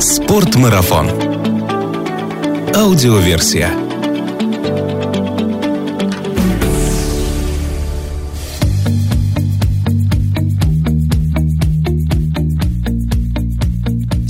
Спортмарафон. 0.00 1.10
Аудиоверсия. 2.74 3.85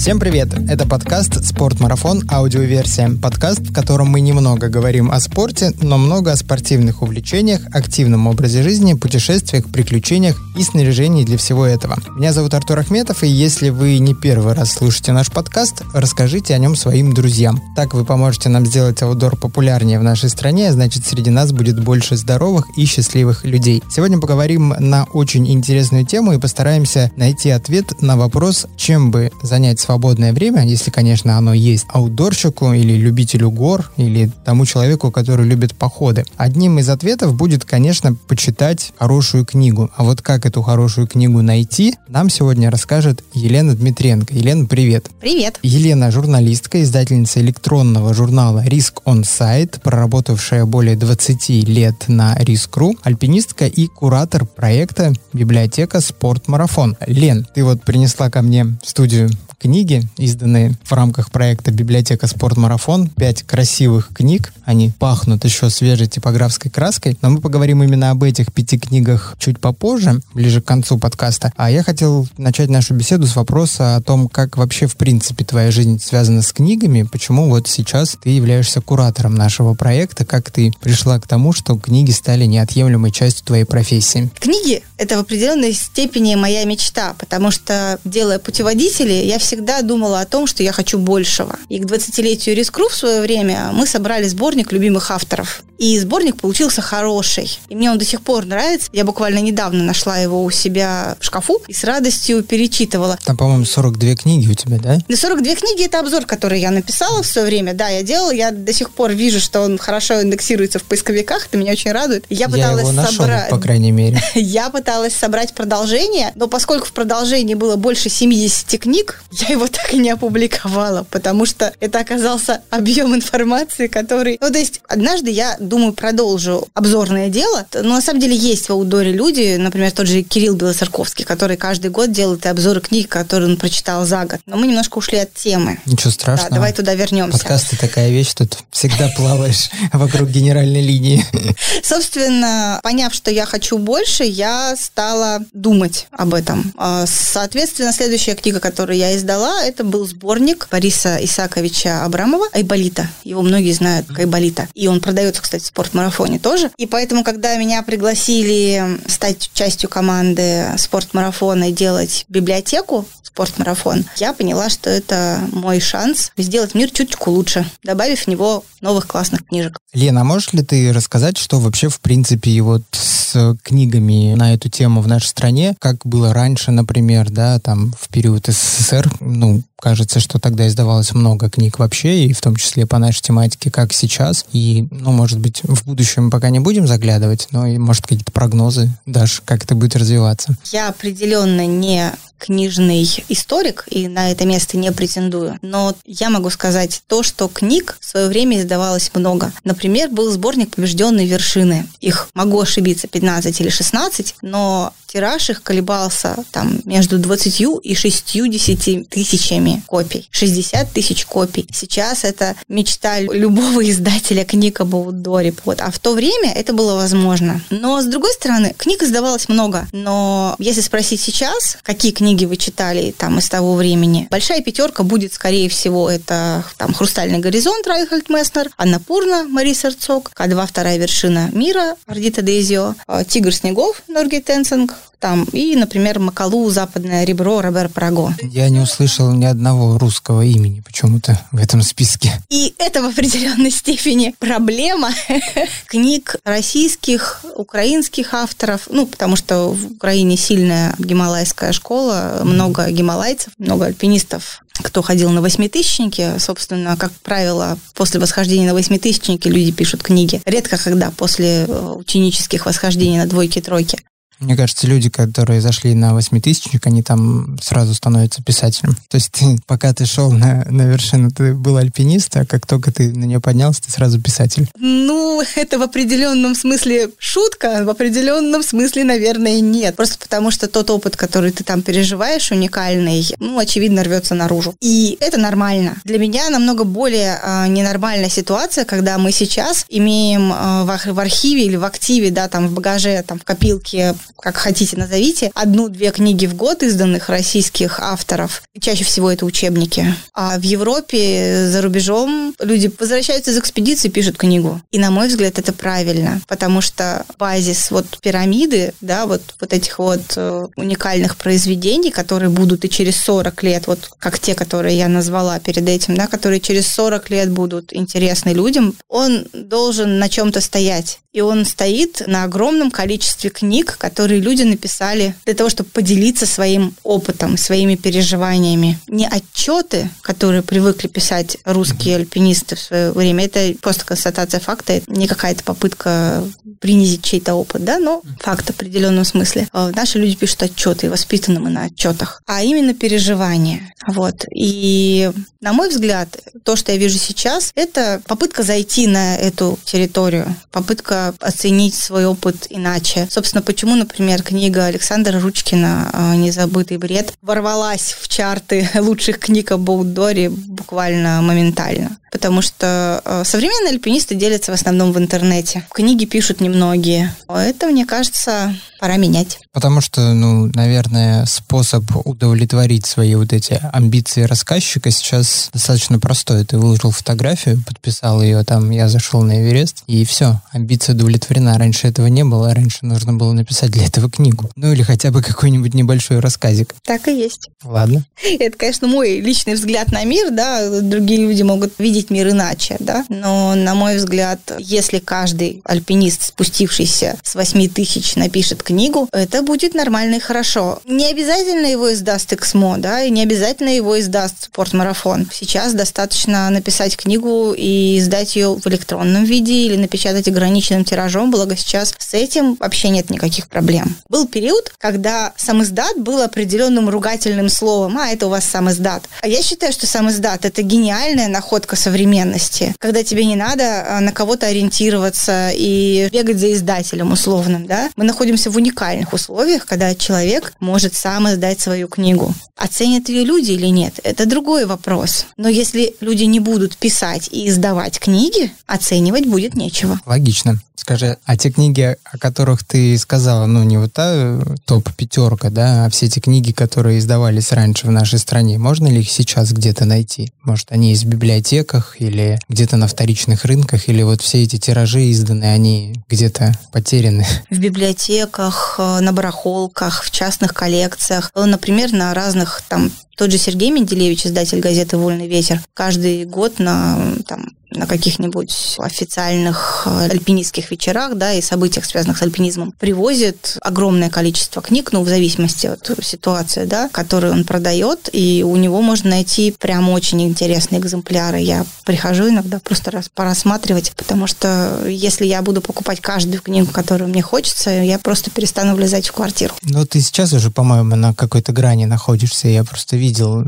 Всем 0.07 0.21
привет! 0.21 0.55
Это 0.71 0.87
подкаст 0.87 1.45
«Спортмарафон. 1.45 2.23
Аудиоверсия». 2.31 3.11
Подкаст, 3.21 3.59
в 3.59 3.75
котором 3.75 4.07
мы 4.07 4.21
немного 4.21 4.69
говорим 4.69 5.11
о 5.11 5.19
спорте, 5.19 5.73
но 5.83 5.99
много 5.99 6.31
о 6.31 6.37
спортивных 6.37 7.03
увлечениях, 7.03 7.63
активном 7.73 8.29
образе 8.29 8.63
жизни, 8.63 8.95
путешествиях, 8.95 9.65
приключениях 9.65 10.41
и 10.57 10.63
снаряжении 10.63 11.25
для 11.25 11.37
всего 11.37 11.67
этого. 11.67 11.97
Меня 12.15 12.33
зовут 12.33 12.55
Артур 12.55 12.79
Ахметов, 12.79 13.25
и 13.25 13.27
если 13.27 13.71
вы 13.71 13.99
не 13.99 14.15
первый 14.15 14.55
раз 14.55 14.75
слушаете 14.75 15.11
наш 15.11 15.29
подкаст, 15.29 15.83
расскажите 15.93 16.55
о 16.55 16.59
нем 16.59 16.77
своим 16.77 17.13
друзьям. 17.13 17.61
Так 17.75 17.93
вы 17.93 18.05
поможете 18.05 18.49
нам 18.49 18.65
сделать 18.65 19.03
аудор 19.03 19.35
популярнее 19.35 19.99
в 19.99 20.05
нашей 20.05 20.31
стране, 20.31 20.69
а 20.69 20.73
значит 20.73 21.05
среди 21.05 21.31
нас 21.31 21.51
будет 21.51 21.83
больше 21.83 22.15
здоровых 22.17 22.67
и 22.77 22.85
счастливых 22.85 23.45
людей. 23.45 23.83
Сегодня 23.91 24.21
поговорим 24.21 24.73
на 24.79 25.09
очень 25.13 25.51
интересную 25.51 26.07
тему 26.07 26.33
и 26.33 26.39
постараемся 26.39 27.11
найти 27.17 27.51
ответ 27.51 28.01
на 28.03 28.17
вопрос, 28.17 28.69
чем 28.77 29.11
бы 29.11 29.33
занять 29.43 29.81
свободное 29.81 29.96
свободное 29.97 30.35
время, 30.35 30.63
если, 30.67 30.91
конечно, 30.91 31.39
оно 31.39 31.55
есть, 31.55 31.87
аутдорщику 31.89 32.75
или 32.75 32.93
любителю 32.99 33.51
гор, 33.51 33.91
или 33.97 34.31
тому 34.45 34.67
человеку, 34.67 35.11
который 35.11 35.47
любит 35.47 35.75
походы. 35.75 36.25
Одним 36.37 36.79
из 36.79 36.91
ответов 36.91 37.35
будет, 37.35 37.65
конечно, 37.65 38.15
почитать 38.29 38.93
хорошую 38.99 39.47
книгу. 39.47 39.91
А 39.97 40.05
вот 40.05 40.21
как 40.21 40.45
эту 40.45 40.61
хорошую 40.61 41.07
книгу 41.07 41.41
найти, 41.41 41.95
нам 42.09 42.29
сегодня 42.29 42.71
расскажет 42.71 43.25
Елена 43.33 43.75
Дмитренко. 43.75 44.35
Елена, 44.35 44.67
привет. 44.67 45.09
Привет. 45.19 45.59
Елена 45.63 46.11
журналистка, 46.11 46.83
издательница 46.83 47.41
электронного 47.41 48.13
журнала 48.13 48.63
Риск 48.67 49.01
on 49.07 49.23
Site, 49.23 49.81
проработавшая 49.81 50.67
более 50.67 50.97
20 50.97 51.49
лет 51.67 52.05
на 52.09 52.37
Риск.ру, 52.39 52.97
альпинистка 53.03 53.67
и 53.67 53.87
куратор 53.87 54.45
проекта 54.45 55.15
библиотека 55.33 56.03
Спортмарафон. 56.03 56.99
Лен, 57.07 57.47
ты 57.55 57.65
вот 57.65 57.83
принесла 57.83 58.29
ко 58.29 58.43
мне 58.43 58.77
в 58.85 58.91
студию 58.91 59.31
книги, 59.59 60.03
изданные 60.17 60.75
в 60.85 60.93
рамках 60.93 61.31
проекта 61.31 61.71
«Библиотека 61.71 62.27
Спортмарафон». 62.27 63.09
Пять 63.09 63.43
красивых 63.43 64.11
книг. 64.13 64.53
Они 64.65 64.93
пахнут 64.99 65.45
еще 65.45 65.71
свежей 65.71 66.07
типографской 66.07 66.71
краской. 66.71 67.17
Но 67.23 67.31
мы 67.31 67.41
поговорим 67.41 67.83
именно 67.83 68.11
об 68.11 68.23
этих 68.23 68.53
пяти 68.53 68.79
книгах 68.79 69.37
чуть 69.39 69.59
попозже, 69.59 70.21
ближе 70.35 70.61
к 70.61 70.65
концу 70.65 70.99
подкаста. 70.99 71.53
А 71.57 71.71
я 71.71 71.83
хотел 71.83 72.29
начать 72.37 72.69
нашу 72.69 72.95
беседу 72.95 73.27
с 73.27 73.37
вопроса 73.37 73.97
о 73.97 74.03
том, 74.03 74.29
как 74.29 74.57
вообще 74.57 74.87
в 74.87 74.97
принципе 74.97 75.45
твоя 75.45 75.71
жизнь 75.71 76.01
связана 76.01 76.43
с 76.43 76.53
книгами, 76.53 77.03
почему 77.03 77.49
вот 77.49 77.69
сейчас 77.69 78.17
ты 78.21 78.31
являешься 78.31 78.81
куратором 78.81 79.35
нашего 79.35 79.75
проекта, 79.75 80.25
как 80.25 80.51
ты 80.51 80.73
пришла 80.81 81.19
к 81.19 81.27
тому, 81.27 81.53
что 81.53 81.79
книги 81.79 82.11
стали 82.11 82.45
неотъемлемой 82.45 83.11
частью 83.11 83.47
твоей 83.47 83.65
профессии. 83.65 84.31
Книги— 84.39 84.83
это 84.99 85.17
в 85.17 85.21
определенной 85.21 85.73
степени 85.73 86.35
моя 86.35 86.65
мечта, 86.65 87.15
потому 87.19 87.51
что, 87.51 87.99
делая 88.05 88.39
путеводители, 88.39 89.13
я 89.13 89.39
всегда 89.47 89.83
думала 89.83 90.21
о 90.21 90.27
том, 90.27 90.47
что 90.47 90.63
я 90.65 90.73
хочу 90.73 90.99
большего. 90.99 91.57
И 91.69 91.79
к 91.79 91.85
20-летию 91.85 92.57
Рискру 92.57 92.89
в 92.89 92.95
свое 92.95 93.21
время 93.21 93.71
мы 93.73 93.87
собрали 93.87 94.27
сборник 94.27 94.73
любимых 94.73 95.11
авторов. 95.13 95.63
И 95.79 95.99
сборник 95.99 96.41
получился 96.41 96.81
хороший. 96.81 97.59
И 97.69 97.75
мне 97.75 97.91
он 97.91 97.99
до 97.99 98.05
сих 98.05 98.23
пор 98.23 98.47
нравится. 98.47 98.89
Я 98.93 99.05
буквально 99.05 99.41
недавно 99.41 99.85
нашла 99.85 100.17
его 100.19 100.43
у 100.43 100.51
себя 100.51 101.17
в 101.21 101.25
шкафу 101.25 101.63
и 101.69 101.73
с 101.73 101.85
радостью 101.85 102.43
перечитывала. 102.43 103.19
Там, 103.25 103.37
по-моему, 103.37 103.65
42 103.65 104.15
книги 104.17 104.51
у 104.51 104.55
тебя, 104.55 104.79
да? 104.79 104.99
Да, 105.07 105.17
42 105.17 105.55
книги– 105.55 105.85
это 105.87 106.01
обзор, 106.01 106.25
который 106.25 106.61
я 106.61 106.71
написала 106.71 107.23
в 107.23 107.27
свое 107.27 107.47
время. 107.47 107.75
Да, 107.75 107.89
я 107.89 108.03
делала. 108.03 108.33
Я 108.33 108.51
до 108.51 108.73
сих 108.73 108.91
пор 108.91 109.13
вижу, 109.13 109.39
что 109.39 109.61
он 109.61 109.79
хорошо 109.79 110.23
индексируется 110.23 110.79
в 110.79 110.85
поисковиках. 110.85 111.47
Это 111.47 111.59
меня 111.59 111.73
очень 111.73 111.93
радует. 111.93 112.25
Я 112.31 112.49
пыталась 112.49 112.85
я 112.85 112.89
его 112.89 112.93
нашел, 112.93 113.17
собрать... 113.17 113.51
по 113.51 113.59
крайней 113.59 113.93
мере. 113.93 114.21
я 114.35 114.71
пыталась 114.71 115.15
собрать 115.15 115.55
продолжение, 115.55 116.33
но 116.37 116.49
поскольку 116.49 116.87
в 116.87 116.93
продолжении 116.93 117.55
было 117.55 117.77
больше 117.77 118.09
70 118.09 118.81
книг, 118.81 119.23
я 119.43 119.49
его 119.49 119.67
так 119.77 119.93
и 119.93 119.99
не 119.99 120.11
опубликовала, 120.11 121.05
потому 121.11 121.47
что 121.47 121.73
это 121.81 122.01
оказался 122.01 122.63
объем 122.71 123.15
информации, 123.15 123.87
который... 123.87 124.39
Ну, 124.41 124.51
то 124.51 124.59
есть, 124.59 124.81
однажды 124.89 125.31
я 125.31 125.57
думаю, 125.61 125.93
продолжу 125.93 126.69
обзорное 126.75 127.29
дело. 127.29 127.67
Но 127.75 127.95
на 127.95 128.01
самом 128.01 128.21
деле 128.21 128.37
есть 128.37 128.69
в 128.69 128.73
аудитории 128.73 129.13
люди, 129.13 129.57
например, 129.57 129.91
тот 129.93 130.07
же 130.07 130.23
Кирилл 130.23 130.55
Белоцерковский, 130.55 131.25
который 131.25 131.57
каждый 131.57 131.91
год 131.91 132.13
делает 132.13 132.47
обзоры 132.47 132.81
книг, 132.81 133.09
которые 133.09 133.51
он 133.51 133.57
прочитал 133.57 134.05
за 134.05 134.25
год. 134.25 134.41
Но 134.47 134.57
мы 134.57 134.67
немножко 134.67 134.99
ушли 134.99 135.19
от 135.19 135.35
темы. 135.35 135.79
Ничего 135.87 136.11
страшного. 136.11 136.51
Да, 136.51 136.57
давай 136.57 136.73
туда 136.73 136.95
вернемся. 136.95 137.39
Подкасты 137.39 137.77
такая 137.77 138.11
вещь, 138.11 138.35
тут 138.35 138.59
всегда 138.71 139.09
плаваешь 139.17 139.71
вокруг 139.93 140.29
генеральной 140.29 140.83
линии. 140.83 141.25
Собственно, 141.83 142.81
поняв, 142.83 143.15
что 143.15 143.31
я 143.31 143.47
хочу 143.47 143.79
больше, 143.79 144.25
я 144.25 144.75
стала 144.77 145.41
думать 145.53 146.07
об 146.11 146.35
этом. 146.35 146.73
А, 146.77 147.05
соответственно, 147.07 147.93
следующая 147.93 148.35
книга, 148.35 148.61
которую 148.61 148.97
я 148.97 149.17
издала, 149.17 149.26
это 149.33 149.85
был 149.85 150.07
сборник 150.07 150.69
Бориса 150.71 151.19
Исаковича 151.23 152.05
Абрамова 152.05 152.47
«Айболита». 152.53 153.09
Его 153.25 153.43
многие 153.43 153.73
знают 153.73 154.07
как 154.07 154.21
Айболита. 154.21 154.69
И 154.75 154.87
он 154.89 155.01
продается, 155.01 155.43
кстати, 155.43 155.65
в 155.65 155.67
спортмарафоне 155.67 156.39
тоже. 156.39 156.71
И 156.77 156.87
поэтому, 156.87 157.25
когда 157.25 157.57
меня 157.57 157.83
пригласили 157.83 158.99
стать 159.09 159.51
частью 159.55 159.89
команды 159.89 160.67
спортмарафона 160.79 161.71
и 161.71 161.73
делать 161.73 162.25
библиотеку, 162.29 163.07
спортмарафон, 163.23 164.05
я 164.17 164.33
поняла, 164.33 164.71
что 164.71 164.89
это 164.89 165.41
мой 165.53 165.79
шанс 165.81 166.33
сделать 166.39 166.75
мир 166.75 166.91
чуточку 166.91 167.31
лучше, 167.31 167.69
добавив 167.83 168.21
в 168.21 168.27
него 168.29 168.65
новых 168.81 169.07
классных 169.07 169.45
книжек. 169.47 169.79
Лена, 169.93 170.23
а 170.23 170.25
можешь 170.25 170.53
ли 170.53 170.63
ты 170.63 170.93
рассказать, 170.93 171.37
что 171.37 171.59
вообще, 171.61 171.89
в 171.89 172.01
принципе, 172.01 172.61
вот 172.63 172.83
с 172.93 173.57
книгами 173.63 174.35
на 174.35 174.55
эту 174.55 174.71
тему 174.71 175.01
в 175.03 175.09
нашей 175.09 175.27
стране, 175.27 175.75
как 175.81 176.07
было 176.07 176.33
раньше, 176.33 176.71
например, 176.71 177.31
да, 177.31 177.59
там 177.59 177.95
в 178.01 178.09
период 178.09 178.47
СССР, 178.47 179.11
ну, 179.21 179.63
кажется, 179.81 180.21
что 180.21 180.39
тогда 180.39 180.67
издавалось 180.67 181.13
много 181.13 181.51
книг 181.51 181.79
вообще, 181.79 182.25
и 182.25 182.33
в 182.33 182.41
том 182.41 182.57
числе 182.57 182.87
по 182.87 182.99
нашей 182.99 183.23
тематике, 183.23 183.71
как 183.71 183.93
сейчас. 183.93 184.47
И, 184.53 184.89
ну, 184.91 185.13
может 185.13 185.39
быть, 185.39 185.63
в 185.63 185.85
будущем 185.85 186.31
пока 186.31 186.51
не 186.51 186.61
будем 186.61 186.87
заглядывать, 186.87 187.49
но, 187.51 187.67
и, 187.67 187.79
может, 187.79 188.03
какие-то 188.07 188.33
прогнозы 188.33 188.91
дашь, 189.07 189.43
как 189.45 189.65
это 189.65 189.75
будет 189.75 189.97
развиваться. 189.97 190.57
Я 190.73 190.89
определенно 190.89 191.67
не 191.67 192.13
книжный 192.39 193.09
историк 193.29 193.85
и 193.91 194.09
на 194.09 194.31
это 194.31 194.45
место 194.45 194.77
не 194.77 194.93
претендую. 194.93 195.59
Но 195.63 195.95
я 196.05 196.31
могу 196.31 196.51
сказать 196.51 197.03
то, 197.07 197.23
что 197.23 197.49
книг 197.49 197.97
в 198.01 198.05
свое 198.05 198.29
время 198.29 198.61
издавалось 198.61 199.11
много. 199.15 199.53
Например, 199.65 200.11
был 200.11 200.31
сборник 200.31 200.75
«Побежденные 200.75 201.27
вершины». 201.27 201.89
Их 202.01 202.29
могу 202.35 202.61
ошибиться 202.61 203.09
15 203.09 203.61
или 203.61 203.69
16, 203.69 204.37
но 204.43 204.93
тираж 205.07 205.51
их 205.51 205.63
колебался 205.63 206.37
там 206.51 206.81
между 206.85 207.19
20 207.19 207.63
и 207.83 207.95
60 207.95 209.09
тысячами 209.09 209.66
копий. 209.87 210.29
60 210.31 210.93
тысяч 210.93 211.25
копий. 211.27 211.67
Сейчас 211.73 212.25
это 212.25 212.55
мечта 212.69 213.21
любого 213.21 213.89
издателя 213.89 214.45
книг 214.45 214.81
об 214.81 214.95
аутдоре. 214.95 215.55
Вот. 215.65 215.81
А 215.81 215.91
в 215.91 215.99
то 215.99 216.13
время 216.13 216.53
это 216.53 216.73
было 216.73 216.95
возможно. 216.97 217.61
Но, 217.71 218.01
с 218.01 218.07
другой 218.07 218.33
стороны, 218.33 218.75
книг 218.77 219.03
издавалось 219.03 219.49
много. 219.49 219.87
Но 219.93 220.57
если 220.59 220.81
спросить 220.81 221.21
сейчас, 221.21 221.79
какие 221.83 222.13
книги 222.13 222.45
вы 222.45 222.57
читали 222.57 223.15
там 223.17 223.39
из 223.39 223.49
того 223.49 223.75
времени, 223.75 224.29
большая 224.31 224.61
пятерка 224.63 225.03
будет, 225.03 225.33
скорее 225.33 225.69
всего, 225.69 226.11
это 226.11 226.65
там 226.77 226.95
«Хрустальный 226.95 227.39
горизонт» 227.39 227.87
Райхальд 227.87 228.29
Месснер, 228.29 228.71
«Аннапурна» 228.77 229.45
Мари 229.45 229.73
Серцог, 229.73 230.31
«К2. 230.35 230.67
Вторая 230.67 230.99
вершина 230.99 231.51
мира» 231.53 231.97
Ардита 232.07 232.43
Дезио, 232.43 232.95
«Тигр 233.29 233.55
снегов» 233.55 234.03
Норги 234.09 234.39
Тенсинг, 234.39 234.95
там, 235.19 235.45
и, 235.53 235.77
например, 235.77 236.19
Макалу, 236.19 236.71
Западное 236.71 237.25
ребро, 237.25 237.61
Робер 237.61 237.89
Праго. 237.89 238.35
Я 238.43 238.69
не 238.69 238.81
услышал 238.81 239.33
ни 239.33 239.45
одного 239.45 239.99
русского 239.99 240.43
имени 240.43 240.81
почему-то 240.81 241.39
в 241.53 241.59
этом 241.59 241.83
списке. 241.83 242.33
И 242.51 242.75
это 242.79 243.03
в 243.03 243.07
определенной 243.07 243.71
степени 243.71 244.35
проблема 244.39 245.11
книг 245.87 246.37
российских, 246.45 247.45
украинских 247.55 248.35
авторов, 248.35 248.89
ну, 248.91 249.07
потому 249.07 249.37
что 249.37 249.71
в 249.71 249.93
Украине 249.93 250.37
сильная 250.37 250.95
гималайская 250.99 251.73
школа, 251.73 252.41
много 252.45 252.91
гималайцев, 252.91 253.53
много 253.59 253.87
альпинистов 253.87 254.63
кто 254.83 255.03
ходил 255.03 255.31
на 255.31 255.41
восьмитысячники, 255.41 256.39
собственно, 256.39 256.97
как 256.97 257.13
правило, 257.13 257.79
после 257.95 258.21
восхождения 258.21 258.67
на 258.67 258.75
восьмитысячники 258.75 259.49
люди 259.49 259.73
пишут 259.73 260.03
книги. 260.03 260.43
Редко 260.45 260.77
когда 260.77 261.11
после 261.11 261.65
э, 261.67 261.95
ученических 261.97 262.67
восхождений 262.67 263.19
на 263.19 263.27
двойки-тройки. 263.27 263.99
Мне 264.39 264.57
кажется, 264.57 264.87
люди, 264.87 265.09
которые 265.09 265.61
зашли 265.61 265.95
на 265.95 266.13
восьмитысячник, 266.13 266.87
они 266.87 267.03
там 267.03 267.57
сразу 267.61 267.95
становятся 267.95 268.43
писателем. 268.43 268.95
То 269.09 269.17
есть 269.17 269.33
ты, 269.33 269.59
пока 269.67 269.95
ты 269.95 270.05
шел 270.05 270.31
на, 270.31 270.65
на 270.69 270.83
вершину, 270.83 271.31
ты 271.31 271.55
был 271.55 271.79
альпинист, 271.79 272.37
а 272.37 272.45
как 272.45 272.67
только 272.67 272.93
ты 272.93 273.13
на 273.13 273.25
нее 273.25 273.41
поднялся, 273.41 273.83
ты 273.83 273.91
сразу 273.91 274.21
писатель. 274.21 274.69
Ну, 274.79 275.43
это 275.55 275.79
в 275.79 275.83
определенном 275.83 276.55
смысле 276.55 277.11
шутка, 277.19 277.83
в 277.85 277.89
определенном 277.89 278.63
смысле, 278.63 279.05
наверное, 279.05 279.61
нет. 279.61 279.97
Просто 279.97 280.19
потому 280.19 280.51
что 280.51 280.69
тот 280.69 280.91
опыт, 280.91 281.17
который 281.17 281.51
ты 281.51 281.65
там 281.65 281.81
переживаешь, 281.83 282.51
уникальный, 282.51 283.27
ну, 283.39 283.59
очевидно, 283.59 284.05
рвется 284.05 284.35
наружу. 284.35 284.75
И 284.81 285.17
это 285.21 285.39
нормально. 285.39 285.97
Для 286.05 286.19
меня 286.19 286.51
намного 286.51 286.85
более 286.85 287.41
э, 287.43 287.69
ненормальная 287.69 288.29
ситуация, 288.29 288.85
когда 288.85 289.17
мы 289.17 289.33
сейчас 289.33 289.87
имеем 289.89 290.53
э, 290.53 290.85
в, 290.85 291.13
в 291.15 291.21
архиве 291.21 291.65
или 291.65 291.77
в 291.77 291.85
активе, 291.85 292.31
да, 292.31 292.49
там 292.49 292.69
в 292.69 292.73
багаже, 292.73 293.23
там 293.27 293.39
в 293.39 293.45
копилке, 293.45 294.15
как 294.39 294.57
хотите 294.57 294.97
назовите, 294.97 295.51
одну-две 295.55 296.11
книги 296.11 296.47
в 296.47 296.55
год 296.55 296.83
изданных 296.83 297.29
российских 297.29 298.01
авторов. 298.01 298.63
Чаще 298.81 299.05
всего 299.05 299.31
это 299.31 299.45
учебники. 299.47 300.15
А 300.35 300.59
в 300.59 300.63
Европе, 300.63 301.69
за 301.69 301.83
рубежом 301.83 302.55
люди 302.61 302.91
возвращаются 302.99 303.51
из 303.51 303.59
экспедиции, 303.59 304.09
пишут 304.09 304.37
книгу. 304.37 304.81
И, 304.91 304.99
на 304.99 305.11
мой 305.11 305.29
взгляд, 305.29 305.59
это 305.59 305.73
правильно, 305.73 306.41
потому 306.47 306.81
что 306.81 307.25
базис 307.39 307.91
вот 307.91 308.07
пирамиды, 308.21 308.93
да, 309.01 309.27
вот, 309.27 309.43
вот 309.61 309.73
этих 309.73 309.99
вот 309.99 310.23
э, 310.37 310.67
уникальных 310.77 311.37
произведений, 311.37 312.11
которые 312.11 312.51
будут 312.51 312.85
и 312.85 312.91
через 312.91 313.17
40 313.17 313.63
лет, 313.63 313.87
вот 313.87 314.11
как 314.19 314.39
те, 314.39 314.55
которые 314.55 314.97
я 314.97 315.09
назвала 315.09 315.59
перед 315.61 315.89
этим, 315.89 316.17
да, 316.17 316.27
которые 316.27 316.61
через 316.61 316.87
40 316.89 317.31
лет 317.31 317.51
будут 317.51 317.93
интересны 317.93 318.51
людям, 318.51 318.95
он 319.09 319.47
должен 319.53 320.19
на 320.19 320.29
чем-то 320.29 320.61
стоять. 320.61 321.21
И 321.33 321.43
он 321.43 321.67
стоит 321.67 322.23
на 322.27 322.45
огромном 322.45 322.91
количестве 322.91 323.51
книг, 323.51 323.99
которые 323.99 324.16
люди 324.25 324.63
написали 324.63 325.35
для 325.45 325.55
того, 325.55 325.69
чтобы 325.69 325.91
поделиться 325.91 326.47
своим 326.47 326.95
опытом, 327.03 327.59
своими 327.59 327.97
переживаниями. 327.97 328.99
Не 329.09 329.27
отчеты, 329.29 330.09
которые 330.23 330.63
привыкли 330.63 331.09
писать 331.09 331.59
русские 331.65 332.17
альпинисты 332.17 332.77
в 332.77 332.81
свое 332.81 333.13
время, 333.13 333.45
это 333.45 333.75
просто 333.81 334.05
констатация 334.05 334.61
факта, 334.61 334.95
это 334.95 335.11
не 335.11 335.27
какая-то 335.27 335.65
попытка 335.65 336.45
принизить 336.81 337.23
чей-то 337.23 337.55
опыт, 337.55 337.85
да, 337.85 337.99
но 337.99 338.23
факт 338.41 338.67
в 338.67 338.71
определенном 338.71 339.25
смысле. 339.25 339.69
А 339.73 339.91
наши 339.91 340.19
люди 340.19 340.37
пишут 340.37 340.63
отчеты, 340.63 341.11
воспитаны 341.11 341.61
мы 341.61 341.71
на 341.71 341.85
отчетах, 341.85 342.43
а 342.47 342.63
именно 342.63 342.95
переживания. 342.95 343.93
Вот. 344.07 344.45
И, 344.55 345.31
на 345.61 345.73
мой 345.73 345.89
взгляд, 345.89 346.39
то, 346.65 346.77
что 346.77 346.93
я 346.93 346.99
вижу 346.99 347.19
сейчас, 347.19 347.73
это 347.75 348.23
попытка 348.27 348.63
зайти 348.63 349.07
на 349.07 349.37
эту 349.37 349.79
территорию, 349.85 350.55
попытка 350.71 351.35
оценить 351.41 351.95
свой 351.95 352.25
опыт 352.25 352.67
иначе. 352.71 353.27
Собственно, 353.31 353.63
почему, 353.63 353.97
например, 354.07 354.43
книга 354.45 354.87
Александра 354.87 355.41
Ручкина 355.41 356.11
а, 356.13 356.37
«Незабытый 356.37 356.97
бред» 356.97 357.35
ворвалась 357.43 358.17
в 358.19 358.29
чарты 358.29 358.89
лучших 358.95 359.41
книг 359.41 359.73
об 359.73 359.91
аутдоре 359.91 360.49
буквально 360.49 361.43
моментально. 361.43 362.17
Потому 362.31 362.63
что 362.63 363.21
а, 363.25 363.43
современные 363.45 363.93
альпинисты 363.93 364.37
делятся 364.37 364.71
в 364.71 364.75
основном 364.75 365.13
в 365.13 365.19
интернете. 365.19 365.85
Книги 365.93 366.25
пишут 366.25 366.61
немногие. 366.61 367.35
Это, 367.49 367.89
мне 367.89 368.07
кажется, 368.07 368.75
пора 369.01 369.17
менять. 369.17 369.59
Потому 369.73 370.01
что, 370.01 370.33
ну, 370.33 370.71
наверное, 370.75 371.45
способ 371.47 372.05
удовлетворить 372.25 373.07
свои 373.07 373.35
вот 373.35 373.53
эти 373.53 373.81
амбиции 373.93 374.43
рассказчика 374.43 375.11
сейчас 375.11 375.71
достаточно 375.73 376.19
простой. 376.19 376.65
Ты 376.65 376.79
выложил 376.79 377.11
фотографию, 377.11 377.83
подписал 377.87 378.43
ее, 378.43 378.63
там, 378.65 378.91
я 378.91 379.09
зашел 379.09 379.43
на 379.43 379.63
Эверест, 379.63 380.03
и 380.07 380.25
все, 380.25 380.61
амбиция 380.73 381.15
удовлетворена. 381.15 381.79
Раньше 381.79 382.07
этого 382.09 382.27
не 382.27 382.45
было, 382.45 382.75
раньше 382.75 382.99
нужно 383.03 383.33
было 383.33 383.53
написать 383.53 383.96
для 383.97 384.07
этого 384.07 384.31
книгу. 384.31 384.71
Ну, 384.77 384.93
или 384.93 385.03
хотя 385.03 385.31
бы 385.31 385.43
какой-нибудь 385.43 385.95
небольшой 385.95 386.41
рассказик. 386.41 386.95
Так 387.03 387.29
и 387.29 387.33
есть. 387.33 387.71
Ладно. 387.83 388.25
Это, 388.43 388.77
конечно, 388.77 389.09
мой 389.09 389.41
личный 389.41 389.75
взгляд 389.75 390.13
на 390.13 390.23
мир, 390.25 390.51
да, 390.51 391.01
другие 391.01 391.41
люди 391.41 391.63
могут 391.63 391.95
видеть 391.99 392.29
мир 392.29 392.51
иначе, 392.51 392.97
да, 393.01 393.25
но, 393.31 393.75
на 393.75 393.95
мой 393.95 394.17
взгляд, 394.17 394.61
если 394.79 395.19
каждый 395.19 395.81
альпинист, 395.85 396.43
спустившийся 396.43 397.39
с 397.43 397.55
8 397.55 397.89
тысяч, 397.89 398.37
напишет 398.37 398.83
книгу, 398.83 399.29
это 399.33 399.63
будет 399.63 399.95
нормально 399.95 400.37
и 400.37 400.41
хорошо. 400.41 401.01
Не 401.09 401.31
обязательно 401.31 401.87
его 401.87 402.13
издаст 402.13 402.53
Эксмо, 402.53 402.99
да, 402.99 403.23
и 403.23 403.31
не 403.31 403.43
обязательно 403.43 403.89
его 403.89 404.21
издаст 404.21 404.65
спортмарафон. 404.65 405.49
Сейчас 405.51 405.95
достаточно 405.95 406.69
написать 406.69 407.17
книгу 407.17 407.73
и 407.73 408.19
издать 408.19 408.57
ее 408.57 408.75
в 408.75 408.87
электронном 408.89 409.45
виде 409.45 409.87
или 409.87 409.97
напечатать 409.97 410.49
ограниченным 410.49 411.05
тиражом, 411.05 411.51
благо 411.51 411.77
сейчас 411.77 412.15
с 412.19 412.35
этим 412.35 412.75
вообще 412.75 413.09
нет 413.09 413.31
никаких 413.31 413.69
проблем. 413.69 413.86
Был 414.29 414.47
период, 414.47 414.93
когда 414.99 415.53
сам 415.57 415.83
издат 415.83 416.19
был 416.19 416.43
определенным 416.43 417.09
ругательным 417.09 417.69
словом, 417.69 418.19
а 418.19 418.29
это 418.29 418.47
у 418.47 418.51
вас 418.51 418.65
сам 418.65 418.91
издат. 418.91 419.29
А 419.43 419.49
я 419.49 419.63
считаю, 419.63 419.93
что 419.93 420.07
сам 420.07 420.29
издат 420.31 420.65
это 420.65 420.83
гениальная 420.83 421.49
находка 421.49 421.97
современности, 421.97 422.95
когда 422.99 423.23
тебе 423.23 423.45
не 423.45 423.57
надо 423.57 424.05
а, 424.07 424.21
на 424.21 424.33
кого-то 424.33 424.67
ориентироваться 424.67 425.71
и 425.73 426.29
бегать 426.33 426.59
за 426.59 426.73
издателем 426.73 427.33
условным, 427.33 427.87
да. 427.87 428.11
Мы 428.17 428.25
находимся 428.25 428.71
в 428.71 428.77
уникальных 428.77 429.33
условиях, 429.33 429.87
когда 429.87 430.15
человек 430.15 430.73
может 430.81 431.15
сам 431.15 431.49
издать 431.49 431.81
свою 431.81 432.09
книгу. 432.09 432.55
Оценят 432.77 433.29
ее 433.29 433.45
люди 433.45 433.73
или 433.73 433.87
нет, 433.87 434.21
это 434.23 434.47
другой 434.47 434.85
вопрос. 434.85 435.47
Но 435.57 435.69
если 435.69 436.15
люди 436.21 436.45
не 436.45 436.61
будут 436.61 436.97
писать 436.97 437.49
и 437.51 437.69
издавать 437.69 438.19
книги, 438.19 438.73
оценивать 438.87 439.47
будет 439.47 439.75
нечего. 439.75 440.21
Логично. 440.27 440.79
Скажи, 440.97 441.37
а 441.45 441.57
те 441.57 441.71
книги, 441.71 442.17
о 442.25 442.39
которых 442.39 442.83
ты 442.83 443.17
сказала, 443.19 443.67
ну, 443.77 443.85
не 443.85 443.99
вот 443.99 444.13
та 444.13 444.59
топ-пятерка, 444.87 445.69
да, 445.71 446.07
а 446.07 446.11
все 446.11 446.27
эти 446.27 446.39
книги, 446.39 446.73
которые 446.73 447.19
издавались 447.19 447.73
раньше 447.73 448.07
в 448.07 448.11
нашей 448.11 448.39
стране, 448.39 448.79
можно 448.79 449.07
ли 449.07 449.21
их 449.21 449.31
сейчас 449.31 449.73
где-то 449.73 450.07
найти? 450.07 450.51
Может, 450.63 450.93
они 450.93 451.11
есть 451.11 451.25
в 451.25 451.29
библиотеках 451.29 452.17
или 452.21 452.59
где-то 452.69 452.97
на 452.97 453.07
вторичных 453.07 453.65
рынках, 453.67 454.09
или 454.09 454.23
вот 454.23 454.41
все 454.41 454.63
эти 454.63 454.79
тиражи 454.79 455.25
изданные, 455.25 455.75
они 455.75 456.15
где-то 456.29 456.73
потеряны? 456.93 457.47
В 457.71 457.79
библиотеках, 457.79 458.97
э, 458.99 459.21
на 459.21 459.33
барахолках, 459.33 460.23
в 460.23 460.31
частных 460.31 460.73
коллекциях, 460.73 461.51
э, 461.55 461.65
например, 461.65 462.13
на 462.13 462.33
разных 462.33 462.83
там 462.89 463.11
тот 463.37 463.53
же 463.53 463.59
Сергей 463.59 463.91
Менделевич, 463.91 464.47
издатель 464.47 464.81
газеты 464.81 465.17
«Вольный 465.19 465.47
ветер», 465.47 465.81
каждый 465.95 466.45
год 466.45 466.79
на 466.79 467.35
там, 467.47 467.77
на 467.91 468.07
каких-нибудь 468.07 468.97
официальных 468.99 470.03
э, 470.07 470.29
альпинистских 470.31 470.91
вечерах, 470.91 471.37
да, 471.37 471.53
и 471.53 471.63
событиях, 471.63 472.05
связанных 472.05 472.39
с 472.39 472.43
альпинизмом, 472.43 472.93
привозит 472.93 473.79
огромное 473.81 474.29
количество 474.29 474.83
книг, 474.83 475.13
ну, 475.13 475.23
в 475.23 475.29
зависимости 475.29 475.87
от 475.87 476.11
ситуации, 476.23 476.85
да, 476.85 477.09
которые 477.11 477.53
он 477.53 477.65
продает, 477.65 478.29
и 478.33 478.65
у 478.67 478.77
него 478.77 479.03
можно 479.03 479.31
найти 479.31 479.73
прям 479.73 480.09
очень 480.09 480.43
интересные 480.43 481.01
экземпляры. 481.01 481.59
Я 481.59 481.87
прихожу 482.05 482.49
иногда 482.49 482.81
просто 482.81 483.11
раз 483.11 483.29
порассматривать, 483.29 484.13
потому 484.17 484.47
что 484.47 485.07
если 485.07 485.47
я 485.47 485.63
буду 485.63 485.81
покупать 485.81 486.21
каждую 486.21 486.61
книгу, 486.61 486.91
которую 486.93 487.29
мне 487.31 487.43
хочется, 487.43 487.91
я 487.91 488.19
просто 488.19 488.51
перестану 488.51 488.95
влезать 488.95 489.29
в 489.29 489.33
квартиру. 489.33 489.75
Ну, 489.83 490.05
ты 490.07 490.21
сейчас 490.21 490.53
уже, 490.53 490.71
по-моему, 490.71 491.17
на 491.17 491.35
какой-то 491.35 491.73
грани 491.73 492.05
находишься. 492.05 492.69
Я 492.69 492.85
просто 492.85 493.17
видел 493.27 493.65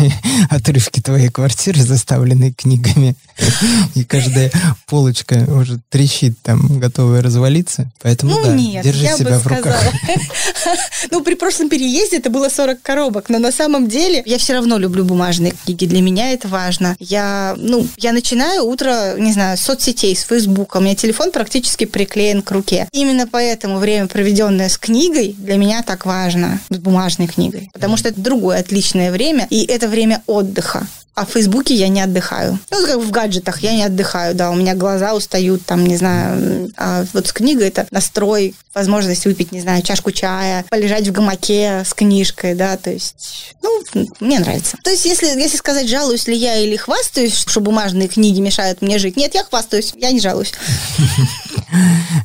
отрывки 0.50 1.00
твоей 1.00 1.28
квартиры, 1.28 1.82
заставленные 1.82 2.52
книгами. 2.52 3.14
и 3.94 4.04
каждая 4.04 4.50
полочка 4.86 5.46
уже 5.48 5.78
трещит 5.90 6.34
там, 6.42 6.78
готовая 6.78 7.22
развалиться. 7.22 7.90
Поэтому, 8.02 8.32
ну, 8.32 8.44
да, 8.44 8.54
нет, 8.54 8.84
держи 8.84 9.04
я 9.04 9.16
себя 9.16 9.32
бы 9.32 9.38
в 9.38 9.46
руках. 9.46 9.82
Ну, 11.10 11.22
при 11.22 11.34
прошлом 11.34 11.68
переезде 11.68 12.18
это 12.18 12.30
было 12.30 12.48
40 12.48 12.80
коробок, 12.80 13.28
но 13.28 13.38
на 13.38 13.52
самом 13.52 13.88
деле 13.88 14.22
я 14.24 14.38
все 14.38 14.54
равно 14.54 14.78
люблю 14.78 15.04
бумажные 15.04 15.52
книги. 15.52 15.86
Для 15.86 16.00
меня 16.00 16.32
это 16.32 16.48
важно. 16.48 16.96
Я, 16.98 17.54
ну, 17.58 17.86
я 17.98 18.12
начинаю 18.12 18.64
утро, 18.64 19.16
не 19.18 19.32
знаю, 19.32 19.58
с 19.58 19.62
соцсетей, 19.62 20.14
с 20.16 20.22
Фейсбука. 20.22 20.76
У 20.76 20.80
меня 20.80 20.94
телефон 20.94 21.32
практически 21.32 21.84
приклеен 21.84 22.42
к 22.42 22.50
руке. 22.50 22.88
Именно 22.92 23.26
поэтому 23.26 23.78
время, 23.78 24.06
проведенное 24.06 24.68
с 24.68 24.78
книгой, 24.78 25.34
для 25.36 25.56
меня 25.56 25.82
так 25.82 26.06
важно, 26.06 26.60
с 26.70 26.78
бумажной 26.78 27.26
книгой. 27.26 27.70
Потому 27.72 27.96
что 27.96 28.08
это 28.08 28.20
другое 28.20 28.60
отличное 28.60 29.10
время, 29.10 29.46
и 29.50 29.64
это 29.64 29.88
время 29.88 30.22
отдыха. 30.26 30.86
А 31.14 31.26
в 31.26 31.30
Фейсбуке 31.30 31.74
я 31.74 31.88
не 31.88 32.00
отдыхаю. 32.00 32.58
Ну, 32.70 32.86
как 32.86 32.98
в 32.98 33.10
гаджетах 33.10 33.60
я 33.60 33.74
не 33.74 33.82
отдыхаю, 33.82 34.34
да, 34.34 34.50
у 34.50 34.54
меня 34.54 34.74
глаза 34.74 35.14
устают, 35.14 35.62
там, 35.66 35.84
не 35.84 35.96
знаю. 35.96 36.70
А 36.78 37.04
вот 37.12 37.26
с 37.26 37.32
книгой 37.34 37.68
это 37.68 37.86
настрой, 37.90 38.54
возможность 38.74 39.26
выпить, 39.26 39.52
не 39.52 39.60
знаю, 39.60 39.82
чашку 39.82 40.10
чая, 40.10 40.64
полежать 40.70 41.06
в 41.06 41.12
гамаке 41.12 41.82
с 41.84 41.92
книжкой, 41.92 42.54
да, 42.54 42.78
то 42.78 42.90
есть, 42.90 43.54
ну, 43.62 43.82
мне 44.20 44.38
нравится. 44.38 44.78
То 44.82 44.90
есть, 44.90 45.04
если, 45.04 45.26
если 45.26 45.58
сказать, 45.58 45.86
жалуюсь 45.86 46.26
ли 46.26 46.36
я 46.36 46.56
или 46.56 46.76
хвастаюсь, 46.76 47.34
что 47.34 47.60
бумажные 47.60 48.08
книги 48.08 48.40
мешают 48.40 48.80
мне 48.80 48.98
жить, 48.98 49.18
нет, 49.18 49.34
я 49.34 49.44
хвастаюсь, 49.44 49.92
я 49.98 50.12
не 50.12 50.20
жалуюсь. 50.20 50.52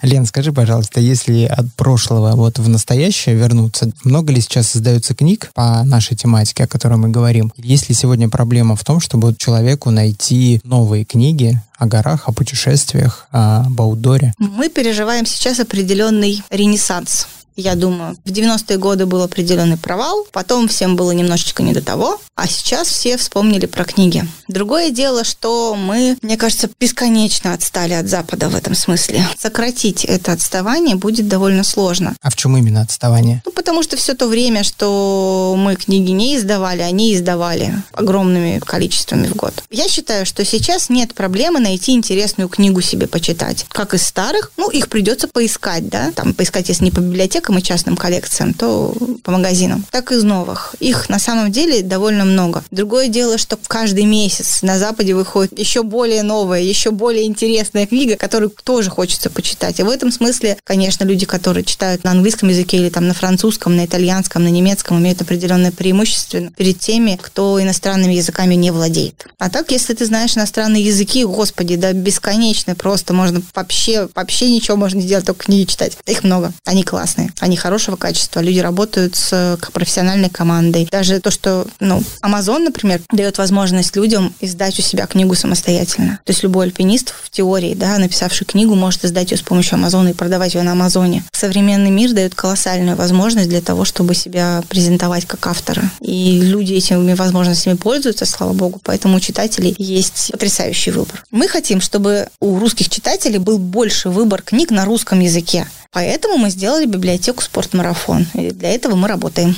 Лен, 0.02 0.26
скажи, 0.26 0.54
пожалуйста, 0.54 1.02
если 1.02 1.44
от 1.44 1.74
прошлого 1.74 2.36
вот 2.36 2.60
в 2.60 2.70
настоящее 2.70 3.36
вернуться, 3.36 3.92
много 4.04 4.32
ли 4.32 4.40
сейчас 4.40 4.70
создается 4.70 5.14
книг 5.14 5.52
по 5.54 5.84
нашей 5.84 6.16
тематике, 6.16 6.64
о 6.64 6.68
которой 6.68 6.96
мы 6.96 7.10
говорим? 7.10 7.52
Есть 7.58 7.90
ли 7.90 7.96
сегодня 7.96 8.30
проблема 8.30 8.77
в 8.78 8.84
том, 8.84 9.00
чтобы 9.00 9.36
человеку 9.38 9.92
найти 9.92 10.62
новые 10.64 11.04
книги 11.04 11.60
о 11.78 11.86
горах, 11.88 12.28
о 12.28 12.32
путешествиях, 12.32 13.28
о 13.32 13.66
Баудоре? 13.70 14.34
Мы 14.38 14.70
переживаем 14.70 15.26
сейчас 15.26 15.60
определенный 15.60 16.42
ренессанс 16.50 17.28
Я 17.58 17.74
думаю, 17.74 18.16
в 18.24 18.30
90-е 18.30 18.78
годы 18.78 19.08
был 19.08 19.24
определенный 19.24 19.78
провал, 19.78 20.28
потом 20.32 20.68
всем 20.68 20.96
было 20.96 21.10
немножечко 21.10 21.64
не 21.64 21.74
до 21.74 21.82
того, 21.82 22.22
а 22.36 22.48
сейчас 22.48 22.88
все 22.88 23.18
вспомнили 23.18 23.66
про 23.66 23.84
книги. 23.84 24.28
Другое 24.48 24.92
дело, 24.92 25.24
что 25.24 25.74
мы, 25.76 26.16
мне 26.22 26.38
кажется, 26.38 26.70
бесконечно 26.80 27.54
отстали 27.54 27.94
от 27.94 28.08
Запада 28.08 28.48
в 28.50 28.56
этом 28.56 28.76
смысле. 28.76 29.28
Сократить 29.40 30.06
это 30.06 30.34
отставание 30.34 30.96
будет 30.96 31.28
довольно 31.28 31.64
сложно. 31.64 32.16
А 32.22 32.30
в 32.30 32.36
чем 32.36 32.56
именно 32.56 32.82
отставание? 32.82 33.42
Ну, 33.44 33.52
потому 33.52 33.82
что 33.82 33.98
все 33.98 34.14
то 34.14 34.28
время, 34.28 34.64
что 34.64 35.56
мы 35.58 35.76
книги 35.76 36.12
не 36.12 36.38
издавали, 36.38 36.84
они 36.84 37.16
издавали 37.16 37.74
огромными 37.92 38.60
количествами 38.60 39.26
в 39.26 39.36
год. 39.36 39.64
Я 39.72 39.88
считаю, 39.88 40.28
что 40.28 40.46
сейчас 40.46 40.90
нет 40.90 41.16
проблемы 41.16 41.60
найти 41.60 41.94
интересную 41.94 42.50
книгу 42.50 42.82
себе 42.82 43.08
почитать. 43.08 43.66
Как 43.70 43.96
из 43.96 44.04
старых, 44.04 44.52
ну, 44.58 44.70
их 44.70 44.90
придется 44.90 45.28
поискать, 45.28 45.90
да, 45.90 46.12
там 46.12 46.36
поискать, 46.36 46.70
если 46.70 46.86
не 46.86 46.92
по 46.92 47.00
библиотекам 47.00 47.47
и 47.56 47.64
частным 47.64 47.96
коллекциям, 47.96 48.54
то 48.54 48.94
по 49.24 49.32
магазинам, 49.32 49.86
так 49.92 50.12
и 50.12 50.16
из 50.16 50.24
новых. 50.24 50.76
Их 50.80 51.10
на 51.10 51.20
самом 51.20 51.52
деле 51.52 51.82
довольно 51.82 52.26
много. 52.26 52.64
Другое 52.72 53.08
дело, 53.08 53.38
что 53.38 53.58
каждый 53.68 54.06
месяц 54.06 54.62
на 54.62 54.78
Западе 54.80 55.14
выходит 55.14 55.58
еще 55.58 55.84
более 55.84 56.24
новая, 56.24 56.62
еще 56.62 56.92
более 56.92 57.26
интересная 57.26 57.86
книга, 57.86 58.18
которую 58.18 58.52
тоже 58.64 58.90
хочется 58.90 59.30
почитать. 59.30 59.80
И 59.80 59.84
в 59.84 59.90
этом 59.90 60.12
смысле, 60.12 60.58
конечно, 60.64 61.04
люди, 61.04 61.26
которые 61.26 61.64
читают 61.64 62.04
на 62.04 62.12
английском 62.12 62.50
языке 62.50 62.78
или 62.78 62.90
там 62.90 63.08
на 63.08 63.14
французском, 63.14 63.76
на 63.76 63.86
итальянском, 63.86 64.44
на 64.44 64.50
немецком, 64.50 65.00
имеют 65.00 65.22
определенное 65.22 65.72
преимущество 65.72 66.40
перед 66.58 66.80
теми, 66.80 67.18
кто 67.22 67.62
иностранными 67.62 68.14
языками 68.14 68.56
не 68.56 68.72
владеет. 68.72 69.26
А 69.38 69.50
так, 69.50 69.72
если 69.72 69.94
ты 69.94 70.06
знаешь 70.06 70.36
иностранные 70.36 70.84
языки, 70.84 71.24
господи, 71.24 71.76
да 71.76 71.94
бесконечно 71.94 72.76
просто 72.76 73.14
можно 73.14 73.42
вообще, 73.54 74.10
вообще 74.16 74.50
ничего 74.50 74.78
можно 74.78 75.02
сделать, 75.02 75.26
только 75.26 75.46
книги 75.46 75.66
читать. 75.70 75.98
Их 76.06 76.24
много. 76.24 76.52
Они 76.66 76.84
классные. 76.84 77.32
Они 77.40 77.56
хорошего 77.56 77.96
качества. 77.96 78.40
Люди 78.40 78.60
работают 78.60 79.16
с 79.16 79.58
профессиональной 79.74 80.30
командой. 80.30 80.88
Даже 80.92 81.20
то, 81.20 81.32
что, 81.32 81.68
ну, 81.80 82.02
Amazon, 82.22 82.60
например, 82.60 83.02
дает 83.12 83.38
возможность 83.38 83.96
людям 83.96 84.34
издать 84.42 84.80
у 84.80 84.82
себя 84.82 85.06
книгу 85.08 85.36
самостоятельно. 85.36 86.20
То 86.24 86.32
есть 86.32 86.44
любой 86.44 86.66
альпинист 86.66 87.14
в 87.24 87.30
теории, 87.30 87.74
да, 87.74 87.98
написавший 87.98 88.46
книгу, 88.46 88.76
может 88.76 89.06
издать 89.06 89.32
ее 89.32 89.38
с 89.38 89.42
помощью 89.42 89.76
Амазона 89.76 90.10
и 90.10 90.14
продавать 90.14 90.56
ее 90.56 90.64
на 90.64 90.72
Амазоне. 90.72 91.24
Современный 91.32 91.92
мир 91.92 92.14
дает 92.14 92.36
колоссальную 92.36 92.98
возможность 92.98 93.50
для 93.50 93.62
того, 93.62 93.86
чтобы 93.86 94.16
себя 94.16 94.64
презентовать 94.68 95.26
как 95.26 95.46
автора. 95.48 95.90
И 96.02 96.40
люди 96.42 96.74
этими 96.74 97.14
возможностями 97.14 97.76
пользуются, 97.76 98.26
слава 98.26 98.54
богу, 98.54 98.80
поэтому 98.84 99.18
у 99.18 99.20
читателей 99.20 99.76
есть 99.78 100.32
потрясающий 100.32 100.92
выбор. 100.92 101.24
Мы 101.32 101.48
хотим, 101.48 101.82
чтобы 101.82 102.28
у 102.40 102.60
русских 102.60 102.90
читателей 102.90 103.38
был 103.38 103.58
больше 103.58 104.10
выбор 104.10 104.42
книг 104.42 104.72
на 104.72 104.86
русском 104.86 105.20
языке. 105.20 105.68
Поэтому 105.98 106.38
мы 106.38 106.52
сделали 106.52 106.86
библиотеку 106.86 107.42
«Спортмарафон». 107.42 108.28
И 108.36 108.52
для 108.52 108.70
этого 108.70 108.96
мы 108.96 109.08
работаем. 109.08 109.56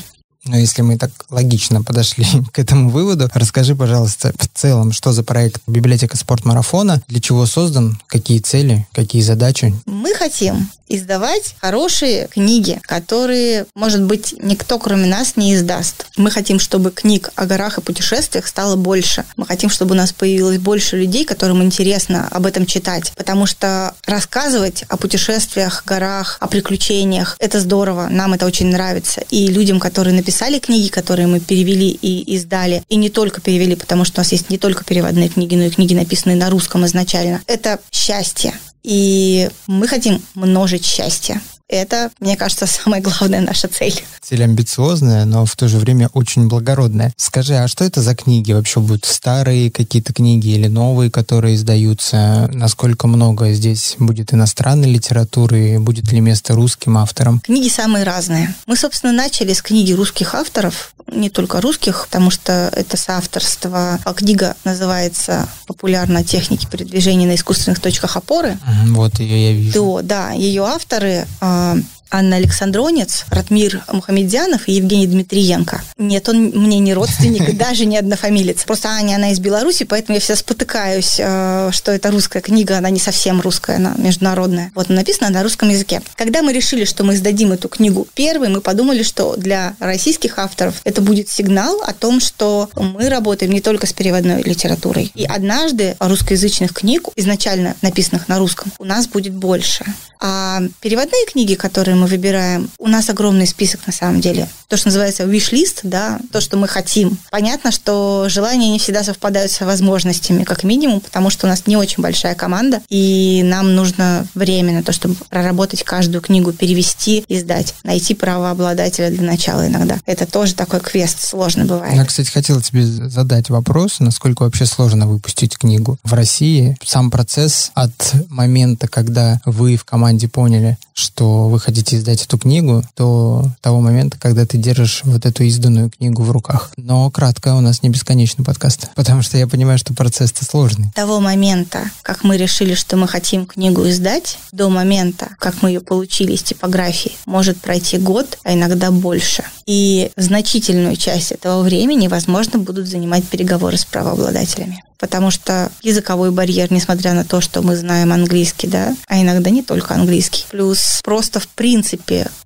Но 0.50 0.58
если 0.58 0.82
мы 0.82 0.98
так 0.98 1.12
логично 1.30 1.84
подошли 1.84 2.26
к 2.52 2.58
этому 2.58 2.90
выводу, 2.90 3.30
расскажи, 3.34 3.76
пожалуйста, 3.76 4.34
в 4.38 4.48
целом, 4.48 4.92
что 4.92 5.14
за 5.14 5.24
проект 5.24 5.62
«Библиотека 5.68 6.18
спортмарафона», 6.18 7.04
для 7.08 7.22
чего 7.22 7.46
создан, 7.46 8.00
какие 8.08 8.40
цели, 8.40 8.88
какие 8.92 9.22
задачи? 9.22 9.74
Мы 9.86 10.14
хотим 10.16 10.68
издавать 10.90 11.56
хорошие 11.62 12.28
книги, 12.28 12.82
которые, 12.82 13.68
может 13.76 14.04
быть, 14.04 14.34
никто 14.42 14.80
кроме 14.80 15.06
нас 15.06 15.38
не 15.38 15.54
издаст. 15.54 16.08
Мы 16.18 16.32
хотим, 16.32 16.60
чтобы 16.60 16.92
книг 16.92 17.30
о 17.36 17.46
горах 17.46 17.78
и 17.78 17.82
путешествиях 17.82 18.48
стало 18.48 18.76
больше. 18.76 19.24
Мы 19.38 19.46
хотим, 19.46 19.70
чтобы 19.70 19.94
у 19.94 19.98
нас 19.98 20.12
появилось 20.12 20.58
больше 20.58 20.98
людей, 20.98 21.26
которым 21.26 21.62
интересно 21.62 22.28
об 22.32 22.46
этом 22.46 22.66
читать. 22.66 23.14
Потому 23.16 23.46
что 23.46 23.94
рассказывать 24.06 24.84
о 24.90 24.98
путешествиях, 24.98 25.84
горах, 25.86 26.38
о 26.40 26.48
приключениях, 26.48 27.38
это 27.40 27.60
здорово, 27.60 28.08
нам 28.10 28.34
это 28.34 28.48
очень 28.48 28.68
нравится. 28.68 29.22
И 29.30 29.48
людям, 29.48 29.80
которые 29.80 30.16
написали 30.16 30.39
книги, 30.60 30.90
которые 30.90 31.28
мы 31.28 31.40
перевели 31.40 31.90
и 31.90 32.36
издали, 32.36 32.84
и 32.90 32.96
не 32.96 33.10
только 33.10 33.42
перевели, 33.42 33.76
потому 33.76 34.06
что 34.06 34.20
у 34.20 34.22
нас 34.22 34.32
есть 34.32 34.50
не 34.50 34.58
только 34.58 34.84
переводные 34.84 35.30
книги, 35.30 35.56
но 35.56 35.64
и 35.64 35.70
книги, 35.70 35.94
написанные 35.94 36.38
на 36.38 36.50
русском 36.50 36.86
изначально. 36.86 37.42
Это 37.48 37.80
счастье. 37.92 38.54
И 38.84 39.50
мы 39.68 39.88
хотим 39.88 40.22
множить 40.36 40.86
счастье. 40.86 41.42
Это, 41.70 42.10
мне 42.20 42.36
кажется, 42.36 42.66
самая 42.66 43.00
главная 43.00 43.42
наша 43.42 43.68
цель. 43.68 44.04
Цель 44.22 44.44
амбициозная, 44.44 45.26
но 45.26 45.46
в 45.46 45.56
то 45.56 45.68
же 45.68 45.78
время 45.78 46.10
очень 46.14 46.48
благородная. 46.48 47.14
Скажи, 47.16 47.56
а 47.56 47.68
что 47.68 47.84
это 47.84 48.02
за 48.02 48.16
книги 48.16 48.52
вообще 48.52 48.80
будут? 48.80 49.06
Старые 49.06 49.70
какие-то 49.70 50.12
книги 50.12 50.48
или 50.48 50.68
новые, 50.68 51.12
которые 51.12 51.56
издаются? 51.56 52.50
Насколько 52.52 53.06
много 53.08 53.54
здесь 53.54 53.96
будет 54.00 54.34
иностранной 54.34 54.90
литературы? 54.90 55.80
Будет 55.80 56.12
ли 56.12 56.20
место 56.20 56.54
русским 56.54 56.98
авторам? 56.98 57.40
Книги 57.42 57.70
самые 57.70 58.04
разные. 58.04 58.56
Мы, 58.66 58.76
собственно, 58.76 59.14
начали 59.14 59.54
с 59.54 59.62
книги 59.62 59.94
русских 59.94 60.34
авторов, 60.34 60.96
не 61.12 61.30
только 61.30 61.62
русских, 61.62 62.06
потому 62.06 62.30
что 62.30 62.72
это 62.76 62.98
соавторство. 62.98 64.00
А 64.04 64.14
книга 64.14 64.56
называется 64.64 65.48
«Популярно 65.66 66.24
техники 66.24 66.68
передвижения 66.70 67.28
на 67.28 67.36
искусственных 67.36 67.80
точках 67.80 68.18
опоры». 68.18 68.58
Вот 68.88 69.20
ее 69.20 69.50
я 69.50 69.54
вижу. 69.54 69.74
То, 69.74 70.02
да, 70.04 70.32
ее 70.32 70.64
авторы 70.64 71.28
а, 71.60 71.76
Анна 72.12 72.38
Александронец, 72.38 73.26
Ратмир 73.30 73.84
Мухамедзянов 73.92 74.68
и 74.68 74.74
Евгений 74.74 75.08
Дмитриенко. 75.08 75.82
Нет, 75.98 76.28
он 76.30 76.50
мне 76.50 76.80
не 76.80 76.94
родственник, 76.94 77.58
даже 77.58 77.86
не 77.86 77.98
однофамилец. 77.98 78.64
Просто 78.64 78.90
Аня, 78.90 79.16
она 79.16 79.32
из 79.32 79.40
Беларуси, 79.40 79.86
поэтому 79.86 80.16
я 80.16 80.20
всегда 80.20 80.38
спотыкаюсь, 80.38 81.18
э, 81.20 81.70
что 81.72 81.92
это 81.92 82.12
русская 82.12 82.42
книга, 82.42 82.78
она 82.78 82.90
не 82.90 83.00
совсем 83.00 83.42
русская, 83.42 83.78
она 83.78 83.94
международная. 83.98 84.72
Вот 84.76 84.90
написана 84.90 85.30
на 85.30 85.44
русском 85.44 85.70
языке. 85.70 86.02
Когда 86.16 86.42
мы 86.42 86.52
решили, 86.52 86.86
что 86.86 87.04
мы 87.04 87.14
издадим 87.14 87.52
эту 87.52 87.70
книгу 87.70 88.08
первой, 88.14 88.50
мы 88.50 88.62
подумали, 88.62 89.04
что 89.04 89.36
для 89.36 89.76
российских 89.80 90.40
авторов 90.40 90.82
это 90.84 91.02
будет 91.02 91.30
сигнал 91.30 91.82
о 91.86 91.94
том, 91.94 92.20
что 92.20 92.70
мы 92.76 93.10
работаем 93.10 93.52
не 93.52 93.62
только 93.62 93.86
с 93.86 93.94
переводной 93.94 94.42
литературой. 94.44 95.12
И 95.16 95.26
однажды 95.26 95.96
русскоязычных 96.00 96.74
книг, 96.74 97.08
изначально 97.16 97.76
написанных 97.82 98.28
на 98.28 98.40
русском, 98.40 98.72
у 98.80 98.86
нас 98.86 99.08
будет 99.08 99.34
больше. 99.34 99.86
А 100.22 100.62
переводные 100.82 101.26
книги, 101.26 101.56
которые 101.56 101.96
мы 102.00 102.08
выбираем, 102.08 102.70
у 102.80 102.88
нас 102.88 103.10
огромный 103.10 103.48
список 103.48 103.86
на 103.88 103.94
самом 103.94 104.22
деле. 104.22 104.48
То, 104.68 104.78
что 104.78 104.88
называется 104.88 105.24
wish-list, 105.24 105.80
да, 105.84 106.20
то, 106.32 106.42
что 106.42 106.58
мы 106.58 106.68
хотим. 106.68 107.18
Понятно, 107.32 107.72
что 107.72 108.28
желания 108.30 108.70
не 108.70 108.80
всегда 108.80 109.04
совпадают 109.04 109.52
с 109.52 109.62
возможностями, 109.62 110.44
как 110.44 110.64
минимум, 110.64 111.02
потому 111.02 111.30
что 111.30 111.48
у 111.48 111.50
нас 111.50 111.68
не 111.68 111.76
очень 111.76 112.02
большая 112.04 112.36
команда, 112.36 112.82
и 112.90 113.42
нам 113.44 113.76
нужно 113.76 114.28
время 114.36 114.74
на 114.74 114.84
то, 114.84 114.92
чтобы 114.92 115.16
проработать 115.30 115.84
каждую 115.84 116.22
книгу, 116.22 116.54
перевести, 116.54 117.26
издать, 117.28 117.74
найти 117.84 118.14
правообладателя 118.14 119.10
для 119.10 119.24
начала 119.24 119.68
иногда. 119.68 119.98
Это 120.06 120.26
тоже 120.26 120.54
такой 120.56 120.80
квест, 120.80 121.26
сложно 121.26 121.66
бывает. 121.66 121.96
Я, 121.96 122.06
кстати, 122.06 122.30
хотела 122.30 122.62
тебе 122.62 122.86
задать 122.86 123.50
вопрос, 123.50 124.00
насколько 124.00 124.44
вообще 124.44 124.66
сложно 124.66 125.08
выпустить 125.08 125.58
книгу 125.58 125.98
в 126.04 126.14
России. 126.14 126.78
Сам 126.86 127.12
процесс 127.12 127.72
от 127.74 128.14
момента, 128.30 128.88
когда 128.88 129.42
вы 129.46 129.78
в 129.78 129.84
команде 129.84 130.28
поняли, 130.28 130.78
что 130.94 131.48
вы 131.48 131.60
хотите 131.60 131.89
издать 131.94 132.24
эту 132.24 132.38
книгу, 132.38 132.84
до 132.96 133.50
того 133.62 133.82
момента, 133.82 134.18
когда 134.20 134.46
ты 134.46 134.58
держишь 134.58 135.02
вот 135.04 135.26
эту 135.26 135.44
изданную 135.44 135.90
книгу 135.90 136.24
в 136.24 136.32
руках. 136.32 136.72
Но 136.78 137.10
кратко, 137.12 137.56
у 137.56 137.62
нас 137.62 137.84
не 137.84 137.90
бесконечный 137.90 138.46
подкаст, 138.46 138.90
потому 138.96 139.22
что 139.22 139.38
я 139.38 139.48
понимаю, 139.48 139.78
что 139.78 139.94
процесс-то 139.94 140.46
сложный. 140.46 140.92
Того 140.96 141.20
момента, 141.20 141.90
как 142.02 142.24
мы 142.24 142.38
решили, 142.38 142.74
что 142.74 142.98
мы 142.98 143.08
хотим 143.08 143.46
книгу 143.46 143.88
издать, 143.88 144.38
до 144.52 144.70
момента, 144.70 145.36
как 145.40 145.62
мы 145.62 145.70
ее 145.70 145.82
получили 145.82 146.34
из 146.34 146.44
типографии, 146.44 147.14
может 147.26 147.60
пройти 147.62 147.98
год, 147.98 148.38
а 148.44 148.54
иногда 148.54 148.92
больше. 148.92 149.44
И 149.66 150.12
значительную 150.16 150.96
часть 150.96 151.32
этого 151.32 151.62
времени, 151.62 152.08
возможно, 152.08 152.60
будут 152.60 152.88
занимать 152.88 153.28
переговоры 153.28 153.78
с 153.78 153.86
правообладателями 153.86 154.84
потому 155.00 155.32
что 155.32 155.72
языковой 155.82 156.32
барьер, 156.32 156.72
несмотря 156.72 157.14
на 157.14 157.24
то, 157.24 157.42
что 157.42 157.62
мы 157.62 157.76
знаем 157.76 158.12
английский, 158.12 158.68
да, 158.68 158.96
а 159.08 159.20
иногда 159.20 159.50
не 159.50 159.64
только 159.64 159.96
английский. 159.96 160.46
Плюс 160.52 161.00
просто 161.04 161.40
в 161.40 161.48
принципе 161.48 161.79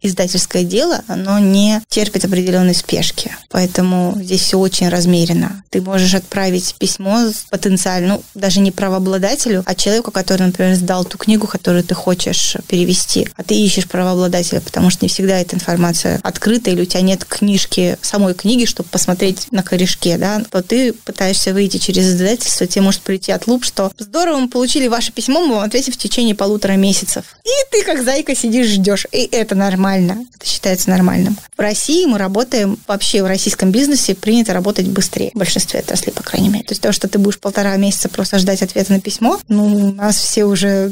издательское 0.02 0.64
дело, 0.64 1.02
оно 1.08 1.40
не 1.40 1.82
терпит 1.88 2.26
определенной 2.26 2.76
спешки, 2.76 3.32
поэтому 3.50 4.18
здесь 4.22 4.42
все 4.42 4.58
очень 4.58 4.90
размеренно. 4.90 5.64
Ты 5.70 5.82
можешь 5.82 6.14
отправить 6.14 6.76
письмо 6.80 7.32
потенциально, 7.50 8.16
ну, 8.16 8.24
даже 8.34 8.60
не 8.60 8.72
правообладателю, 8.72 9.64
а 9.66 9.76
человеку, 9.76 10.12
который, 10.12 10.48
например, 10.48 10.76
сдал 10.76 11.06
ту 11.06 11.18
книгу, 11.18 11.48
которую 11.48 11.84
ты 11.84 11.96
хочешь 11.96 12.58
перевести, 12.68 13.28
а 13.36 13.44
ты 13.44 13.56
ищешь 13.56 13.88
правообладателя, 13.88 14.60
потому 14.62 14.90
что 14.90 15.06
не 15.06 15.10
всегда 15.10 15.40
эта 15.40 15.56
информация 15.56 16.20
открыта, 16.24 16.72
или 16.72 16.82
у 16.82 16.86
тебя 16.86 17.02
нет 17.02 17.26
книжки, 17.26 17.98
самой 18.02 18.34
книги, 18.34 18.66
чтобы 18.66 18.90
посмотреть 18.90 19.48
на 19.52 19.64
корешке, 19.64 20.18
да, 20.18 20.42
то 20.50 20.62
ты 20.62 20.94
пытаешься 20.94 21.54
выйти 21.54 21.78
через 21.78 22.06
издателя 22.06 22.24
издательства, 22.24 22.68
тебе 22.68 22.84
может 22.84 23.02
прийти 23.02 23.32
от 23.32 23.48
луп, 23.48 23.66
что 23.66 23.92
здорово, 23.98 24.40
мы 24.40 24.50
получили 24.50 24.88
ваше 24.88 25.12
письмо, 25.12 25.46
мы 25.46 25.56
вам 25.56 25.64
ответим 25.64 25.94
в 25.94 25.98
течение 25.98 26.36
полутора 26.36 26.74
месяцев. 26.74 27.26
И 27.44 27.72
ты 27.72 27.84
как 27.84 28.04
зайка 28.04 28.36
сидишь, 28.36 28.68
ждешь. 28.68 29.06
И 29.12 29.23
И 29.24 29.30
это 29.32 29.56
нормально. 29.56 30.26
Это 30.36 30.46
считается 30.46 30.90
нормальным. 30.90 31.38
В 31.56 31.62
России 31.62 32.06
мы 32.06 32.18
работаем, 32.18 32.78
вообще 32.88 33.24
в 33.24 33.26
российском 33.26 33.72
бизнесе 33.72 34.16
принято 34.16 34.52
работать 34.52 34.86
быстрее. 34.88 35.32
В 35.34 35.38
большинстве 35.38 35.80
отраслей, 35.80 36.12
по 36.12 36.24
крайней 36.24 36.50
мере. 36.50 36.66
То 36.66 36.74
есть 36.74 36.82
то, 36.82 36.92
что 36.92 37.08
ты 37.08 37.20
будешь 37.20 37.40
полтора 37.40 37.78
месяца 37.78 38.10
просто 38.10 38.38
ждать 38.40 38.62
ответа 38.62 38.92
на 38.92 39.00
письмо, 39.00 39.40
ну, 39.48 39.66
у 39.66 39.94
нас 39.94 40.18
все 40.18 40.44
уже... 40.44 40.92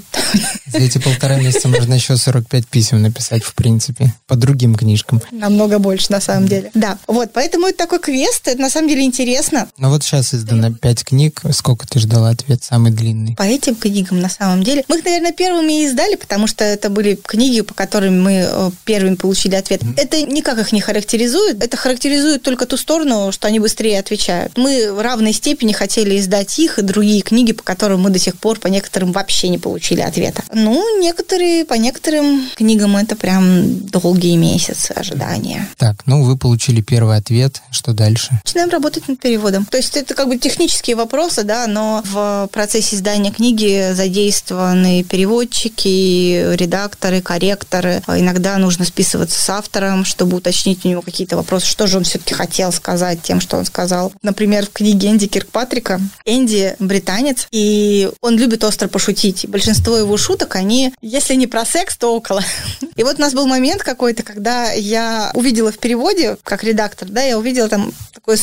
За 0.65 0.77
эти 0.77 0.97
полтора 0.97 1.35
месяца 1.35 1.67
можно 1.67 1.93
еще 1.93 2.15
45 2.15 2.67
писем 2.67 3.01
написать, 3.01 3.43
в 3.43 3.53
принципе, 3.53 4.13
по 4.27 4.37
другим 4.37 4.75
книжкам. 4.75 5.21
Намного 5.31 5.77
больше, 5.79 6.09
на 6.13 6.21
самом 6.21 6.47
деле. 6.47 6.71
Да, 6.73 6.97
вот, 7.07 7.33
поэтому 7.33 7.67
это 7.67 7.79
такой 7.79 7.99
квест, 7.99 8.47
это 8.47 8.61
на 8.61 8.69
самом 8.69 8.87
деле 8.87 9.01
интересно. 9.01 9.67
Ну 9.77 9.89
вот 9.89 10.03
сейчас 10.03 10.33
издано 10.33 10.71
5 10.73 11.03
книг. 11.03 11.41
Сколько 11.51 11.85
ты 11.85 11.99
ждала 11.99 12.29
ответ 12.29 12.63
самый 12.63 12.93
длинный? 12.93 13.35
По 13.35 13.43
этим 13.43 13.75
книгам, 13.75 14.21
на 14.21 14.29
самом 14.29 14.63
деле, 14.63 14.85
мы 14.87 14.99
их, 14.99 15.03
наверное, 15.03 15.33
первыми 15.33 15.81
и 15.81 15.85
издали, 15.85 16.15
потому 16.15 16.47
что 16.47 16.63
это 16.63 16.89
были 16.89 17.15
книги, 17.15 17.59
по 17.59 17.73
которым 17.73 18.20
мы 18.21 18.45
э, 18.47 18.71
первыми 18.85 19.15
получили 19.15 19.55
ответ. 19.55 19.81
Это 19.97 20.21
никак 20.23 20.59
их 20.59 20.71
не 20.71 20.81
характеризует, 20.81 21.63
это 21.63 21.77
характеризует 21.77 22.41
только 22.41 22.65
ту 22.65 22.77
сторону, 22.77 23.31
что 23.31 23.47
они 23.47 23.59
быстрее 23.59 23.99
отвечают. 23.99 24.57
Мы 24.57 24.91
в 24.93 25.01
равной 25.01 25.33
степени 25.33 25.73
хотели 25.73 26.19
издать 26.19 26.57
их 26.59 26.79
и 26.79 26.81
другие 26.81 27.21
книги, 27.21 27.51
по 27.51 27.63
которым 27.63 28.01
мы 28.01 28.09
до 28.09 28.19
сих 28.19 28.37
пор 28.37 28.59
по 28.59 28.67
некоторым 28.67 29.11
вообще 29.11 29.49
не 29.49 29.57
получили 29.57 30.01
ответа. 30.01 30.43
Ну, 30.53 31.01
некоторые, 31.01 31.65
по 31.65 31.73
некоторым 31.73 32.49
книгам 32.55 32.97
это 32.97 33.15
прям 33.15 33.79
долгие 33.79 34.37
месяцы 34.37 34.91
ожидания. 34.91 35.67
Так, 35.77 35.97
ну 36.05 36.23
вы 36.23 36.37
получили 36.37 36.81
первый 36.81 37.17
ответ, 37.17 37.61
что 37.71 37.93
дальше? 37.93 38.39
Начинаем 38.45 38.69
работать 38.69 39.07
над 39.07 39.19
переводом. 39.19 39.65
То 39.65 39.77
есть 39.77 39.97
это 39.97 40.13
как 40.13 40.27
бы 40.27 40.37
технические 40.37 40.95
вопросы, 40.95 41.43
да, 41.43 41.67
но 41.67 42.01
в 42.05 42.49
процессе 42.51 42.95
издания 42.95 43.31
книги 43.31 43.93
задействованы 43.93 45.03
переводчики, 45.03 46.55
редакторы, 46.55 47.21
корректоры. 47.21 48.00
Иногда 48.07 48.57
нужно 48.57 48.85
списываться 48.85 49.39
с 49.39 49.49
автором, 49.49 50.05
чтобы 50.05 50.37
уточнить 50.37 50.85
у 50.85 50.87
него 50.87 51.01
какие-то 51.01 51.35
вопросы, 51.35 51.67
что 51.67 51.87
же 51.87 51.97
он 51.97 52.03
все-таки 52.03 52.33
хотел 52.33 52.71
сказать 52.71 53.21
тем, 53.21 53.41
что 53.41 53.57
он 53.57 53.65
сказал. 53.65 54.13
Например, 54.21 54.65
в 54.65 54.71
книге 54.71 55.09
Энди 55.09 55.27
Киркпатрика 55.27 55.99
Энди 56.25 56.75
британец, 56.79 57.47
и 57.51 58.09
он 58.21 58.37
любит 58.37 58.63
остро 58.63 58.87
пошутить. 58.87 59.47
большинство 59.47 59.97
его 59.97 60.17
шуток, 60.17 60.55
они, 60.55 60.93
если 61.01 61.35
не 61.35 61.47
про 61.47 61.65
секс, 61.65 61.97
то 61.97 62.15
около. 62.15 62.43
И 62.95 63.03
вот 63.03 63.17
у 63.17 63.21
нас 63.21 63.33
был 63.33 63.47
момент 63.47 63.83
какой-то, 63.83 64.23
когда 64.23 64.71
я 64.71 65.31
увидела 65.33 65.71
в 65.71 65.77
переводе, 65.77 66.37
как 66.43 66.63
редактор, 66.63 67.09
да, 67.09 67.21
я 67.21 67.37
увидела 67.37 67.69
там 67.69 67.93
такой 68.13 68.37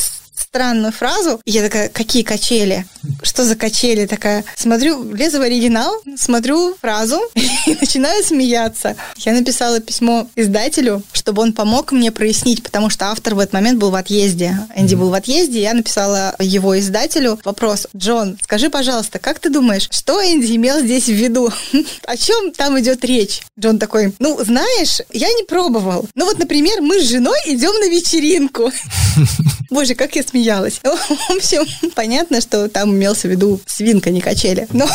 странную 0.49 0.93
фразу. 0.93 1.41
И 1.45 1.51
я 1.51 1.63
такая, 1.63 1.91
какие 1.91 2.23
качели? 2.23 2.87
Что 3.23 3.45
за 3.45 3.55
качели? 3.55 4.07
Такая, 4.07 4.45
смотрю, 4.57 5.13
лезу 5.13 5.39
в 5.39 5.43
оригинал, 5.43 5.95
смотрю 6.17 6.75
фразу 6.81 7.21
и 7.67 7.77
начинаю 7.79 8.25
смеяться. 8.25 8.97
Я 9.19 9.35
написала 9.35 9.81
письмо 9.81 10.27
издателю, 10.37 11.03
чтобы 11.13 11.43
он 11.43 11.53
помог 11.53 11.93
мне 11.93 12.11
прояснить, 12.11 12.63
потому 12.63 12.89
что 12.89 13.11
автор 13.11 13.35
в 13.35 13.41
этот 13.41 13.53
момент 13.53 13.79
был 13.79 13.91
в 13.91 13.95
отъезде. 13.95 14.59
Энди 14.75 14.95
был 14.95 15.11
в 15.11 15.15
отъезде, 15.15 15.61
я 15.61 15.75
написала 15.75 16.35
его 16.39 16.79
издателю 16.79 17.39
вопрос. 17.45 17.87
Джон, 17.95 18.39
скажи, 18.43 18.71
пожалуйста, 18.71 19.19
как 19.19 19.41
ты 19.41 19.51
думаешь, 19.51 19.89
что 19.91 20.23
Энди 20.23 20.57
имел 20.57 20.81
здесь 20.81 21.05
в 21.05 21.13
виду? 21.13 21.53
О 22.07 22.17
чем 22.17 22.53
там 22.53 22.81
идет 22.81 23.05
речь? 23.05 23.43
Джон 23.61 23.79
такой, 23.79 24.15
ну, 24.19 24.43
знаешь, 24.43 25.03
я 25.13 25.29
не 25.29 25.43
пробовал. 25.43 26.09
Ну 26.15 26.25
вот, 26.25 26.39
например, 26.39 26.81
мы 26.81 27.01
с 27.01 27.09
женой 27.09 27.39
идем 27.45 27.79
на 27.81 27.91
вечеринку. 27.91 28.73
Боже, 29.71 29.95
как 29.95 30.17
я 30.17 30.23
смеялась. 30.23 30.38
В 30.85 31.31
общем, 31.31 31.65
понятно, 31.95 32.41
что 32.41 32.69
там 32.69 32.91
имелся 32.91 33.29
в 33.29 33.31
виду 33.31 33.61
свинка, 33.67 34.11
не 34.11 34.21
качели. 34.21 34.67
Но 34.73 34.87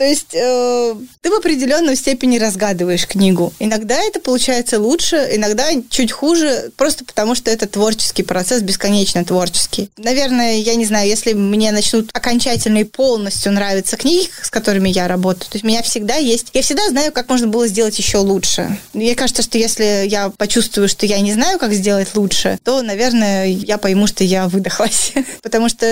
то 0.00 0.06
есть 0.06 0.28
э, 0.32 0.94
ты 1.20 1.30
в 1.30 1.34
определенной 1.34 1.94
степени 1.94 2.38
разгадываешь 2.38 3.06
книгу. 3.06 3.52
Иногда 3.58 4.00
это 4.00 4.18
получается 4.18 4.80
лучше, 4.80 5.28
иногда 5.32 5.68
чуть 5.90 6.10
хуже, 6.10 6.70
просто 6.78 7.04
потому 7.04 7.34
что 7.34 7.50
это 7.50 7.66
творческий 7.66 8.22
процесс, 8.22 8.62
бесконечно 8.62 9.22
творческий. 9.26 9.90
Наверное, 9.98 10.56
я 10.56 10.74
не 10.76 10.86
знаю, 10.86 11.06
если 11.06 11.34
мне 11.34 11.70
начнут 11.70 12.08
окончательно 12.14 12.78
и 12.78 12.84
полностью 12.84 13.52
нравиться 13.52 13.98
книги, 13.98 14.30
с 14.42 14.48
которыми 14.48 14.88
я 14.88 15.06
работаю, 15.06 15.50
то 15.50 15.56
есть 15.56 15.66
у 15.66 15.68
меня 15.68 15.82
всегда 15.82 16.16
есть... 16.16 16.46
Я 16.54 16.62
всегда 16.62 16.88
знаю, 16.88 17.12
как 17.12 17.28
можно 17.28 17.48
было 17.48 17.68
сделать 17.68 17.98
еще 17.98 18.16
лучше. 18.16 18.78
Мне 18.94 19.14
кажется, 19.14 19.42
что 19.42 19.58
если 19.58 20.06
я 20.08 20.30
почувствую, 20.30 20.88
что 20.88 21.04
я 21.04 21.20
не 21.20 21.34
знаю, 21.34 21.58
как 21.58 21.74
сделать 21.74 22.14
лучше, 22.14 22.58
то, 22.64 22.80
наверное, 22.80 23.48
я 23.48 23.76
пойму, 23.76 24.06
что 24.06 24.24
я 24.24 24.48
выдохлась. 24.48 25.12
Потому 25.42 25.68
что 25.68 25.84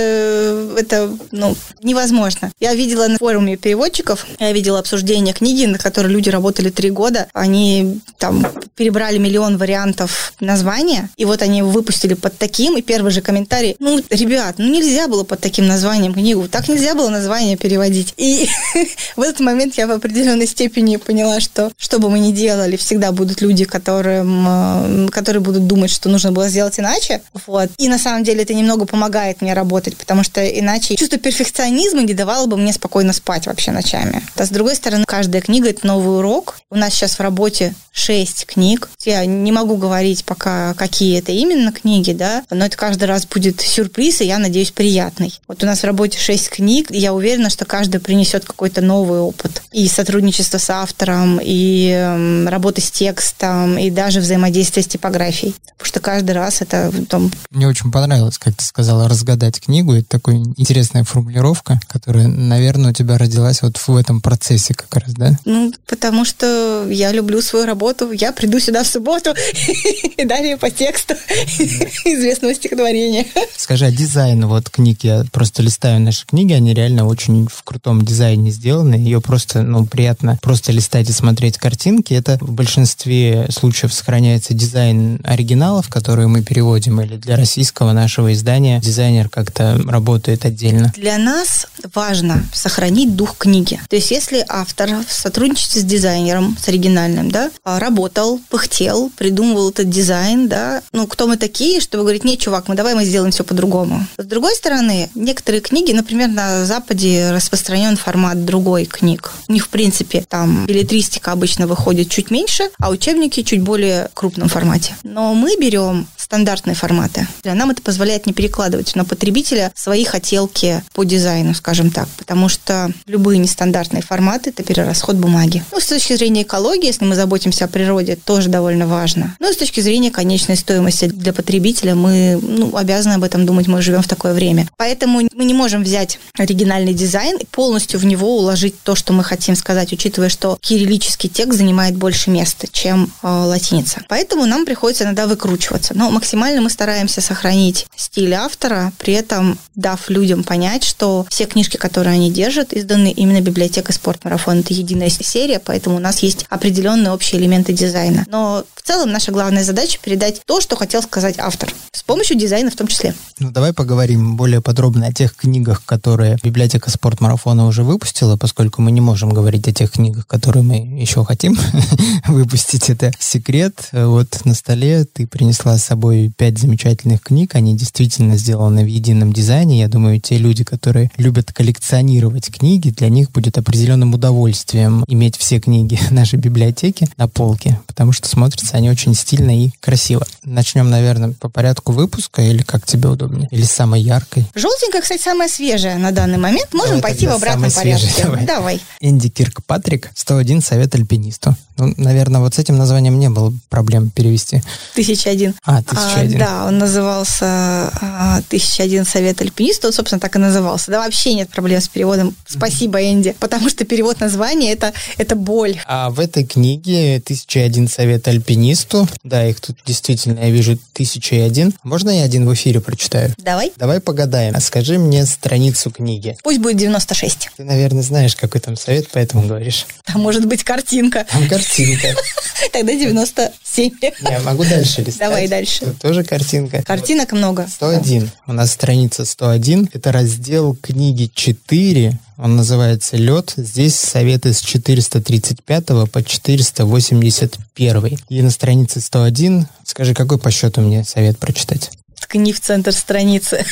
это, 0.78 1.14
ну, 1.30 1.54
невозможно. 1.82 2.50
Я 2.58 2.72
видела 2.72 3.06
на 3.06 3.18
форуме 3.18 3.58
переводчиков, 3.58 3.98
разработчиков. 3.99 4.26
Я 4.38 4.52
видела 4.52 4.78
обсуждение 4.78 5.35
книги, 5.35 5.64
на 5.67 5.78
которой 5.78 6.09
люди 6.09 6.31
работали 6.31 6.71
три 6.71 6.90
года. 6.90 7.28
Они 7.33 8.00
там 8.19 8.47
перебрали 8.76 9.19
миллион 9.19 9.59
вариантов 9.59 10.33
названия, 10.40 11.11
и 11.17 11.25
вот 11.25 11.43
они 11.43 11.62
выпустили 11.62 12.14
под 12.14 12.38
таким, 12.38 12.76
и 12.76 12.83
первый 12.83 13.11
же 13.11 13.21
комментарий, 13.21 13.76
ну, 13.78 14.00
ребят, 14.11 14.57
ну 14.59 14.69
нельзя 14.69 15.09
было 15.09 15.25
под 15.25 15.40
таким 15.40 15.67
названием 15.67 16.14
книгу, 16.14 16.49
так 16.49 16.69
нельзя 16.69 16.95
было 16.95 17.09
название 17.09 17.57
переводить. 17.57 18.15
И 18.17 18.49
в 19.17 19.21
этот 19.21 19.41
момент 19.41 19.75
я 19.76 19.87
в 19.87 19.91
определенной 19.91 20.47
степени 20.47 20.97
поняла, 20.97 21.41
что 21.41 21.71
что 21.76 21.99
бы 21.99 22.08
мы 22.08 22.21
ни 22.21 22.32
делали, 22.32 22.76
всегда 22.76 23.13
будут 23.13 23.41
люди, 23.41 23.65
которым, 23.65 24.47
э, 24.47 25.08
которые 25.11 25.41
будут 25.41 25.67
думать, 25.67 25.91
что 25.91 26.08
нужно 26.08 26.32
было 26.32 26.49
сделать 26.49 26.78
иначе. 26.78 27.23
Вот. 27.47 27.71
И 27.78 27.89
на 27.89 27.99
самом 27.99 28.25
деле 28.25 28.43
это 28.43 28.54
немного 28.54 28.87
помогает 28.87 29.41
мне 29.41 29.54
работать, 29.54 29.97
потому 29.97 30.23
что 30.23 30.45
иначе 30.47 30.97
чувство 30.97 31.19
перфекционизма 31.19 32.02
не 32.02 32.15
давало 32.15 32.47
бы 32.47 32.56
мне 32.56 32.73
спокойно 32.73 33.13
спать 33.13 33.47
вообще 33.47 33.73
ночами. 33.78 34.23
А 34.36 34.45
с 34.45 34.50
другой 34.50 34.75
стороны, 34.75 35.04
каждая 35.06 35.41
книга– 35.41 35.69
это 35.71 35.86
новый 35.86 36.19
урок. 36.19 36.58
У 36.71 36.76
нас 36.76 36.95
сейчас 36.95 37.14
в 37.14 37.21
работе 37.21 37.75
шесть 37.93 38.47
книг. 38.47 38.88
Я 39.04 39.25
не 39.25 39.52
могу 39.52 39.76
говорить 39.76 40.25
пока, 40.25 40.75
какие 40.75 41.19
это 41.19 41.32
именно 41.32 41.73
книги, 41.73 42.12
да, 42.12 42.45
но 42.50 42.67
это 42.67 42.76
каждый 42.76 43.04
раз 43.04 43.26
будет 43.26 43.60
сюрприз, 43.60 44.21
и 44.21 44.26
я 44.26 44.38
надеюсь, 44.38 44.71
приятный. 44.71 45.38
Вот 45.49 45.62
у 45.62 45.67
нас 45.67 45.80
в 45.80 45.84
работе 45.84 46.19
шесть 46.19 46.50
книг, 46.50 46.91
и 46.91 46.99
я 46.99 47.12
уверена, 47.12 47.50
что 47.50 47.64
каждая 47.64 48.00
принесет 48.00 48.45
какой-то 48.45 48.80
новый 48.80 49.21
опыт. 49.21 49.62
И 49.73 49.88
сотрудничество 49.88 50.58
с 50.58 50.71
автором, 50.71 51.41
и 51.43 51.91
э, 51.91 52.49
работа 52.49 52.80
с 52.80 52.91
текстом, 52.91 53.78
и 53.78 53.91
даже 53.91 54.21
взаимодействие 54.21 54.84
с 54.84 54.88
типографией. 54.88 55.54
Потому 55.76 55.88
что 55.88 56.00
каждый 56.00 56.32
раз 56.32 56.60
это... 56.60 56.93
Там... 57.08 57.30
Мне 57.50 57.69
очень 57.69 57.91
понравилось, 57.91 58.38
как 58.38 58.56
ты 58.56 58.64
сказала, 58.64 59.08
разгадать 59.08 59.60
книгу. 59.60 59.95
Это 59.95 60.08
такая 60.08 60.36
интересная 60.56 61.04
формулировка, 61.04 61.80
которая, 61.86 62.26
наверное, 62.26 62.91
у 62.91 62.95
тебя 62.95 63.17
родилась 63.19 63.62
в 63.76 63.97
этом 63.97 64.21
процессе 64.21 64.75
как 64.75 64.95
раз, 64.95 65.13
да? 65.15 65.37
Ну, 65.45 65.73
потому 65.87 66.25
что 66.25 66.87
я 66.89 67.13
люблю 67.13 67.43
свою 67.43 67.67
работу. 67.67 68.13
Я 68.13 68.33
приду 68.33 68.59
сюда 68.61 68.85
в 68.85 68.87
субботу 68.87 69.35
и 70.17 70.25
далее 70.25 70.57
по 70.57 70.71
тексту 70.71 71.15
известного 72.04 72.54
стихотворения. 72.54 73.26
Скажи, 73.57 73.87
а 73.87 73.91
дизайн 73.91 74.47
вот 74.47 74.71
книг, 74.71 75.00
я 75.02 75.25
просто 75.33 75.63
листаю 75.63 76.00
наши 76.00 76.26
книги, 76.26 76.52
они 76.52 76.73
реально 76.73 77.07
очень 77.07 77.49
в 77.49 77.63
крутом 77.65 78.02
дизайне 78.04 78.50
сделаны. 78.50 78.95
Ее 78.95 79.21
просто, 79.21 79.63
ну, 79.63 79.85
приятно 79.87 80.39
просто 80.41 80.73
листать 80.73 81.11
и 81.11 81.13
смотреть 81.13 81.59
картинки. 81.59 82.15
Это 82.15 82.39
в 82.41 82.52
большинстве 82.52 83.49
случаев 83.50 83.93
сохраняется 83.93 84.54
дизайн 84.54 85.21
оригиналов, 85.25 85.89
которые 85.89 86.28
мы 86.28 86.43
переводим, 86.43 87.00
или 87.00 87.17
для 87.17 87.37
российского 87.37 87.93
нашего 87.93 88.33
издания 88.33 88.81
дизайнер 88.81 89.28
как-то 89.28 89.81
работает 89.87 90.45
отдельно. 90.45 90.93
Для 90.97 91.19
нас 91.19 91.67
важно 91.95 92.45
сохранить 92.52 93.17
дух 93.17 93.37
книги 93.37 93.57
книги. 93.58 93.80
То 93.88 93.97
есть 93.97 94.10
если 94.10 94.44
автор 94.49 94.90
в 95.06 95.12
сотрудничестве 95.12 95.80
с 95.80 95.84
дизайнером, 95.84 96.56
с 96.60 96.68
оригинальным, 96.68 97.30
да, 97.30 97.50
работал, 97.64 98.40
пыхтел, 98.49 99.10
придумывал 99.16 99.71
этот 99.71 99.90
дизайн, 99.90 100.49
да, 100.49 100.82
ну, 100.92 101.06
кто 101.06 101.26
мы 101.26 101.36
такие, 101.36 101.80
чтобы 101.80 102.04
говорить, 102.04 102.25
нет, 102.25 102.38
чувак, 102.38 102.68
мы 102.68 102.75
давай 102.75 102.94
мы 102.94 103.04
сделаем 103.04 103.32
все 103.32 103.44
по-другому. 103.44 104.06
С 104.16 104.25
другой 104.25 104.54
стороны, 104.54 105.10
некоторые 105.14 105.60
книги, 105.60 105.92
например, 105.92 106.28
на 106.28 106.64
Западе 106.64 107.30
распространен 107.30 107.97
формат 107.97 108.44
другой 108.44 108.84
книг. 108.84 109.32
У 109.49 109.52
них, 109.52 109.66
в 109.66 109.68
принципе, 109.68 110.25
там 110.28 110.66
билетристика 110.66 111.32
обычно 111.32 111.66
выходит 111.66 112.08
чуть 112.08 112.30
меньше, 112.30 112.71
а 112.78 112.90
учебники 112.90 113.42
чуть 113.42 113.62
более 113.62 114.08
крупном 114.14 114.49
формате. 114.49 114.94
Но 115.02 115.34
мы 115.34 115.56
берем 115.58 116.06
стандартные 116.28 116.75
форматы. 116.75 117.26
Для 117.43 117.54
нам 117.54 117.71
это 117.71 117.80
позволяет 117.80 118.26
не 118.26 118.34
перекладывать 118.34 118.95
на 118.95 119.06
потребителя 119.06 119.73
свои 119.75 120.04
хотелки 120.04 120.82
по 120.93 121.02
дизайну, 121.04 121.54
скажем 121.54 121.91
так, 121.91 122.06
потому 122.19 122.50
что 122.50 122.93
любые 123.06 123.38
нестандартные 123.38 124.02
форматы– 124.02 124.50
это 124.56 124.62
перерасход 124.62 125.17
бумаги. 125.17 125.64
Ну, 125.73 125.80
с 125.80 125.86
точки 125.86 126.14
зрения 126.14 126.43
экологии, 126.43 126.84
если 126.84 127.06
мы 127.06 127.14
заботимся 127.14 127.64
о 127.64 127.69
природе, 127.69 128.17
тоже 128.17 128.50
довольно 128.50 128.86
важно. 128.86 129.36
Ну, 129.41 129.50
с 129.50 129.56
точки 129.56 129.80
зрения 129.80 130.10
конечной 130.10 130.56
стоимости 130.56 131.06
для 131.06 131.32
потребителя, 131.32 131.95
мы 131.95 132.38
ну, 132.43 132.76
обязаны 132.76 133.14
об 133.14 133.25
этом 133.25 133.47
думать, 133.47 133.67
мы 133.67 133.80
живем 133.80 134.02
в 134.02 134.08
такое 134.08 134.34
время. 134.34 134.69
Поэтому 134.76 135.23
мы 135.32 135.45
не 135.47 135.54
можем 135.54 135.82
взять 135.82 136.21
оригинальный 136.36 136.93
дизайн 136.93 137.38
и 137.38 137.47
полностью 137.47 137.99
в 138.00 138.04
него 138.04 138.36
уложить 138.36 138.75
то, 138.82 138.95
что 138.95 139.14
мы 139.14 139.25
хотим 139.25 139.56
сказать, 139.56 139.95
учитывая, 139.95 140.28
что 140.28 140.58
кириллический 140.60 141.30
текст 141.30 141.56
занимает 141.56 141.97
больше 141.97 142.28
места, 142.28 142.67
чем 142.71 143.10
э, 143.23 143.26
латиница. 143.26 144.02
Поэтому 144.10 144.45
нам 144.45 144.67
приходится 144.67 145.04
иногда 145.04 145.26
выкручиваться. 145.26 145.95
Но 145.97 146.18
максимально 146.19 146.61
мы 146.61 146.69
стараемся 146.69 147.21
сохранить 147.21 147.87
стиль 147.95 148.35
автора, 148.35 148.93
при 148.99 149.15
этом 149.15 149.57
дав 149.76 150.11
людям 150.11 150.43
понять, 150.43 150.83
что 150.83 151.25
все 151.31 151.45
книжки, 151.45 151.76
которые 151.76 152.15
они 152.15 152.33
держат, 152.33 152.73
изданы 152.73 153.13
именно 153.13 153.41
библиотекой 153.41 153.95
спорт-марафон. 153.95 154.59
Это 154.59 154.75
единая 154.75 155.11
серия, 155.11 155.61
поэтому 155.61 155.95
у 155.95 156.00
нас 156.00 156.19
есть 156.19 156.45
определенные 156.49 157.13
общие 157.13 157.41
элементы 157.41 157.73
дизайна. 157.73 158.25
Но 158.26 158.65
в 158.75 158.83
целом 158.83 159.13
наша 159.13 159.31
главная 159.31 159.63
задача 159.63 160.00
передать 160.02 160.43
то, 160.45 160.61
что 160.61 160.75
хотел 160.75 161.02
сказать 161.02 161.37
автор, 161.39 161.73
с 161.93 162.02
помощью 162.02 162.37
дизайна 162.37 162.73
в 162.73 162.75
том 162.75 162.89
числе. 162.89 163.15
Ну, 163.39 163.52
давай 163.52 163.73
поговорим 163.73 164.37
более 164.37 164.61
подробно 164.61 165.07
о 165.07 165.13
тех 165.13 165.37
книгах, 165.37 165.85
которые 165.85 166.37
библиотека 166.43 166.91
спорт-марафона 166.91 167.69
уже 167.69 167.85
выпустила, 167.85 168.37
поскольку 168.37 168.83
мы 168.83 168.91
не 168.91 169.00
можем 169.00 169.31
говорить 169.31 169.69
о 169.69 169.73
тех 169.73 169.93
книгах, 169.93 170.26
которые 170.26 170.65
мы 170.65 170.78
еще 171.00 171.25
хотим 171.25 171.57
выпустить. 172.26 172.91
Это 172.91 173.13
секрет. 173.21 173.89
Вот 173.93 174.45
на 174.45 174.54
столе 174.54 175.04
ты 175.04 175.28
принесла 175.28 175.78
с 175.78 175.85
собой 175.85 176.07
пять 176.36 176.58
замечательных 176.58 177.23
книг. 177.23 177.54
Они 177.54 177.76
действительно 177.76 178.36
сделаны 178.36 178.84
в 178.84 178.86
едином 178.86 179.32
дизайне. 179.32 179.80
Я 179.80 179.88
думаю, 179.88 180.21
те 180.21 180.38
люди, 180.38 180.64
которые 180.64 181.10
любят 181.16 181.52
коллекционировать 181.52 182.50
книги, 182.50 182.90
для 182.90 183.08
них 183.08 183.30
будет 183.30 183.58
определенным 183.58 184.14
удовольствием 184.14 185.04
иметь 185.08 185.36
все 185.36 185.60
книги 185.60 185.99
нашей 186.10 186.38
библиотеки 186.38 187.08
на 187.16 187.28
полке, 187.28 187.80
потому 187.86 188.12
что 188.12 188.28
смотрятся 188.28 188.76
они 188.76 188.90
очень 188.90 189.14
стильно 189.14 189.64
и 189.64 189.71
красиво. 189.80 190.26
Начнем, 190.44 190.90
наверное, 190.90 191.34
по 191.38 191.49
порядку 191.49 191.92
выпуска 191.92 192.42
или 192.42 192.62
как 192.62 192.86
тебе 192.86 193.08
удобнее? 193.08 193.49
Или 193.50 193.64
самой 193.64 194.00
яркой? 194.00 194.47
Желтенькая, 194.54 195.02
кстати, 195.02 195.23
самая 195.23 195.49
свежая 195.49 195.99
на 195.99 196.12
данный 196.12 196.38
момент. 196.38 196.73
Можем 196.73 197.00
давай 197.00 197.02
пойти 197.02 197.26
в 197.26 197.32
обратном 197.32 197.71
порядке. 197.71 198.06
Свежий, 198.06 198.23
давай. 198.23 198.47
давай. 198.47 198.80
Энди 199.00 199.28
Киркпатрик, 199.28 200.10
101 200.14 200.62
совет 200.62 200.94
альпинисту. 200.94 201.56
Ну, 201.78 201.94
наверное, 201.97 202.40
вот 202.40 202.54
с 202.54 202.58
этим 202.58 202.76
названием 202.76 203.18
не 203.18 203.30
было 203.30 203.52
проблем 203.68 204.10
перевести. 204.10 204.62
Тысяча 204.94 205.30
один. 205.30 205.54
А, 205.64 205.82
тысяча 205.82 205.98
один. 206.17 206.43
А, 206.43 206.45
да, 206.45 206.67
он 206.67 206.78
назывался 206.78 207.47
а, 207.47 208.41
Тысяча 208.49 208.82
один 208.82 209.04
совет 209.04 209.41
альпиниста. 209.41 209.89
Он, 209.89 209.93
собственно, 209.93 210.21
так 210.21 210.37
и 210.37 210.39
назывался. 210.39 210.91
Да, 210.91 211.00
вообще 211.00 211.34
нет 211.34 211.49
проблем 211.50 211.80
с 211.80 211.89
переводом. 211.89 212.34
Спасибо, 212.47 213.00
Энди. 213.02 213.34
Потому 213.39 213.69
что 213.69 213.84
перевод 213.84 214.21
названия 214.21 214.73
это, 214.73 214.93
это 215.17 215.37
боль. 215.37 215.80
А 215.87 216.11
в 216.11 216.21
этой 216.21 216.45
книге 216.45 217.21
Тысяча 217.21 217.61
один 217.61 217.89
совет 217.89 218.26
альпинисту. 218.28 219.08
Да, 219.23 219.47
их 219.47 219.61
тут 219.61 219.76
действительно 219.84 220.41
я 220.41 220.50
вижу 220.50 220.78
тысяча 220.93 221.37
и 221.37 221.41
один. 221.41 221.75
Можно 221.82 222.11
я 222.11 222.25
один 222.25 222.49
в 222.49 222.54
эфире 222.54 222.80
прочитаю? 222.80 223.34
Давай. 223.39 223.73
Давай 223.76 224.00
погадаем. 224.00 224.54
А 224.56 224.61
скажи 224.61 224.99
мне 224.99 225.26
страницу 225.26 225.91
книги. 225.91 226.37
Пусть 226.43 226.61
будет 226.61 226.76
96. 226.76 227.50
Ты, 227.56 227.65
наверное, 227.65 228.02
знаешь, 228.02 228.34
какой 228.37 228.61
там 228.61 228.76
совет, 228.76 229.08
поэтому 229.13 229.47
говоришь. 229.47 229.87
Там 230.04 230.23
может 230.23 230.47
быть 230.47 230.65
картинка. 230.65 231.26
Там 231.30 231.49
картинка 231.49 231.58
картинка. 231.58 232.15
Тогда 232.73 232.93
97. 232.93 233.91
Я 234.28 234.41
могу 234.41 234.65
дальше 234.65 235.02
листать. 235.02 235.19
Давай 235.19 235.49
дальше. 235.49 235.87
Тут 235.88 235.98
тоже 235.98 236.24
картинка. 236.24 236.82
Картинок 236.82 237.32
много. 237.32 237.66
101. 237.68 238.30
У 238.46 238.52
нас 238.52 238.72
страница 238.72 239.24
101. 239.24 239.90
Это 239.92 240.12
раздел 240.12 240.76
книги 240.80 241.30
4. 241.32 242.18
Он 242.36 242.56
называется 242.56 243.16
«Лед». 243.16 243.54
Здесь 243.56 243.96
советы 243.96 244.52
с 244.52 244.60
435 244.60 246.10
по 246.10 246.22
481. 246.22 248.18
И 248.28 248.42
на 248.42 248.50
странице 248.50 249.00
101, 249.00 249.66
скажи, 249.84 250.14
какой 250.14 250.38
по 250.38 250.50
счету 250.50 250.80
мне 250.82 251.04
совет 251.04 251.38
прочитать? 251.38 251.90
Ткни 252.20 252.52
в 252.52 252.60
центр 252.60 252.92
страницы. 252.92 253.64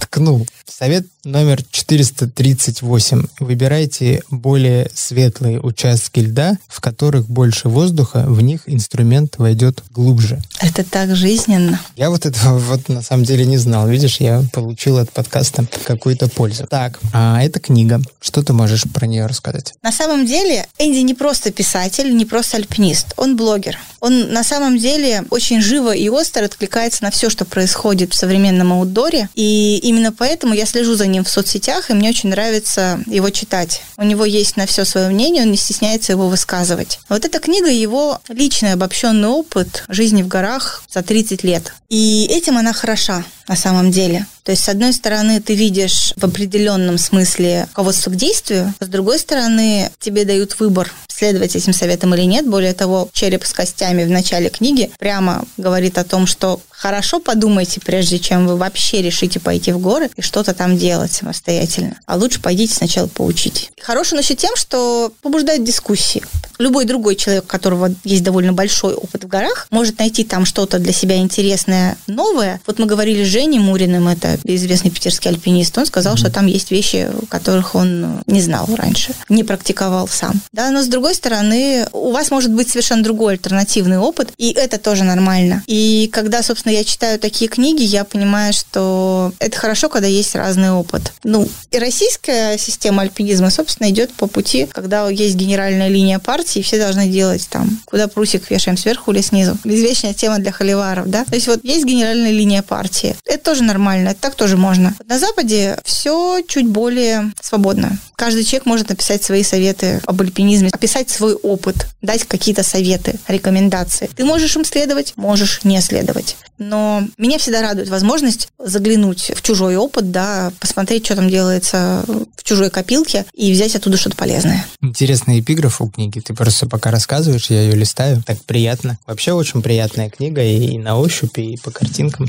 Ткнул. 0.00 0.46
Совет 0.66 1.06
номер 1.24 1.62
438. 1.70 3.26
Выбирайте 3.40 4.22
более 4.30 4.90
светлые 4.94 5.60
участки 5.60 6.20
льда, 6.20 6.56
в 6.68 6.80
которых 6.80 7.28
больше 7.28 7.68
воздуха, 7.68 8.24
в 8.26 8.40
них 8.40 8.62
инструмент 8.66 9.36
войдет 9.36 9.82
глубже. 9.90 10.40
Это 10.60 10.82
так 10.84 11.14
жизненно. 11.14 11.78
Я 11.96 12.08
вот 12.10 12.24
этого 12.24 12.58
вот 12.58 12.88
на 12.88 13.02
самом 13.02 13.24
деле 13.24 13.44
не 13.44 13.58
знал. 13.58 13.88
Видишь, 13.88 14.20
я 14.20 14.42
получил 14.52 14.98
от 14.98 15.12
подкаста 15.12 15.66
какую-то 15.84 16.28
пользу. 16.28 16.66
Так, 16.66 16.98
а 17.12 17.42
это 17.42 17.60
книга. 17.60 18.00
Что 18.20 18.42
ты 18.42 18.52
можешь 18.52 18.84
про 18.84 19.06
нее 19.06 19.26
рассказать? 19.26 19.74
На 19.82 19.92
самом 19.92 20.26
деле 20.26 20.66
Энди 20.78 20.98
не 20.98 21.14
просто 21.14 21.50
писатель, 21.52 22.16
не 22.16 22.24
просто 22.24 22.56
альпинист. 22.56 23.12
Он 23.16 23.36
блогер. 23.36 23.78
Он 24.00 24.32
на 24.32 24.42
самом 24.42 24.78
деле 24.78 25.24
очень 25.30 25.60
живо 25.60 25.94
и 25.94 26.08
остро 26.08 26.44
откликается 26.46 27.04
на 27.04 27.10
все, 27.10 27.28
что 27.28 27.44
происходит 27.44 28.14
в 28.14 28.16
современном 28.16 28.72
аутдоре. 28.72 29.28
И 29.60 29.76
именно 29.76 30.10
поэтому 30.10 30.54
я 30.54 30.64
слежу 30.64 30.94
за 30.94 31.06
ним 31.06 31.22
в 31.22 31.28
соцсетях, 31.28 31.90
и 31.90 31.92
мне 31.92 32.08
очень 32.08 32.30
нравится 32.30 32.98
его 33.04 33.28
читать. 33.28 33.82
У 33.98 34.04
него 34.04 34.24
есть 34.24 34.56
на 34.56 34.64
все 34.64 34.86
свое 34.86 35.10
мнение, 35.10 35.42
он 35.42 35.50
не 35.50 35.58
стесняется 35.58 36.12
его 36.12 36.28
высказывать. 36.28 36.98
Вот 37.10 37.26
эта 37.26 37.40
книга 37.40 37.68
его 37.68 38.22
личный 38.28 38.72
обобщенный 38.72 39.28
опыт 39.28 39.84
жизни 39.88 40.22
в 40.22 40.28
горах 40.28 40.82
за 40.90 41.02
30 41.02 41.44
лет. 41.44 41.74
И 41.90 42.26
этим 42.30 42.56
она 42.56 42.72
хороша 42.72 43.22
на 43.48 43.56
самом 43.56 43.90
деле. 43.90 44.24
То 44.44 44.52
есть, 44.52 44.64
с 44.64 44.68
одной 44.68 44.92
стороны, 44.92 45.40
ты 45.40 45.54
видишь 45.54 46.12
в 46.16 46.24
определенном 46.24 46.98
смысле 46.98 47.66
руководство 47.70 48.10
к 48.10 48.16
действию, 48.16 48.74
с 48.80 48.86
другой 48.86 49.18
стороны, 49.18 49.90
тебе 49.98 50.24
дают 50.24 50.58
выбор, 50.58 50.90
следовать 51.20 51.54
этим 51.54 51.74
советам 51.74 52.14
или 52.14 52.22
нет. 52.22 52.48
Более 52.48 52.72
того, 52.72 53.10
череп 53.12 53.44
с 53.44 53.52
костями 53.52 54.04
в 54.04 54.10
начале 54.10 54.48
книги 54.48 54.90
прямо 54.98 55.44
говорит 55.58 55.98
о 55.98 56.04
том, 56.04 56.26
что 56.26 56.60
хорошо 56.70 57.20
подумайте, 57.20 57.78
прежде 57.84 58.18
чем 58.18 58.46
вы 58.46 58.56
вообще 58.56 59.02
решите 59.02 59.38
пойти 59.38 59.72
в 59.72 59.78
горы 59.78 60.08
и 60.16 60.22
что-то 60.22 60.54
там 60.54 60.78
делать 60.78 61.12
самостоятельно. 61.12 62.00
А 62.06 62.16
лучше 62.16 62.40
пойдите 62.40 62.74
сначала 62.74 63.06
поучить. 63.06 63.70
Хороший 63.82 64.14
он 64.14 64.20
еще 64.20 64.34
тем, 64.34 64.56
что 64.56 65.12
побуждает 65.20 65.62
дискуссии. 65.62 66.22
Любой 66.58 66.86
другой 66.86 67.16
человек, 67.16 67.44
у 67.44 67.48
которого 67.48 67.94
есть 68.04 68.22
довольно 68.22 68.54
большой 68.54 68.94
опыт 68.94 69.24
в 69.24 69.28
горах, 69.28 69.66
может 69.70 69.98
найти 69.98 70.24
там 70.24 70.46
что-то 70.46 70.78
для 70.78 70.92
себя 70.92 71.18
интересное, 71.18 71.98
новое. 72.06 72.62
Вот 72.66 72.78
мы 72.78 72.86
говорили 72.86 73.24
с 73.24 73.28
Женей 73.28 73.58
Муриным, 73.58 74.08
это 74.08 74.29
известный 74.44 74.90
питерский 74.90 75.30
альпинист, 75.30 75.76
он 75.78 75.86
сказал, 75.86 76.14
mm-hmm. 76.14 76.18
что 76.18 76.30
там 76.30 76.46
есть 76.46 76.70
вещи, 76.70 77.08
которых 77.28 77.74
он 77.74 78.22
не 78.26 78.40
знал 78.40 78.68
раньше, 78.74 79.14
не 79.28 79.44
практиковал 79.44 80.08
сам. 80.08 80.40
Да, 80.52 80.70
но 80.70 80.82
с 80.82 80.86
другой 80.86 81.14
стороны, 81.14 81.86
у 81.92 82.12
вас 82.12 82.30
может 82.30 82.52
быть 82.52 82.68
совершенно 82.68 83.02
другой 83.02 83.34
альтернативный 83.34 83.98
опыт, 83.98 84.32
и 84.36 84.50
это 84.52 84.78
тоже 84.78 85.04
нормально. 85.04 85.62
И 85.66 86.08
когда, 86.12 86.42
собственно, 86.42 86.72
я 86.72 86.84
читаю 86.84 87.18
такие 87.18 87.48
книги, 87.48 87.82
я 87.82 88.04
понимаю, 88.04 88.52
что 88.52 89.32
это 89.38 89.56
хорошо, 89.58 89.88
когда 89.88 90.06
есть 90.06 90.34
разный 90.34 90.70
опыт. 90.72 91.12
Ну, 91.24 91.48
и 91.70 91.78
российская 91.78 92.58
система 92.58 93.02
альпинизма, 93.02 93.50
собственно, 93.50 93.90
идет 93.90 94.12
по 94.12 94.26
пути, 94.26 94.66
когда 94.66 95.08
есть 95.08 95.36
генеральная 95.36 95.88
линия 95.88 96.18
партии, 96.18 96.62
все 96.62 96.78
должны 96.78 97.08
делать 97.08 97.46
там, 97.50 97.80
куда 97.84 98.08
прусик 98.08 98.50
вешаем 98.50 98.76
сверху 98.76 99.12
или 99.12 99.20
снизу. 99.20 99.56
Извечная 99.64 100.14
тема 100.14 100.38
для 100.38 100.52
холиваров, 100.52 101.08
да? 101.08 101.24
То 101.24 101.34
есть 101.34 101.46
вот 101.46 101.60
есть 101.64 101.84
генеральная 101.84 102.30
линия 102.30 102.62
партии. 102.62 103.16
Это 103.24 103.44
тоже 103.44 103.62
нормально, 103.62 104.10
так 104.20 104.34
тоже 104.34 104.56
можно. 104.56 104.94
На 105.06 105.18
Западе 105.18 105.78
все 105.84 106.42
чуть 106.46 106.66
более 106.66 107.32
свободно. 107.40 107.98
Каждый 108.16 108.44
человек 108.44 108.66
может 108.66 108.88
написать 108.88 109.22
свои 109.22 109.42
советы 109.42 110.00
об 110.06 110.20
альпинизме, 110.20 110.70
описать 110.72 111.10
свой 111.10 111.34
опыт, 111.34 111.86
дать 112.02 112.24
какие-то 112.24 112.62
советы, 112.62 113.18
рекомендации. 113.28 114.10
Ты 114.14 114.24
можешь 114.24 114.54
им 114.56 114.64
следовать, 114.64 115.14
можешь 115.16 115.60
не 115.64 115.80
следовать. 115.80 116.36
Но 116.58 117.02
меня 117.16 117.38
всегда 117.38 117.62
радует 117.62 117.88
возможность 117.88 118.48
заглянуть 118.58 119.32
в 119.34 119.40
чужой 119.40 119.76
опыт, 119.76 120.10
да, 120.10 120.52
посмотреть, 120.60 121.06
что 121.06 121.16
там 121.16 121.30
делается 121.30 122.04
в 122.36 122.44
чужой 122.44 122.68
копилке 122.68 123.24
и 123.34 123.50
взять 123.52 123.74
оттуда 123.74 123.96
что-то 123.96 124.16
полезное. 124.16 124.66
Интересный 124.82 125.40
эпиграф 125.40 125.80
у 125.80 125.88
книги. 125.88 126.20
Ты 126.20 126.34
просто 126.34 126.66
пока 126.66 126.90
рассказываешь, 126.90 127.48
я 127.48 127.62
ее 127.62 127.72
листаю. 127.72 128.22
Так 128.26 128.42
приятно. 128.44 128.98
Вообще 129.06 129.32
очень 129.32 129.62
приятная 129.62 130.10
книга 130.10 130.42
и, 130.42 130.76
на 130.76 130.98
ощупь, 130.98 131.38
и 131.38 131.56
по 131.56 131.70
картинкам. 131.70 132.26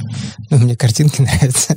Ну, 0.50 0.58
мне 0.58 0.78
картинки 0.78 1.22
нравятся. 1.22 1.76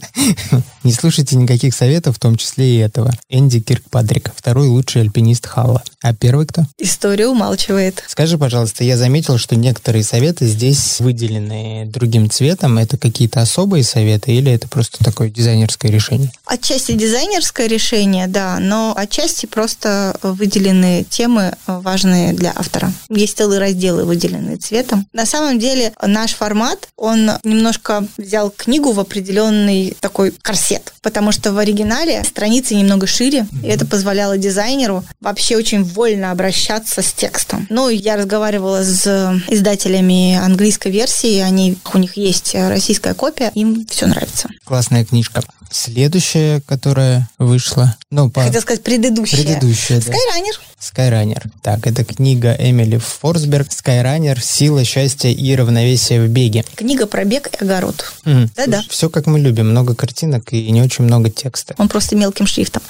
Не 0.83 0.93
слушайте 0.93 1.37
никаких 1.37 1.75
советов, 1.75 2.17
в 2.17 2.19
том 2.21 2.37
числе 2.37 2.77
и 2.77 2.79
этого. 2.79 3.13
Энди 3.29 3.61
Киркпадрик, 3.61 4.33
второй 4.37 4.69
лучший 4.69 5.03
альпинист 5.03 5.47
Халла. 5.47 5.83
А 6.03 6.15
первый 6.15 6.47
кто? 6.47 6.65
История 6.79 7.27
умалчивает. 7.27 8.05
Скажи, 8.07 8.37
пожалуйста, 8.37 8.85
я 8.85 8.97
заметил, 8.97 9.39
что 9.39 9.57
некоторые 9.57 10.05
советы 10.05 10.47
здесь 10.47 11.01
выделены 11.01 11.87
другим 11.87 12.29
цветом. 12.29 12.77
Это 12.79 12.99
какие-то 12.99 13.41
особые 13.41 13.85
советы 13.85 14.33
или 14.33 14.53
это 14.53 14.69
просто 14.69 15.03
такое 15.03 15.31
дизайнерское 15.31 15.91
решение? 15.91 16.31
Отчасти 16.45 16.93
дизайнерское 16.93 17.67
решение, 17.67 18.27
да, 18.27 18.59
но 18.61 18.93
отчасти 18.97 19.47
просто 19.47 20.19
выделены 20.23 21.07
темы 21.09 21.55
важные 21.67 22.35
для 22.35 22.53
автора. 22.55 22.93
Есть 23.09 23.39
целые 23.39 23.61
разделы, 23.61 24.05
выделенные 24.05 24.57
цветом. 24.57 25.07
На 25.13 25.25
самом 25.25 25.59
деле 25.59 25.93
наш 26.03 26.35
формат, 26.35 26.89
он 26.97 27.31
немножко 27.45 28.07
взял 28.19 28.51
книгу 28.51 28.93
в 28.93 29.01
определенный 29.01 29.94
такой 30.01 30.33
корсет, 30.43 30.93
потому 31.03 31.33
что 31.33 31.53
в 31.53 31.59
оригинале 31.59 32.25
страницы 32.25 32.75
немного 32.75 33.07
шире, 33.07 33.47
и 33.63 33.67
это 33.67 33.87
позволяло 33.87 34.37
дизайнеру 34.39 35.05
вообще 35.21 35.57
очень 35.57 35.85
вольно 35.85 36.31
обращаться 36.31 37.03
с 37.03 37.13
текстом. 37.13 37.67
Ну, 37.71 37.89
я 37.89 38.17
разговаривала 38.17 38.83
с 38.83 39.07
издателями 39.49 40.37
английской 40.37 40.91
версии, 40.91 41.41
они, 41.41 41.79
у 41.93 41.99
них 41.99 42.17
есть 42.17 42.55
российская 42.55 43.15
копия, 43.15 43.51
им 43.55 43.87
все 43.91 44.07
нравится. 44.07 44.49
Классная 44.65 45.05
книжка. 45.05 45.43
Следующая, 45.71 46.61
которая 46.61 47.29
вышла. 47.39 47.97
Ну, 48.11 48.31
по... 48.31 48.43
Хотел 48.43 48.61
сказать 48.61 48.83
предыдущая. 48.85 49.43
Предыдущая, 49.43 50.01
да. 50.01 50.13
Skyrunner. 50.13 50.61
Skyrunner. 50.85 51.43
Так, 51.63 51.87
это 51.87 52.05
книга 52.05 52.55
Эмили 52.59 52.99
Форсберг 52.99 53.69
«Skyrunner. 53.69 54.39
Сила, 54.41 54.85
счастье 54.85 55.33
и 55.33 55.57
равновесие 55.57 56.23
в 56.23 56.29
беге». 56.29 56.65
Книга 56.75 57.07
про 57.07 57.25
бег 57.25 57.49
и 57.53 57.65
огород. 57.65 58.13
Mm. 58.25 58.51
Да-да. 58.55 58.83
Все 58.89 59.09
как 59.09 59.27
мы 59.27 59.41
любим. 59.41 59.71
Много 59.71 59.95
картинок 59.95 60.53
и 60.53 60.71
не 60.71 60.83
очень 60.83 61.05
много 61.05 61.31
текста. 61.31 61.75
Он 61.79 61.89
просто 61.89 62.17
мелким 62.17 62.47
шрифтом. 62.47 62.83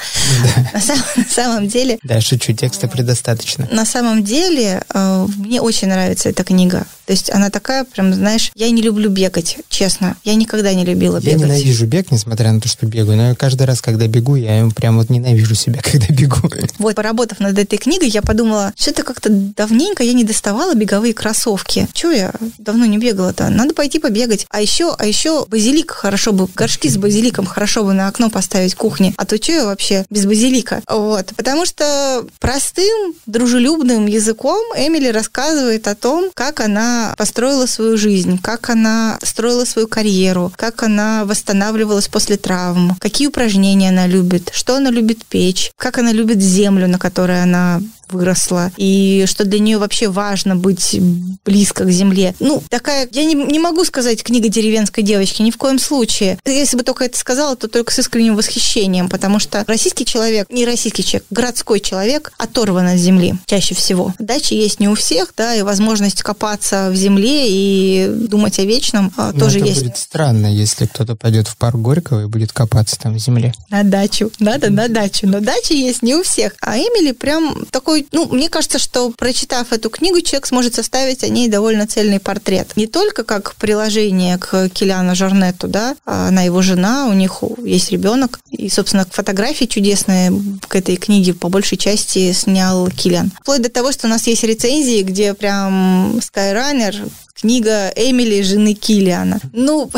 Да. 0.43 0.71
На, 0.75 0.81
самом, 0.81 1.05
на 1.17 1.25
самом 1.25 1.69
деле... 1.69 1.99
Да, 2.03 2.21
шучу, 2.21 2.53
текста 2.53 2.89
предостаточно. 2.89 3.69
На 3.71 3.85
самом 3.85 4.25
деле, 4.25 4.83
э, 4.93 5.27
мне 5.37 5.61
очень 5.61 5.89
нравится 5.89 6.29
эта 6.29 6.43
книга. 6.43 6.87
То 7.07 7.12
есть 7.12 7.31
она 7.31 7.51
такая, 7.51 7.85
прям, 7.85 8.12
знаешь, 8.14 8.51
я 8.55 8.71
не 8.71 8.83
люблю 8.83 9.11
бегать, 9.11 9.59
честно. 9.69 10.17
Я 10.25 10.35
никогда 10.35 10.73
не 10.73 10.85
любила 10.85 11.21
бегать. 11.21 11.40
Я 11.40 11.47
ненавижу 11.47 11.87
бег, 11.87 12.11
несмотря 12.11 12.53
на 12.53 12.61
то, 12.61 12.69
что 12.69 12.87
бегаю. 12.87 13.17
Но 13.17 13.35
каждый 13.35 13.64
раз, 13.64 13.81
когда 13.81 14.07
бегу, 14.07 14.37
я 14.37 14.69
прям 14.75 14.97
вот 14.97 15.11
ненавижу 15.11 15.55
себя, 15.55 15.81
когда 15.83 16.07
бегу. 16.09 16.37
Вот, 16.79 16.95
поработав 16.95 17.40
над 17.40 17.59
этой 17.59 17.79
книгой, 17.79 18.09
я 18.09 18.23
подумала, 18.23 18.73
что 18.77 18.90
это 18.90 19.03
как-то 19.03 19.29
давненько 19.31 20.03
я 20.03 20.12
не 20.12 20.25
доставала 20.25 20.75
беговые 20.75 21.14
кроссовки. 21.14 21.87
Чего 21.93 22.12
я 22.12 22.33
давно 22.59 22.87
не 22.87 22.99
бегала-то? 22.99 23.49
Надо 23.51 23.75
пойти 23.75 23.99
побегать. 23.99 24.47
А 24.51 24.61
еще, 24.61 24.95
а 24.99 25.05
еще 25.05 25.47
базилик 25.47 25.90
хорошо 25.90 26.33
бы, 26.33 26.49
горшки 26.55 26.88
с 26.88 26.97
базиликом 26.97 27.47
хорошо 27.47 27.85
бы 27.85 27.93
на 27.93 28.09
окно 28.09 28.31
поставить 28.31 28.75
в 28.75 28.77
кухне. 28.77 29.14
А 29.17 29.25
то 29.25 29.37
что 29.37 29.53
я 29.53 29.67
вообще 29.67 30.05
без 30.11 30.27
базилика? 30.27 30.83
Вот. 30.88 31.33
Потому 31.37 31.67
что 31.67 32.27
простым, 32.40 33.14
дружелюбным 33.27 34.07
языком 34.07 34.62
Эмили 34.77 35.09
рассказывает 35.09 35.87
о 35.88 35.95
том, 35.95 36.31
как 36.35 36.61
она 36.61 36.94
построила 37.17 37.67
свою 37.67 37.97
жизнь, 37.97 38.39
как 38.43 38.71
она 38.71 39.19
строила 39.23 39.65
свою 39.65 39.89
карьеру, 39.89 40.53
как 40.57 40.83
она 40.83 41.25
восстанавливалась 41.25 42.09
после 42.09 42.37
травм, 42.37 42.97
какие 43.01 43.29
упражнения 43.29 43.91
она 43.91 44.07
любит, 44.07 44.51
что 44.53 44.77
она 44.77 44.91
любит 44.91 45.25
печь, 45.25 45.73
как 45.77 45.99
она 45.99 46.13
любит 46.13 46.41
землю, 46.41 46.89
на 46.89 46.99
которой 46.99 47.43
она 47.43 47.81
выросла, 48.11 48.71
и 48.77 49.25
что 49.27 49.45
для 49.45 49.59
нее 49.59 49.79
вообще 49.79 50.09
важно 50.09 50.57
быть 50.57 50.99
близко 51.45 51.85
к 51.85 51.90
земле. 51.90 52.35
Ну, 52.40 52.62
такая, 52.69 53.09
я 53.12 53.25
не, 53.25 53.35
не 53.35 53.59
могу 53.59 53.85
сказать 53.85 54.23
книга 54.23 54.49
деревенской 54.49 55.03
девочки, 55.03 55.43
ни 55.43 55.51
в 55.51 55.57
коем 55.57 55.79
случае. 55.79 56.38
Если 56.45 56.77
бы 56.77 56.83
только 56.83 57.05
это 57.05 57.19
сказала, 57.19 57.57
то 57.57 57.69
только 57.69 57.93
с 57.93 57.99
искренним 57.99 58.37
восхищением, 58.37 59.09
потому 59.09 59.38
что 59.38 59.64
российский 59.67 60.05
человек, 60.05 60.49
не 60.51 60.64
российский 60.64 61.05
человек, 61.05 61.27
городской 61.31 61.81
человек 61.81 62.33
оторван 62.38 62.88
от 62.88 62.99
земли 62.99 63.35
чаще 63.47 63.75
всего. 63.75 64.14
Дачи 64.19 64.55
есть 64.55 64.81
не 64.81 64.88
у 64.88 64.95
всех, 64.95 65.33
да, 65.37 65.55
и 65.55 65.62
возможность 65.62 66.23
копаться 66.23 66.90
в 66.90 66.97
земле 66.97 67.47
и 67.49 68.09
думать 68.09 68.59
о 68.59 68.64
вечном 68.64 69.12
а, 69.17 69.33
Но 69.33 69.40
тоже 69.40 69.59
это 69.59 69.69
есть. 69.69 69.83
будет 69.83 69.97
странно, 69.97 70.47
если 70.47 70.87
кто-то 70.87 71.17
пойдет 71.17 71.49
в 71.49 71.57
парк 71.57 71.77
Горького 71.77 72.23
и 72.23 72.27
будет 72.27 72.53
копаться 72.53 72.99
там 72.99 73.14
в 73.14 73.19
земле. 73.19 73.53
На 73.71 73.83
дачу, 73.83 74.31
надо 74.38 74.71
на 74.71 74.88
дачу, 74.88 75.27
но 75.27 75.40
дача 75.40 75.75
есть 75.75 76.03
не 76.03 76.14
у 76.14 76.23
всех. 76.23 76.55
А 76.61 76.77
Эмили 76.77 77.12
прям 77.12 77.67
такой 77.71 78.04
ну, 78.12 78.27
мне 78.27 78.49
кажется, 78.49 78.79
что 78.79 79.11
прочитав 79.11 79.73
эту 79.73 79.90
книгу, 79.90 80.21
человек 80.21 80.47
сможет 80.47 80.75
составить 80.75 81.25
о 81.25 81.29
ней 81.29 81.49
довольно 81.49 81.87
цельный 81.87 82.21
портрет. 82.21 82.73
Не 82.77 82.87
только 82.87 83.25
как 83.25 83.55
приложение 83.57 84.38
к 84.38 84.69
Килиану 84.69 85.14
Жорнету, 85.14 85.69
да, 85.69 85.97
а 86.05 86.29
она 86.29 86.43
его 86.43 86.62
жена, 86.62 87.07
у 87.07 87.12
них 87.12 87.43
есть 87.64 87.90
ребенок. 87.90 88.40
И, 88.51 88.69
собственно, 88.69 89.07
фотографии 89.11 89.64
чудесные 89.64 90.33
к 90.69 90.75
этой 90.77 90.97
книге 90.97 91.35
по 91.35 91.49
большей 91.49 91.79
части 91.79 92.33
снял 92.33 92.88
Килиан. 92.88 93.33
Вплоть 93.40 93.62
до 93.62 93.69
того, 93.69 93.93
что 93.93 94.07
у 94.07 94.11
нас 94.11 94.27
есть 94.27 94.45
рецензии, 94.45 95.03
где 95.03 95.35
прям 95.35 96.19
Skyrunner 96.19 97.11
книга 97.35 97.88
Эмили, 97.97 98.42
жены 98.42 98.75
Киллиана. 98.75 99.40
Ну, 99.53 99.90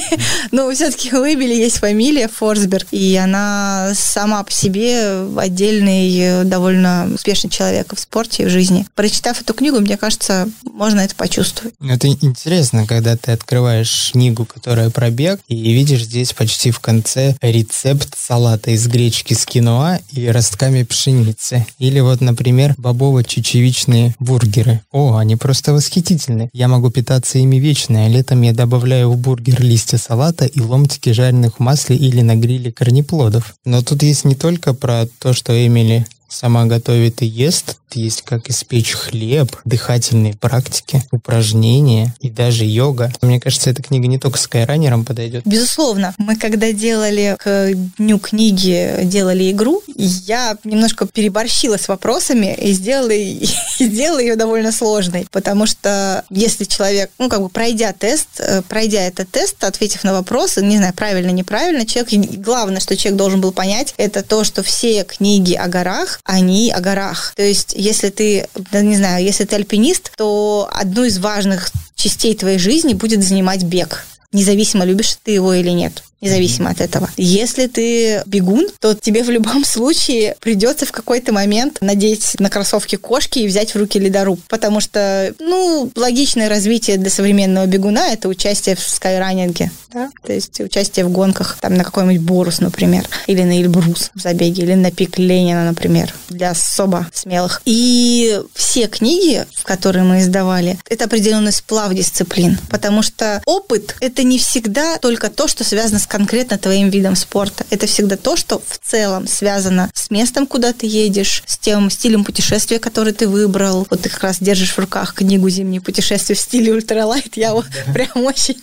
но 0.52 0.70
все-таки 0.72 1.14
у 1.14 1.24
Эмили 1.24 1.54
есть 1.54 1.78
фамилия 1.78 2.28
Форсберг, 2.28 2.86
и 2.90 3.16
она 3.16 3.92
сама 3.94 4.42
по 4.42 4.52
себе 4.52 5.26
отдельный, 5.36 6.44
довольно 6.44 7.10
успешный 7.14 7.50
человек 7.50 7.94
в 7.94 8.00
спорте 8.00 8.44
и 8.44 8.46
в 8.46 8.50
жизни. 8.50 8.86
Прочитав 8.94 9.40
эту 9.40 9.54
книгу, 9.54 9.78
мне 9.80 9.96
кажется, 9.96 10.48
можно 10.62 11.00
это 11.00 11.14
почувствовать. 11.14 11.74
Это 11.80 12.08
интересно, 12.08 12.86
когда 12.86 13.16
ты 13.16 13.32
открываешь 13.32 14.10
книгу, 14.12 14.44
которая 14.44 14.90
про 14.90 15.10
бег, 15.10 15.40
и 15.48 15.72
видишь 15.72 16.04
здесь 16.04 16.32
почти 16.32 16.70
в 16.70 16.80
конце 16.80 17.36
рецепт 17.42 18.16
салата 18.16 18.70
из 18.70 18.86
гречки 18.86 19.34
с 19.34 19.44
киноа 19.44 19.98
и 20.12 20.28
ростками 20.28 20.82
пшеницы. 20.82 21.66
Или 21.78 22.00
вот, 22.00 22.20
например, 22.20 22.74
бобово-чечевичные 22.78 24.12
бургеры. 24.18 24.80
О, 24.92 25.16
они 25.16 25.36
просто 25.36 25.72
восхитительны. 25.72 26.50
Я 26.52 26.68
могу 26.68 26.83
могу 26.84 26.92
питаться 26.92 27.38
ими 27.38 27.56
вечно, 27.56 28.08
летом 28.10 28.42
я 28.42 28.52
добавляю 28.52 29.10
в 29.10 29.16
бургер 29.16 29.62
листья 29.62 29.96
салата 29.96 30.44
и 30.44 30.60
ломтики 30.60 31.12
жареных 31.12 31.56
в 31.56 31.60
масле 31.60 31.96
или 31.96 32.20
на 32.20 32.36
гриле 32.36 32.70
корнеплодов. 32.72 33.54
Но 33.64 33.80
тут 33.82 34.02
есть 34.02 34.26
не 34.26 34.34
только 34.34 34.74
про 34.74 35.06
то, 35.18 35.32
что 35.32 35.54
Эмили 35.54 36.06
сама 36.34 36.64
готовит 36.66 37.22
и 37.22 37.26
ест, 37.26 37.78
есть 37.92 38.22
как 38.22 38.50
испечь 38.50 38.92
хлеб, 38.92 39.56
дыхательные 39.64 40.34
практики, 40.34 41.02
упражнения 41.12 42.14
и 42.20 42.28
даже 42.28 42.64
йога. 42.64 43.12
Мне 43.22 43.40
кажется, 43.40 43.70
эта 43.70 43.82
книга 43.82 44.08
не 44.08 44.18
только 44.18 44.38
скайранерам 44.38 45.04
подойдет. 45.04 45.46
Безусловно. 45.46 46.14
Мы 46.18 46.36
когда 46.36 46.72
делали 46.72 47.36
к 47.38 47.70
Дню 47.98 48.18
книги, 48.18 49.04
делали 49.04 49.50
игру, 49.52 49.82
я 49.86 50.56
немножко 50.64 51.06
переборщила 51.06 51.76
с 51.76 51.86
вопросами 51.86 52.54
и 52.54 52.72
сделала, 52.72 53.10
и 53.10 53.46
сделала 53.78 54.18
ее 54.18 54.36
довольно 54.36 54.72
сложной, 54.72 55.26
потому 55.30 55.66
что 55.66 56.24
если 56.30 56.64
человек, 56.64 57.10
ну, 57.18 57.28
как 57.28 57.40
бы 57.40 57.48
пройдя 57.48 57.92
тест, 57.92 58.28
э, 58.38 58.62
пройдя 58.62 59.02
этот 59.02 59.30
тест, 59.30 59.62
ответив 59.62 60.02
на 60.02 60.12
вопросы, 60.12 60.64
не 60.64 60.78
знаю, 60.78 60.94
правильно, 60.94 61.30
неправильно, 61.30 61.86
человек, 61.86 62.12
главное, 62.38 62.80
что 62.80 62.96
человек 62.96 63.18
должен 63.18 63.40
был 63.40 63.52
понять, 63.52 63.94
это 63.98 64.22
то, 64.22 64.42
что 64.42 64.62
все 64.62 65.04
книги 65.04 65.54
о 65.54 65.68
горах, 65.68 66.20
они 66.24 66.72
о 66.72 66.80
горах. 66.80 67.32
То 67.36 67.42
есть 67.42 67.74
если 67.76 68.10
ты, 68.10 68.48
не 68.72 68.96
знаю, 68.96 69.24
если 69.24 69.44
ты 69.44 69.56
альпинист, 69.56 70.12
то 70.16 70.68
одну 70.72 71.04
из 71.04 71.18
важных 71.18 71.70
частей 71.94 72.34
твоей 72.34 72.58
жизни 72.58 72.94
будет 72.94 73.22
занимать 73.22 73.62
бег 73.62 74.04
независимо, 74.34 74.84
любишь 74.84 75.16
ты 75.22 75.30
его 75.30 75.54
или 75.54 75.70
нет 75.70 76.02
независимо 76.24 76.70
от 76.70 76.80
этого. 76.80 77.10
Если 77.16 77.66
ты 77.66 78.22
бегун, 78.26 78.66
то 78.80 78.94
тебе 78.94 79.22
в 79.22 79.30
любом 79.30 79.64
случае 79.64 80.36
придется 80.40 80.86
в 80.86 80.92
какой-то 80.92 81.32
момент 81.32 81.78
надеть 81.80 82.40
на 82.40 82.50
кроссовки 82.50 82.96
кошки 82.96 83.40
и 83.40 83.46
взять 83.46 83.74
в 83.74 83.78
руки 83.78 83.98
ледоруб, 83.98 84.40
потому 84.48 84.80
что, 84.80 85.34
ну, 85.38 85.90
логичное 85.94 86.48
развитие 86.48 86.96
для 86.96 87.10
современного 87.10 87.66
бегуна– 87.66 88.08
это 88.12 88.28
участие 88.28 88.76
в 88.76 88.80
скайранинге, 88.80 89.70
да? 89.92 90.10
то 90.24 90.32
есть 90.32 90.60
участие 90.60 91.04
в 91.04 91.10
гонках, 91.10 91.58
там, 91.60 91.74
на 91.74 91.84
какой-нибудь 91.84 92.22
Борус, 92.24 92.60
например, 92.60 93.06
или 93.26 93.42
на 93.42 93.60
Эльбрус 93.60 94.10
в 94.14 94.20
забеге, 94.20 94.62
или 94.62 94.74
на 94.74 94.90
пик 94.90 95.18
Ленина, 95.18 95.64
например, 95.64 96.14
для 96.28 96.50
особо 96.50 97.06
смелых. 97.12 97.62
И 97.64 98.40
все 98.54 98.86
книги, 98.86 99.44
которые 99.64 100.04
мы 100.04 100.20
издавали, 100.20 100.78
это 100.88 101.04
определенный 101.04 101.52
сплав 101.52 101.92
дисциплин, 101.92 102.58
потому 102.70 103.02
что 103.02 103.42
опыт– 103.46 103.96
это 104.00 104.22
не 104.22 104.38
всегда 104.38 104.98
только 104.98 105.28
то, 105.28 105.48
что 105.48 105.64
связано 105.64 105.98
с 105.98 106.06
конкретно 106.14 106.58
твоим 106.58 106.90
видом 106.90 107.16
спорта. 107.16 107.66
Это 107.70 107.88
всегда 107.88 108.16
то, 108.16 108.36
что 108.36 108.62
в 108.64 108.78
целом 108.78 109.26
связано 109.26 109.90
с 109.94 110.12
местом, 110.12 110.46
куда 110.46 110.72
ты 110.72 110.86
едешь, 110.86 111.42
с 111.44 111.58
тем 111.58 111.90
стилем 111.90 112.22
путешествия, 112.22 112.78
который 112.78 113.12
ты 113.12 113.26
выбрал. 113.26 113.84
Вот 113.90 114.02
ты 114.02 114.08
как 114.08 114.22
раз 114.22 114.36
держишь 114.38 114.70
в 114.70 114.78
руках 114.78 115.14
книгу 115.14 115.48
«Зимние 115.50 115.80
путешествия» 115.80 116.36
в 116.36 116.38
стиле 116.38 116.72
ультралайт. 116.72 117.36
Я 117.36 117.52
вот 117.52 117.66
прям 117.92 118.24
очень 118.24 118.62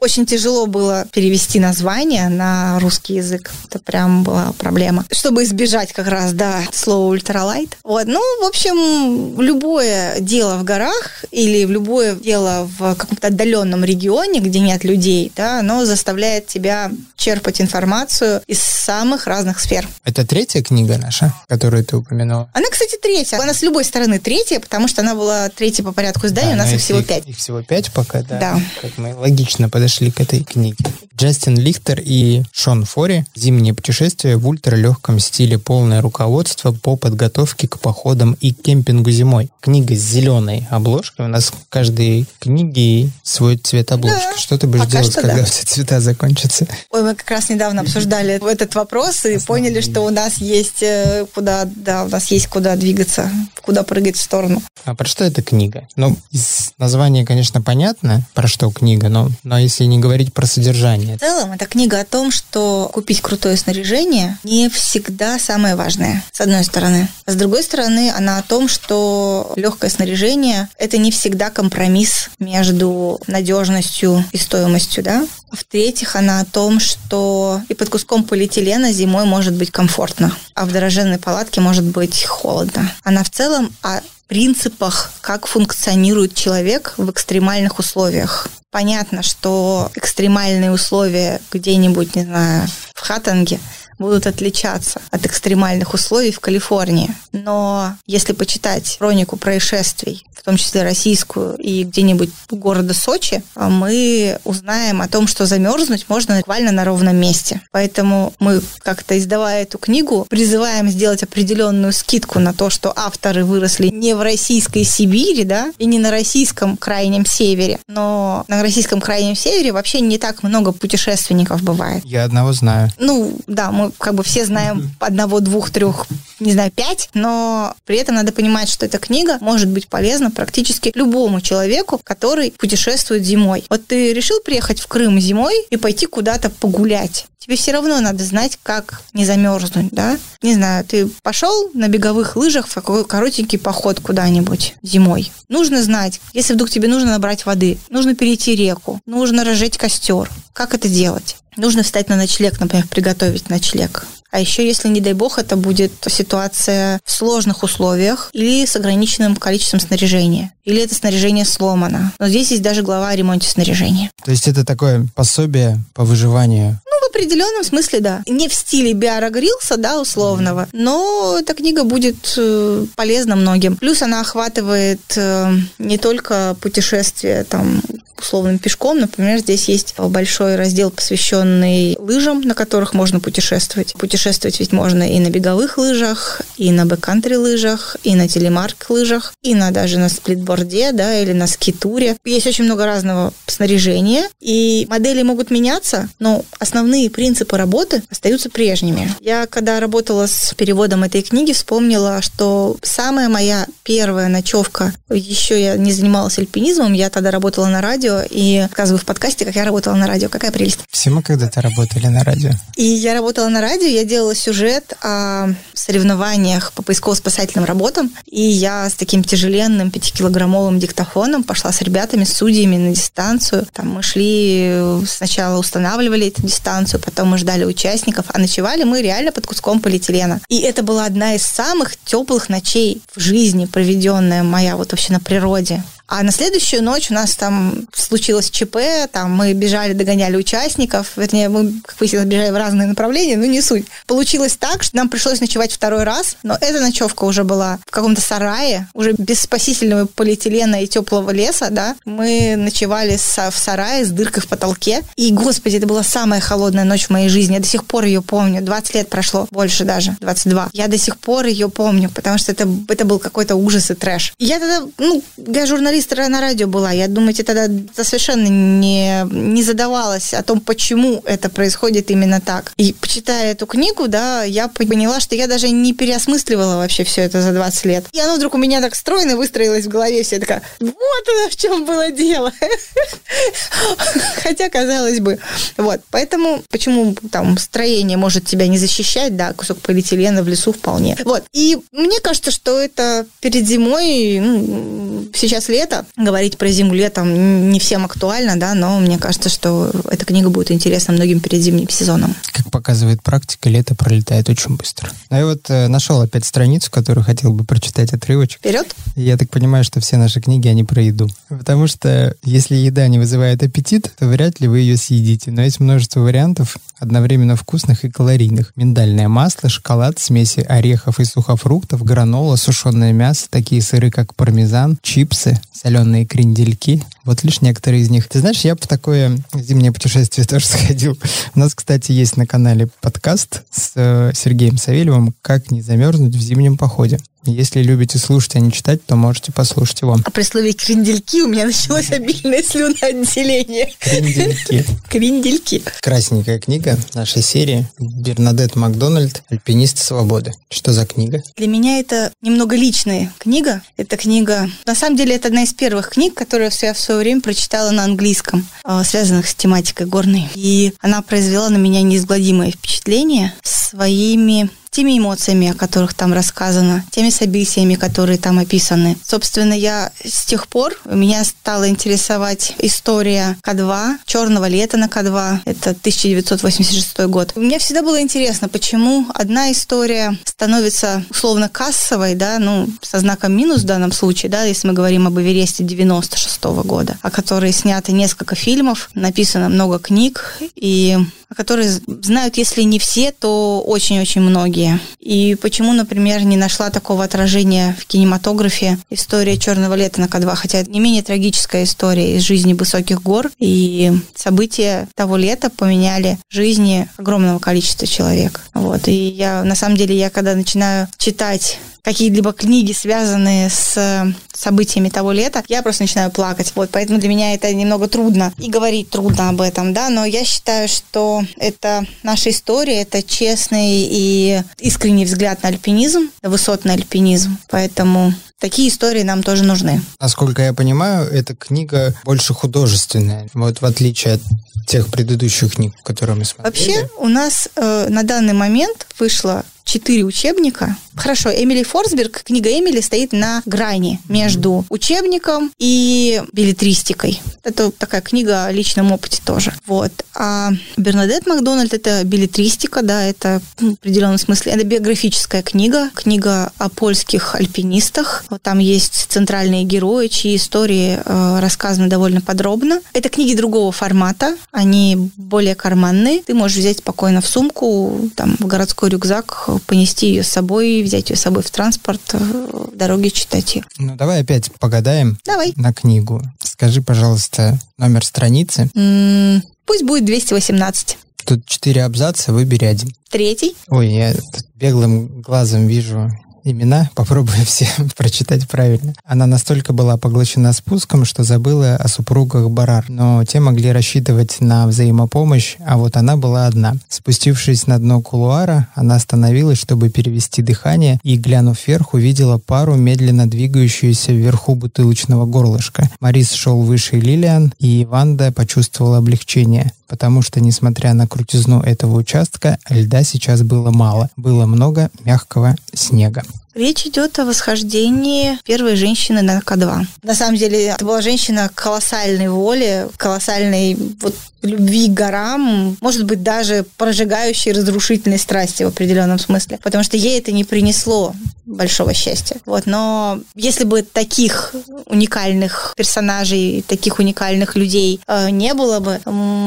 очень 0.00 0.26
тяжело 0.26 0.66
было 0.66 1.06
перевести 1.12 1.60
название 1.60 2.28
на 2.28 2.78
русский 2.80 3.14
язык. 3.14 3.50
Это 3.68 3.78
прям 3.78 4.24
была 4.24 4.52
проблема. 4.58 5.04
Чтобы 5.12 5.44
избежать 5.44 5.92
как 5.92 6.08
раз, 6.08 6.32
да, 6.32 6.62
слова 6.72 7.10
ультралайт. 7.10 7.76
Вот. 7.84 8.06
Ну, 8.06 8.20
в 8.42 8.46
общем, 8.46 9.40
любое 9.40 10.20
дело 10.20 10.56
в 10.56 10.64
горах 10.64 11.24
или 11.30 11.64
в 11.66 11.70
любое 11.70 12.14
дело 12.14 12.68
в 12.78 12.94
каком-то 12.94 13.28
отдаленном 13.28 13.84
регионе, 13.84 14.40
где 14.40 14.58
нет 14.60 14.84
людей, 14.84 15.30
да, 15.36 15.60
оно 15.60 15.84
заставляет 15.84 16.46
тебя 16.46 16.90
черпать 17.16 17.60
информацию 17.60 18.42
из 18.46 18.60
самых 18.60 19.26
разных 19.26 19.60
сфер. 19.60 19.86
Это 20.04 20.26
третья 20.26 20.62
книга 20.62 20.96
наша, 20.96 21.34
которую 21.46 21.84
ты 21.84 21.96
упомянула? 21.96 22.48
Она, 22.54 22.68
кстати, 22.70 22.96
третья. 23.00 23.38
Она 23.38 23.52
с 23.52 23.60
любой 23.60 23.84
стороны 23.84 24.18
третья, 24.18 24.60
потому 24.60 24.88
что 24.88 25.02
она 25.02 25.14
была 25.14 25.50
третья 25.50 25.82
по 25.82 25.92
порядку 25.92 26.26
издания, 26.26 26.56
да, 26.56 26.62
у 26.62 26.64
нас 26.64 26.72
их 26.72 26.80
всего 26.80 27.02
пять. 27.02 27.28
Их 27.28 27.36
всего 27.36 27.62
пять 27.62 27.92
пока, 27.92 28.22
да. 28.22 28.38
Да. 28.38 28.60
Как 28.80 28.96
мы 28.96 29.14
логично 29.14 29.68
подошли 29.68 29.89
подошли 29.90 30.10
к 30.12 30.20
этой 30.20 30.44
книге. 30.44 30.84
Джастин 31.16 31.58
Лихтер 31.58 32.00
и 32.02 32.42
Шон 32.52 32.84
Фори 32.84 33.26
«Зимнее 33.34 33.74
путешествие 33.74 34.36
в 34.36 34.48
ультралегком 34.48 35.18
стиле. 35.18 35.58
Полное 35.58 36.00
руководство 36.00 36.72
по 36.72 36.96
подготовке 36.96 37.68
к 37.68 37.78
походам 37.80 38.36
и 38.40 38.52
кемпингу 38.52 39.10
зимой». 39.10 39.50
Книга 39.60 39.94
с 39.94 39.98
зеленой 39.98 40.66
обложкой. 40.70 41.26
У 41.26 41.28
нас 41.28 41.48
в 41.48 41.68
каждой 41.68 42.26
книге 42.38 43.10
свой 43.22 43.56
цвет 43.56 43.92
обложки. 43.92 44.24
Да, 44.32 44.38
что 44.38 44.58
ты 44.58 44.66
будешь 44.66 44.86
делать, 44.86 45.12
когда 45.12 45.36
да. 45.36 45.44
все 45.44 45.66
цвета 45.66 46.00
закончатся? 46.00 46.66
Ой, 46.90 47.02
мы 47.02 47.14
как 47.14 47.28
раз 47.30 47.50
недавно 47.50 47.82
обсуждали 47.82 48.40
этот 48.50 48.74
вопрос 48.74 49.24
и 49.26 49.38
поняли, 49.38 49.80
что 49.80 50.02
у 50.02 50.10
нас 50.10 50.38
есть 50.38 50.82
э, 50.82 51.26
куда, 51.34 51.64
да, 51.66 52.04
у 52.04 52.08
нас 52.08 52.30
есть 52.30 52.46
куда 52.46 52.76
двигаться, 52.76 53.30
куда 53.60 53.82
прыгать 53.82 54.16
в 54.16 54.22
сторону. 54.22 54.62
А 54.84 54.94
про 54.94 55.06
что 55.06 55.24
эта 55.24 55.42
книга? 55.42 55.86
Ну, 55.96 56.16
из 56.30 56.72
названия, 56.78 57.26
конечно, 57.26 57.60
понятно, 57.60 58.22
про 58.32 58.48
что 58.48 58.70
книга, 58.70 59.10
но, 59.10 59.28
но 59.42 59.58
если 59.58 59.79
если 59.80 59.84
не 59.90 59.98
говорить 59.98 60.34
про 60.34 60.46
содержание. 60.46 61.16
В 61.16 61.20
целом, 61.20 61.52
это 61.52 61.64
книга 61.64 62.00
о 62.00 62.04
том, 62.04 62.30
что 62.30 62.90
купить 62.92 63.22
крутое 63.22 63.56
снаряжение 63.56 64.38
не 64.44 64.68
всегда 64.68 65.38
самое 65.38 65.74
важное, 65.74 66.22
с 66.32 66.40
одной 66.40 66.64
стороны. 66.64 67.08
А 67.24 67.32
с 67.32 67.34
другой 67.34 67.62
стороны, 67.62 68.12
она 68.14 68.38
о 68.38 68.42
том, 68.42 68.68
что 68.68 69.52
легкое 69.56 69.90
снаряжение– 69.90 70.68
это 70.78 70.98
не 70.98 71.10
всегда 71.10 71.48
компромисс 71.48 72.28
между 72.38 73.20
надежностью 73.26 74.22
и 74.32 74.36
стоимостью, 74.36 75.02
да? 75.02 75.26
В-третьих, 75.50 76.14
она 76.14 76.40
о 76.40 76.44
том, 76.44 76.78
что 76.78 77.62
и 77.68 77.74
под 77.74 77.88
куском 77.88 78.24
полиэтилена 78.24 78.92
зимой 78.92 79.24
может 79.24 79.54
быть 79.54 79.70
комфортно, 79.70 80.36
а 80.54 80.66
в 80.66 80.72
дороженной 80.72 81.18
палатке 81.18 81.60
может 81.60 81.84
быть 81.84 82.24
холодно. 82.24 82.92
Она 83.02 83.24
в 83.24 83.30
целом 83.30 83.72
о 83.82 84.00
принципах, 84.30 85.10
как 85.20 85.48
функционирует 85.48 86.36
человек 86.36 86.94
в 86.96 87.10
экстремальных 87.10 87.80
условиях. 87.80 88.46
Понятно, 88.70 89.24
что 89.24 89.90
экстремальные 89.96 90.70
условия 90.70 91.40
где-нибудь, 91.50 92.14
не 92.14 92.22
знаю, 92.22 92.68
в 92.94 93.00
Хаттанге 93.00 93.58
будут 94.00 94.26
отличаться 94.26 95.00
от 95.10 95.24
экстремальных 95.26 95.94
условий 95.94 96.32
в 96.32 96.40
Калифорнии. 96.40 97.14
Но 97.32 97.94
если 98.06 98.32
почитать 98.32 98.96
хронику 98.98 99.36
происшествий 99.36 100.26
в 100.40 100.42
том 100.42 100.56
числе 100.56 100.82
российскую, 100.82 101.54
и 101.56 101.84
где-нибудь 101.84 102.30
города 102.50 102.94
Сочи, 102.94 103.42
а 103.54 103.68
мы 103.68 104.38
узнаем 104.44 105.02
о 105.02 105.08
том, 105.08 105.26
что 105.26 105.44
замерзнуть 105.44 106.06
можно 106.08 106.38
буквально 106.38 106.72
на 106.72 106.84
ровном 106.84 107.16
месте. 107.16 107.60
Поэтому 107.72 108.32
мы, 108.38 108.62
как-то 108.78 109.18
издавая 109.18 109.64
эту 109.64 109.76
книгу, 109.76 110.26
призываем 110.30 110.88
сделать 110.88 111.22
определенную 111.22 111.92
скидку 111.92 112.38
на 112.38 112.54
то, 112.54 112.70
что 112.70 112.90
авторы 112.96 113.44
выросли 113.44 113.88
не 113.88 114.14
в 114.14 114.22
российской 114.22 114.84
Сибири, 114.84 115.44
да, 115.44 115.72
и 115.76 115.84
не 115.84 115.98
на 115.98 116.10
российском 116.10 116.78
крайнем 116.78 117.26
севере. 117.26 117.78
Но 117.86 118.44
на 118.48 118.62
российском 118.62 119.02
крайнем 119.02 119.36
севере 119.36 119.72
вообще 119.72 120.00
не 120.00 120.16
так 120.16 120.42
много 120.42 120.72
путешественников 120.72 121.62
бывает. 121.62 122.02
Я 122.06 122.24
одного 122.24 122.54
знаю. 122.54 122.90
Ну, 122.98 123.36
да, 123.46 123.70
мы 123.70 123.89
как 123.98 124.14
бы 124.14 124.22
все 124.22 124.44
знаем 124.44 124.90
одного, 124.98 125.40
двух, 125.40 125.70
трех, 125.70 126.06
не 126.40 126.52
знаю, 126.52 126.70
пять, 126.70 127.08
но 127.14 127.74
при 127.84 127.98
этом 127.98 128.14
надо 128.14 128.32
понимать, 128.32 128.68
что 128.68 128.86
эта 128.86 128.98
книга 128.98 129.38
может 129.40 129.68
быть 129.68 129.88
полезна 129.88 130.30
практически 130.30 130.92
любому 130.94 131.40
человеку, 131.40 132.00
который 132.02 132.52
путешествует 132.52 133.24
зимой. 133.24 133.64
Вот 133.68 133.86
ты 133.86 134.12
решил 134.12 134.40
приехать 134.40 134.80
в 134.80 134.86
Крым 134.86 135.20
зимой 135.20 135.54
и 135.70 135.76
пойти 135.76 136.06
куда-то 136.06 136.50
погулять. 136.50 137.26
Тебе 137.38 137.56
все 137.56 137.72
равно 137.72 138.00
надо 138.00 138.22
знать, 138.22 138.58
как 138.62 139.00
не 139.14 139.24
замерзнуть, 139.24 139.88
да? 139.92 140.18
Не 140.42 140.54
знаю, 140.54 140.84
ты 140.84 141.08
пошел 141.22 141.70
на 141.72 141.88
беговых 141.88 142.36
лыжах 142.36 142.66
в 142.68 142.74
какой 142.74 143.04
коротенький 143.04 143.58
поход 143.58 143.98
куда-нибудь 144.00 144.74
зимой. 144.82 145.32
Нужно 145.48 145.82
знать, 145.82 146.20
если 146.34 146.52
вдруг 146.52 146.68
тебе 146.68 146.86
нужно 146.86 147.12
набрать 147.12 147.46
воды, 147.46 147.78
нужно 147.88 148.14
перейти 148.14 148.54
реку, 148.54 149.00
нужно 149.06 149.42
разжечь 149.42 149.78
костер. 149.78 150.30
Как 150.52 150.74
это 150.74 150.88
делать? 150.88 151.36
Нужно 151.60 151.82
встать 151.82 152.08
на 152.08 152.16
ночлег, 152.16 152.58
например, 152.58 152.86
приготовить 152.88 153.50
ночлег. 153.50 154.06
А 154.30 154.40
еще, 154.40 154.66
если, 154.66 154.88
не 154.88 155.02
дай 155.02 155.12
бог, 155.12 155.38
это 155.38 155.56
будет 155.56 155.92
ситуация 156.08 157.00
в 157.04 157.12
сложных 157.12 157.62
условиях 157.62 158.30
или 158.32 158.64
с 158.64 158.76
ограниченным 158.76 159.36
количеством 159.36 159.78
снаряжения, 159.78 160.54
или 160.64 160.82
это 160.82 160.94
снаряжение 160.94 161.44
сломано. 161.44 162.12
Но 162.18 162.28
здесь 162.28 162.50
есть 162.52 162.62
даже 162.62 162.82
глава 162.82 163.10
о 163.10 163.16
ремонте 163.16 163.50
снаряжения. 163.50 164.10
То 164.24 164.30
есть 164.30 164.48
это 164.48 164.64
такое 164.64 165.06
пособие 165.14 165.78
по 165.92 166.04
выживанию? 166.04 166.80
Определенном 167.10 167.64
смысле, 167.64 168.00
да. 168.00 168.22
Не 168.26 168.48
в 168.48 168.54
стиле 168.54 168.92
Биара 168.92 169.30
Грилса, 169.30 169.76
да, 169.76 170.00
условного, 170.00 170.68
но 170.72 171.36
эта 171.40 171.54
книга 171.54 171.84
будет 171.84 172.34
э, 172.36 172.86
полезна 172.96 173.36
многим. 173.36 173.76
Плюс 173.76 174.02
она 174.02 174.20
охватывает 174.20 175.00
э, 175.16 175.52
не 175.78 175.98
только 175.98 176.56
путешествия 176.60 177.44
там 177.44 177.82
условным 178.20 178.58
пешком. 178.58 179.00
Например, 179.00 179.38
здесь 179.38 179.68
есть 179.68 179.94
большой 179.98 180.56
раздел, 180.56 180.90
посвященный 180.90 181.96
лыжам, 181.98 182.42
на 182.42 182.54
которых 182.54 182.94
можно 182.94 183.20
путешествовать. 183.20 183.94
Путешествовать 183.94 184.60
ведь 184.60 184.72
можно 184.72 185.02
и 185.02 185.18
на 185.18 185.30
беговых 185.30 185.78
лыжах, 185.78 186.42
и 186.56 186.70
на 186.70 186.86
бэккантри 186.86 187.36
лыжах, 187.36 187.96
и 188.04 188.14
на 188.14 188.28
телемарк 188.28 188.86
лыжах, 188.88 189.34
и 189.42 189.54
на 189.54 189.70
даже 189.70 189.98
на 189.98 190.08
сплитборде, 190.08 190.92
да, 190.92 191.18
или 191.20 191.32
на 191.32 191.46
скитуре. 191.46 192.16
Есть 192.24 192.46
очень 192.46 192.64
много 192.64 192.86
разного 192.86 193.32
снаряжения, 193.46 194.28
и 194.40 194.86
модели 194.88 195.22
могут 195.22 195.50
меняться, 195.50 196.08
но 196.18 196.44
основные 196.58 196.99
принципы 197.08 197.56
работы 197.56 198.02
остаются 198.10 198.50
прежними. 198.50 199.12
Я, 199.20 199.46
когда 199.46 199.80
работала 199.80 200.26
с 200.26 200.52
переводом 200.54 201.04
этой 201.04 201.22
книги, 201.22 201.52
вспомнила, 201.52 202.22
что 202.22 202.76
самая 202.82 203.28
моя 203.28 203.66
первая 203.82 204.28
ночевка, 204.28 204.92
еще 205.08 205.60
я 205.60 205.76
не 205.76 205.92
занималась 205.92 206.38
альпинизмом, 206.38 206.92
я 206.92 207.08
тогда 207.08 207.30
работала 207.30 207.66
на 207.66 207.80
радио, 207.80 208.10
радио 208.10 208.22
и 208.30 208.60
рассказываю 208.60 209.00
в 209.00 209.04
подкасте, 209.04 209.44
как 209.44 209.54
я 209.54 209.64
работала 209.64 209.94
на 209.94 210.06
радио. 210.06 210.28
Какая 210.28 210.50
прелесть. 210.50 210.80
Все 210.90 211.10
мы 211.10 211.22
когда-то 211.22 211.60
работали 211.60 212.06
на 212.06 212.24
радио. 212.24 212.50
И 212.76 212.84
я 212.84 213.14
работала 213.14 213.48
на 213.48 213.60
радио, 213.60 213.86
я 213.86 214.04
делала 214.04 214.34
сюжет 214.34 214.94
о 215.02 215.48
соревнованиях 215.74 216.72
по 216.72 216.82
поисково-спасательным 216.82 217.64
работам, 217.64 218.10
и 218.26 218.40
я 218.40 218.88
с 218.88 218.94
таким 218.94 219.22
тяжеленным 219.24 219.90
пятикилограммовым 219.90 220.78
диктофоном 220.78 221.42
пошла 221.42 221.72
с 221.72 221.82
ребятами, 221.82 222.24
с 222.24 222.32
судьями 222.32 222.76
на 222.76 222.94
дистанцию. 222.94 223.66
Там 223.72 223.90
мы 223.90 224.02
шли, 224.02 224.80
сначала 225.06 225.58
устанавливали 225.58 226.28
эту 226.28 226.42
дистанцию, 226.42 226.89
потом 226.98 227.28
мы 227.28 227.38
ждали 227.38 227.64
участников, 227.64 228.26
а 228.28 228.38
ночевали 228.38 228.84
мы 228.84 229.02
реально 229.02 229.32
под 229.32 229.46
куском 229.46 229.80
полиэтилена. 229.80 230.40
И 230.48 230.60
это 230.60 230.82
была 230.82 231.06
одна 231.06 231.34
из 231.34 231.42
самых 231.42 231.96
теплых 232.04 232.48
ночей 232.48 233.02
в 233.14 233.20
жизни, 233.20 233.66
проведенная 233.66 234.42
моя 234.42 234.76
вот 234.76 234.92
вообще 234.92 235.12
на 235.12 235.20
природе. 235.20 235.82
А 236.10 236.24
на 236.24 236.32
следующую 236.32 236.82
ночь 236.82 237.08
у 237.10 237.14
нас 237.14 237.36
там 237.36 237.86
случилось 237.94 238.50
ЧП, 238.50 238.76
там 239.12 239.30
мы 239.32 239.52
бежали, 239.52 239.92
догоняли 239.92 240.36
участников, 240.36 241.12
вернее, 241.14 241.48
мы, 241.48 241.80
как 241.84 242.00
выяснилось, 242.00 242.26
бежали 242.26 242.50
в 242.50 242.56
разные 242.56 242.88
направления, 242.88 243.36
но 243.36 243.44
не 243.44 243.62
суть. 243.62 243.86
Получилось 244.06 244.56
так, 244.58 244.82
что 244.82 244.96
нам 244.96 245.08
пришлось 245.08 245.40
ночевать 245.40 245.72
второй 245.72 246.02
раз, 246.02 246.36
но 246.42 246.58
эта 246.60 246.80
ночевка 246.80 247.22
уже 247.22 247.44
была 247.44 247.78
в 247.86 247.92
каком-то 247.92 248.20
сарае, 248.20 248.88
уже 248.92 249.12
без 249.12 249.40
спасительного 249.40 250.06
полиэтилена 250.06 250.82
и 250.82 250.88
теплого 250.88 251.30
леса, 251.30 251.68
да. 251.70 251.94
Мы 252.04 252.56
ночевали 252.56 253.16
в 253.16 253.56
сарае 253.56 254.04
с 254.04 254.10
дыркой 254.10 254.42
в 254.42 254.48
потолке, 254.48 255.02
и, 255.14 255.30
господи, 255.30 255.76
это 255.76 255.86
была 255.86 256.02
самая 256.02 256.40
холодная 256.40 256.84
ночь 256.84 257.06
в 257.06 257.10
моей 257.10 257.28
жизни. 257.28 257.54
Я 257.54 257.60
до 257.60 257.68
сих 257.68 257.84
пор 257.84 258.04
ее 258.04 258.20
помню. 258.20 258.62
20 258.62 258.94
лет 258.96 259.08
прошло, 259.08 259.46
больше 259.52 259.84
даже, 259.84 260.16
22. 260.20 260.70
Я 260.72 260.88
до 260.88 260.98
сих 260.98 261.18
пор 261.18 261.46
ее 261.46 261.68
помню, 261.68 262.10
потому 262.10 262.36
что 262.36 262.50
это, 262.50 262.68
это 262.88 263.04
был 263.04 263.20
какой-то 263.20 263.54
ужас 263.54 263.92
и 263.92 263.94
трэш. 263.94 264.32
Я 264.40 264.58
тогда, 264.58 264.82
ну, 264.98 265.22
я 265.36 265.66
журналист 265.66 265.99
журналист 266.00 266.30
на 266.30 266.40
радио 266.40 266.66
была. 266.66 266.92
Я, 266.92 267.08
думаете, 267.08 267.42
тогда 267.42 267.68
совершенно 267.94 268.46
не, 268.46 269.24
не 269.30 269.62
задавалась 269.62 270.34
о 270.34 270.42
том, 270.42 270.60
почему 270.60 271.22
это 271.24 271.48
происходит 271.48 272.10
именно 272.10 272.40
так. 272.40 272.72
И 272.76 272.92
почитая 272.92 273.52
эту 273.52 273.66
книгу, 273.66 274.08
да, 274.08 274.44
я 274.44 274.68
поняла, 274.68 275.20
что 275.20 275.34
я 275.34 275.46
даже 275.46 275.70
не 275.70 275.92
переосмысливала 275.92 276.76
вообще 276.76 277.04
все 277.04 277.22
это 277.22 277.42
за 277.42 277.52
20 277.52 277.84
лет. 277.84 278.04
И 278.12 278.20
оно 278.20 278.36
вдруг 278.36 278.54
у 278.54 278.58
меня 278.58 278.80
так 278.80 278.94
стройно 278.94 279.36
выстроилось 279.36 279.86
в 279.86 279.88
голове, 279.88 280.22
все 280.22 280.38
такая, 280.38 280.62
вот 280.80 281.28
оно 281.28 281.48
в 281.50 281.56
чем 281.56 281.84
было 281.84 282.10
дело. 282.10 282.52
Хотя, 284.42 284.70
казалось 284.70 285.20
бы, 285.20 285.38
вот. 285.76 286.00
Поэтому, 286.10 286.62
почему 286.70 287.14
там 287.30 287.58
строение 287.58 288.16
может 288.16 288.46
тебя 288.46 288.66
не 288.66 288.78
защищать, 288.78 289.36
да, 289.36 289.52
кусок 289.52 289.78
полиэтилена 289.78 290.42
в 290.42 290.48
лесу 290.48 290.72
вполне. 290.72 291.16
Вот. 291.24 291.44
И 291.52 291.78
мне 291.92 292.20
кажется, 292.20 292.50
что 292.50 292.78
это 292.78 293.26
перед 293.40 293.66
зимой, 293.66 294.38
ну, 294.40 295.26
сейчас 295.34 295.68
лето, 295.68 295.89
лето. 295.90 296.04
Говорить 296.16 296.58
про 296.58 296.68
зиму 296.68 296.94
летом 296.94 297.70
не 297.70 297.78
всем 297.80 298.04
актуально, 298.04 298.58
да, 298.58 298.74
но 298.74 298.98
мне 299.00 299.18
кажется, 299.18 299.48
что 299.48 299.90
эта 300.10 300.24
книга 300.24 300.50
будет 300.50 300.70
интересна 300.70 301.14
многим 301.14 301.40
перед 301.40 301.60
зимним 301.60 301.88
сезоном. 301.88 302.34
Как 302.52 302.70
показывает 302.70 303.22
практика, 303.22 303.68
лето 303.68 303.94
пролетает 303.94 304.48
очень 304.48 304.76
быстро. 304.76 305.10
Ну 305.30 305.36
я 305.36 305.46
вот 305.46 305.68
э, 305.68 305.88
нашел 305.88 306.20
опять 306.20 306.44
страницу, 306.44 306.90
которую 306.90 307.24
хотел 307.24 307.52
бы 307.52 307.64
прочитать 307.64 308.12
отрывочек. 308.12 308.60
Вперед! 308.60 308.94
Я 309.16 309.36
так 309.36 309.50
понимаю, 309.50 309.84
что 309.84 310.00
все 310.00 310.16
наши 310.16 310.40
книги, 310.40 310.68
они 310.68 310.84
про 310.84 311.02
еду. 311.02 311.28
Потому 311.48 311.86
что 311.86 312.34
если 312.42 312.76
еда 312.76 313.06
не 313.08 313.18
вызывает 313.18 313.62
аппетит, 313.62 314.12
то 314.18 314.26
вряд 314.26 314.60
ли 314.60 314.68
вы 314.68 314.80
ее 314.80 314.96
съедите. 314.96 315.50
Но 315.50 315.62
есть 315.62 315.80
множество 315.80 316.20
вариантов, 316.20 316.76
одновременно 316.98 317.56
вкусных 317.56 318.04
и 318.04 318.10
калорийных. 318.10 318.72
Миндальное 318.76 319.28
масло, 319.28 319.68
шоколад, 319.68 320.18
смеси 320.18 320.60
орехов 320.60 321.18
и 321.18 321.24
сухофруктов, 321.24 322.04
гранола, 322.04 322.56
сушеное 322.56 323.12
мясо, 323.12 323.46
такие 323.50 323.82
сыры, 323.82 324.10
как 324.10 324.34
пармезан, 324.34 324.98
чипсы, 325.02 325.60
соленые 325.80 326.26
крендельки. 326.26 327.02
Вот 327.24 327.42
лишь 327.42 327.62
некоторые 327.62 328.02
из 328.02 328.10
них. 328.10 328.28
Ты 328.28 328.40
знаешь, 328.40 328.60
я 328.60 328.76
по 328.76 328.86
такое 328.86 329.38
зимнее 329.54 329.92
путешествие 329.92 330.46
тоже 330.48 330.66
сходил. 330.66 331.18
У 331.54 331.58
нас, 331.58 331.74
кстати, 331.74 332.12
есть 332.12 332.36
на 332.36 332.46
канале 332.46 332.88
подкаст 333.00 333.62
с 333.70 333.92
э, 333.94 334.32
Сергеем 334.34 334.76
Савельевым 334.76 335.34
«Как 335.40 335.70
не 335.70 335.80
замерзнуть 335.80 336.34
в 336.34 336.40
зимнем 336.40 336.76
походе». 336.76 337.18
Если 337.44 337.82
любите 337.82 338.18
слушать, 338.18 338.56
а 338.56 338.60
не 338.60 338.70
читать, 338.70 339.04
то 339.06 339.16
можете 339.16 339.50
послушать 339.50 340.02
его. 340.02 340.18
А 340.22 340.30
при 340.30 340.42
слове 340.42 340.72
крендельки 340.74 341.42
у 341.42 341.48
меня 341.48 341.66
началось 341.66 342.10
обильное 342.10 342.62
слюноотделение. 342.62 343.92
Крендельки. 343.98 344.84
Крендельки. 345.08 345.82
Красненькая 346.02 346.58
книга 346.58 346.98
нашей 347.14 347.42
серии 347.42 347.86
Бернадет 347.98 348.76
Макдональд 348.76 349.42
«Альпинист 349.48 349.98
свободы». 349.98 350.52
Что 350.70 350.92
за 350.92 351.06
книга? 351.06 351.42
Для 351.56 351.66
меня 351.66 351.98
это 351.98 352.30
немного 352.42 352.76
личная 352.76 353.32
книга. 353.38 353.82
Это 353.96 354.16
книга... 354.18 354.68
На 354.84 354.94
самом 354.94 355.16
деле, 355.16 355.36
это 355.36 355.48
одна 355.48 355.62
из 355.62 355.72
первых 355.72 356.10
книг, 356.10 356.34
которую 356.34 356.70
я 356.82 356.94
в 356.94 356.98
свое 356.98 357.20
время 357.20 357.40
прочитала 357.40 357.90
на 357.90 358.04
английском, 358.04 358.66
а, 358.84 359.02
связанных 359.02 359.48
с 359.48 359.54
тематикой 359.54 360.06
горной. 360.06 360.48
И 360.54 360.92
она 361.00 361.22
произвела 361.22 361.70
на 361.70 361.78
меня 361.78 362.02
неизгладимое 362.02 362.70
впечатление 362.70 363.54
своими 363.62 364.70
теми 364.90 365.18
эмоциями, 365.18 365.70
о 365.70 365.74
которых 365.74 366.14
там 366.14 366.32
рассказано, 366.32 367.04
теми 367.10 367.30
событиями, 367.30 367.94
которые 367.94 368.38
там 368.38 368.58
описаны. 368.58 369.16
Собственно, 369.24 369.72
я 369.72 370.10
с 370.24 370.44
тех 370.44 370.66
пор 370.68 370.98
меня 371.04 371.44
стала 371.44 371.88
интересовать 371.88 372.74
история 372.78 373.56
К2, 373.62 374.16
черного 374.26 374.66
лета 374.66 374.96
на 374.96 375.06
К2, 375.06 375.60
это 375.64 375.90
1986 375.90 377.20
год. 377.26 377.52
Мне 377.56 377.78
всегда 377.78 378.02
было 378.02 378.20
интересно, 378.20 378.68
почему 378.68 379.26
одна 379.34 379.70
история 379.70 380.36
становится 380.44 381.24
условно 381.30 381.68
кассовой, 381.68 382.34
да, 382.34 382.58
ну, 382.58 382.88
со 383.00 383.20
знаком 383.20 383.52
минус 383.52 383.82
в 383.82 383.86
данном 383.86 384.12
случае, 384.12 384.50
да, 384.50 384.64
если 384.64 384.88
мы 384.88 384.94
говорим 384.94 385.26
об 385.26 385.38
Эвересте 385.38 385.84
96 385.84 386.64
года, 386.84 387.16
о 387.22 387.30
которой 387.30 387.72
снято 387.72 388.12
несколько 388.12 388.56
фильмов, 388.56 389.10
написано 389.14 389.68
много 389.68 389.98
книг, 389.98 390.58
и 390.74 391.16
о 391.50 391.54
которой 391.54 391.88
знают, 391.88 392.56
если 392.56 392.82
не 392.82 392.98
все, 392.98 393.32
то 393.32 393.82
очень-очень 393.84 394.40
многие. 394.40 394.79
И 395.20 395.56
почему, 395.60 395.92
например, 395.92 396.44
не 396.44 396.56
нашла 396.56 396.90
такого 396.90 397.24
отражения 397.24 397.96
в 397.98 398.06
кинематографе 398.06 398.98
история 399.10 399.58
«Черного 399.58 399.94
лета» 399.94 400.20
на 400.20 400.26
К2, 400.26 400.54
хотя 400.54 400.78
это 400.78 400.90
не 400.90 401.00
менее 401.00 401.22
трагическая 401.22 401.84
история 401.84 402.36
из 402.36 402.42
жизни 402.42 402.72
высоких 402.72 403.22
гор, 403.22 403.50
и 403.58 404.12
события 404.34 405.08
того 405.14 405.36
лета 405.36 405.70
поменяли 405.70 406.38
жизни 406.48 407.08
огромного 407.16 407.58
количества 407.58 408.06
человек. 408.06 408.60
Вот. 408.74 409.08
И 409.08 409.28
я, 409.28 409.64
на 409.64 409.74
самом 409.74 409.96
деле, 409.96 410.16
я 410.16 410.30
когда 410.30 410.54
начинаю 410.54 411.08
читать 411.18 411.78
какие-либо 412.02 412.52
книги, 412.52 412.92
связанные 412.92 413.70
с 413.70 413.96
э, 413.96 414.32
событиями 414.52 415.08
того 415.08 415.32
лета, 415.32 415.62
я 415.68 415.82
просто 415.82 416.04
начинаю 416.04 416.30
плакать. 416.30 416.72
Вот, 416.74 416.90
поэтому 416.90 417.18
для 417.18 417.28
меня 417.28 417.54
это 417.54 417.72
немного 417.72 418.08
трудно 418.08 418.52
и 418.58 418.70
говорить 418.70 419.10
трудно 419.10 419.48
об 419.48 419.60
этом, 419.60 419.92
да, 419.92 420.08
но 420.08 420.24
я 420.24 420.44
считаю, 420.44 420.88
что 420.88 421.42
это 421.56 422.04
наша 422.22 422.50
история, 422.50 423.02
это 423.02 423.22
честный 423.22 424.06
и 424.10 424.62
искренний 424.78 425.24
взгляд 425.24 425.62
на 425.62 425.68
альпинизм, 425.68 426.30
высотный 426.42 426.94
альпинизм, 426.94 427.58
поэтому 427.68 428.34
Такие 428.60 428.90
истории 428.90 429.22
нам 429.22 429.42
тоже 429.42 429.64
нужны. 429.64 430.02
Насколько 430.20 430.62
я 430.62 430.72
понимаю, 430.74 431.26
эта 431.30 431.54
книга 431.54 432.14
больше 432.24 432.54
художественная, 432.54 433.48
вот 433.54 433.80
в 433.80 433.84
отличие 433.84 434.34
от 434.34 434.42
тех 434.86 435.08
предыдущих 435.08 435.74
книг, 435.74 435.94
которые 436.02 436.36
мы 436.36 436.44
смотрели. 436.44 436.74
Вообще 436.74 437.08
у 437.16 437.28
нас 437.28 437.68
э, 437.76 438.08
на 438.08 438.22
данный 438.22 438.54
момент 438.54 439.06
вышло 439.18 439.64
четыре 439.90 440.24
учебника. 440.24 440.96
Хорошо, 441.16 441.50
Эмили 441.50 441.82
Форсберг, 441.82 442.44
книга 442.44 442.70
Эмили 442.70 443.00
стоит 443.00 443.32
на 443.32 443.62
грани 443.66 444.20
между 444.28 444.84
учебником 444.88 445.72
и 445.78 446.42
билетристикой. 446.52 447.40
Это 447.64 447.90
такая 447.90 448.20
книга 448.20 448.66
о 448.66 448.72
личном 448.72 449.10
опыте 449.10 449.42
тоже. 449.44 449.74
Вот. 449.86 450.12
А 450.34 450.70
Бернадет 450.96 451.46
Макдональд 451.46 451.92
это 451.92 452.22
билетристика, 452.24 453.02
да, 453.02 453.24
это 453.24 453.60
в 453.78 453.94
определенном 453.94 454.38
смысле, 454.38 454.72
это 454.72 454.84
биографическая 454.84 455.62
книга, 455.62 456.10
книга 456.14 456.72
о 456.78 456.88
польских 456.88 457.56
альпинистах. 457.56 458.44
Вот 458.50 458.62
там 458.62 458.78
есть 458.80 459.26
центральные 459.28 459.84
герои, 459.84 460.26
чьи 460.26 460.56
истории 460.56 461.20
э, 461.24 461.60
рассказаны 461.60 462.08
довольно 462.08 462.40
подробно. 462.40 463.00
Это 463.12 463.28
книги 463.28 463.54
другого 463.54 463.92
формата, 463.92 464.56
они 464.72 465.30
более 465.36 465.76
карманные. 465.76 466.42
Ты 466.42 466.54
можешь 466.54 466.78
взять 466.78 466.98
спокойно 466.98 467.40
в 467.40 467.46
сумку, 467.46 468.28
там, 468.34 468.56
в 468.58 468.66
городской 468.66 469.10
рюкзак, 469.10 469.68
понести 469.86 470.28
ее 470.28 470.42
с 470.42 470.48
собой, 470.48 471.02
взять 471.02 471.30
ее 471.30 471.36
с 471.36 471.40
собой 471.40 471.62
в 471.62 471.70
транспорт, 471.70 472.20
э, 472.32 472.38
в 472.38 472.96
дороге 472.96 473.30
читать 473.30 473.76
ее. 473.76 473.84
Ну, 473.98 474.16
давай 474.16 474.40
опять 474.40 474.72
погадаем 474.80 475.38
давай. 475.44 475.72
на 475.76 475.92
книгу. 475.92 476.42
Скажи, 476.62 477.02
пожалуйста, 477.02 477.78
номер 477.98 478.24
страницы. 478.24 478.90
М-м, 478.94 479.62
пусть 479.86 480.02
будет 480.02 480.24
218. 480.24 481.18
Тут 481.44 481.66
четыре 481.66 482.04
абзаца, 482.04 482.52
выбери 482.52 482.84
один. 482.84 483.14
Третий. 483.30 483.76
Ой, 483.88 484.12
я 484.12 484.34
беглым 484.74 485.40
глазом 485.40 485.86
вижу 485.86 486.30
имена, 486.64 487.10
попробую 487.14 487.64
все 487.64 487.88
прочитать 488.16 488.68
правильно. 488.68 489.14
Она 489.24 489.46
настолько 489.46 489.92
была 489.92 490.16
поглощена 490.16 490.72
спуском, 490.72 491.24
что 491.24 491.44
забыла 491.44 491.96
о 491.96 492.08
супругах 492.08 492.70
Барар, 492.70 493.04
но 493.08 493.44
те 493.44 493.60
могли 493.60 493.92
рассчитывать 493.92 494.60
на 494.60 494.86
взаимопомощь, 494.86 495.76
а 495.86 495.96
вот 495.98 496.16
она 496.16 496.36
была 496.36 496.66
одна. 496.66 496.94
Спустившись 497.08 497.86
на 497.86 497.98
дно 497.98 498.20
кулуара, 498.20 498.88
она 498.94 499.16
остановилась, 499.16 499.78
чтобы 499.78 500.10
перевести 500.10 500.62
дыхание, 500.62 501.18
и, 501.22 501.36
глянув 501.36 501.86
вверх, 501.86 502.14
увидела 502.14 502.58
пару, 502.58 502.94
медленно 502.94 503.48
двигающуюся 503.48 504.32
вверху 504.32 504.74
бутылочного 504.74 505.46
горлышка. 505.46 506.08
Марис 506.20 506.52
шел 506.52 506.82
выше 506.82 507.16
Лилиан, 507.16 507.72
и 507.78 508.04
Ванда 508.04 508.52
почувствовала 508.52 509.18
облегчение 509.18 509.92
потому 510.10 510.42
что, 510.42 510.60
несмотря 510.60 511.14
на 511.14 511.28
крутизну 511.28 511.80
этого 511.80 512.16
участка, 512.16 512.78
льда 512.90 513.22
сейчас 513.22 513.62
было 513.62 513.92
мало. 513.92 514.28
Было 514.36 514.66
много 514.66 515.08
мягкого 515.24 515.76
снега. 515.94 516.42
Речь 516.74 517.06
идет 517.06 517.38
о 517.38 517.44
восхождении 517.44 518.58
первой 518.64 518.96
женщины 518.96 519.42
на 519.42 519.58
К2. 519.58 520.06
На 520.22 520.34
самом 520.34 520.56
деле, 520.56 520.86
это 520.86 521.04
была 521.04 521.20
женщина 521.20 521.70
колоссальной 521.74 522.48
воли, 522.48 523.08
колоссальной 523.16 523.96
вот 524.20 524.34
любви 524.62 525.08
к 525.08 525.12
горам, 525.12 525.96
может 526.00 526.24
быть, 526.24 526.42
даже 526.42 526.84
прожигающей 526.96 527.72
разрушительной 527.72 528.38
страсти 528.38 528.82
в 528.82 528.88
определенном 528.88 529.38
смысле, 529.38 529.78
потому 529.82 530.04
что 530.04 530.16
ей 530.16 530.38
это 530.38 530.52
не 530.52 530.64
принесло 530.64 531.34
большого 531.66 532.12
счастья. 532.14 532.56
Вот, 532.66 532.86
но 532.86 533.40
если 533.54 533.84
бы 533.84 534.02
таких 534.02 534.74
уникальных 535.06 535.94
персонажей, 535.96 536.84
таких 536.86 537.18
уникальных 537.20 537.76
людей 537.76 538.20
э, 538.26 538.50
не 538.50 538.74
было 538.74 538.98
бы, 538.98 539.20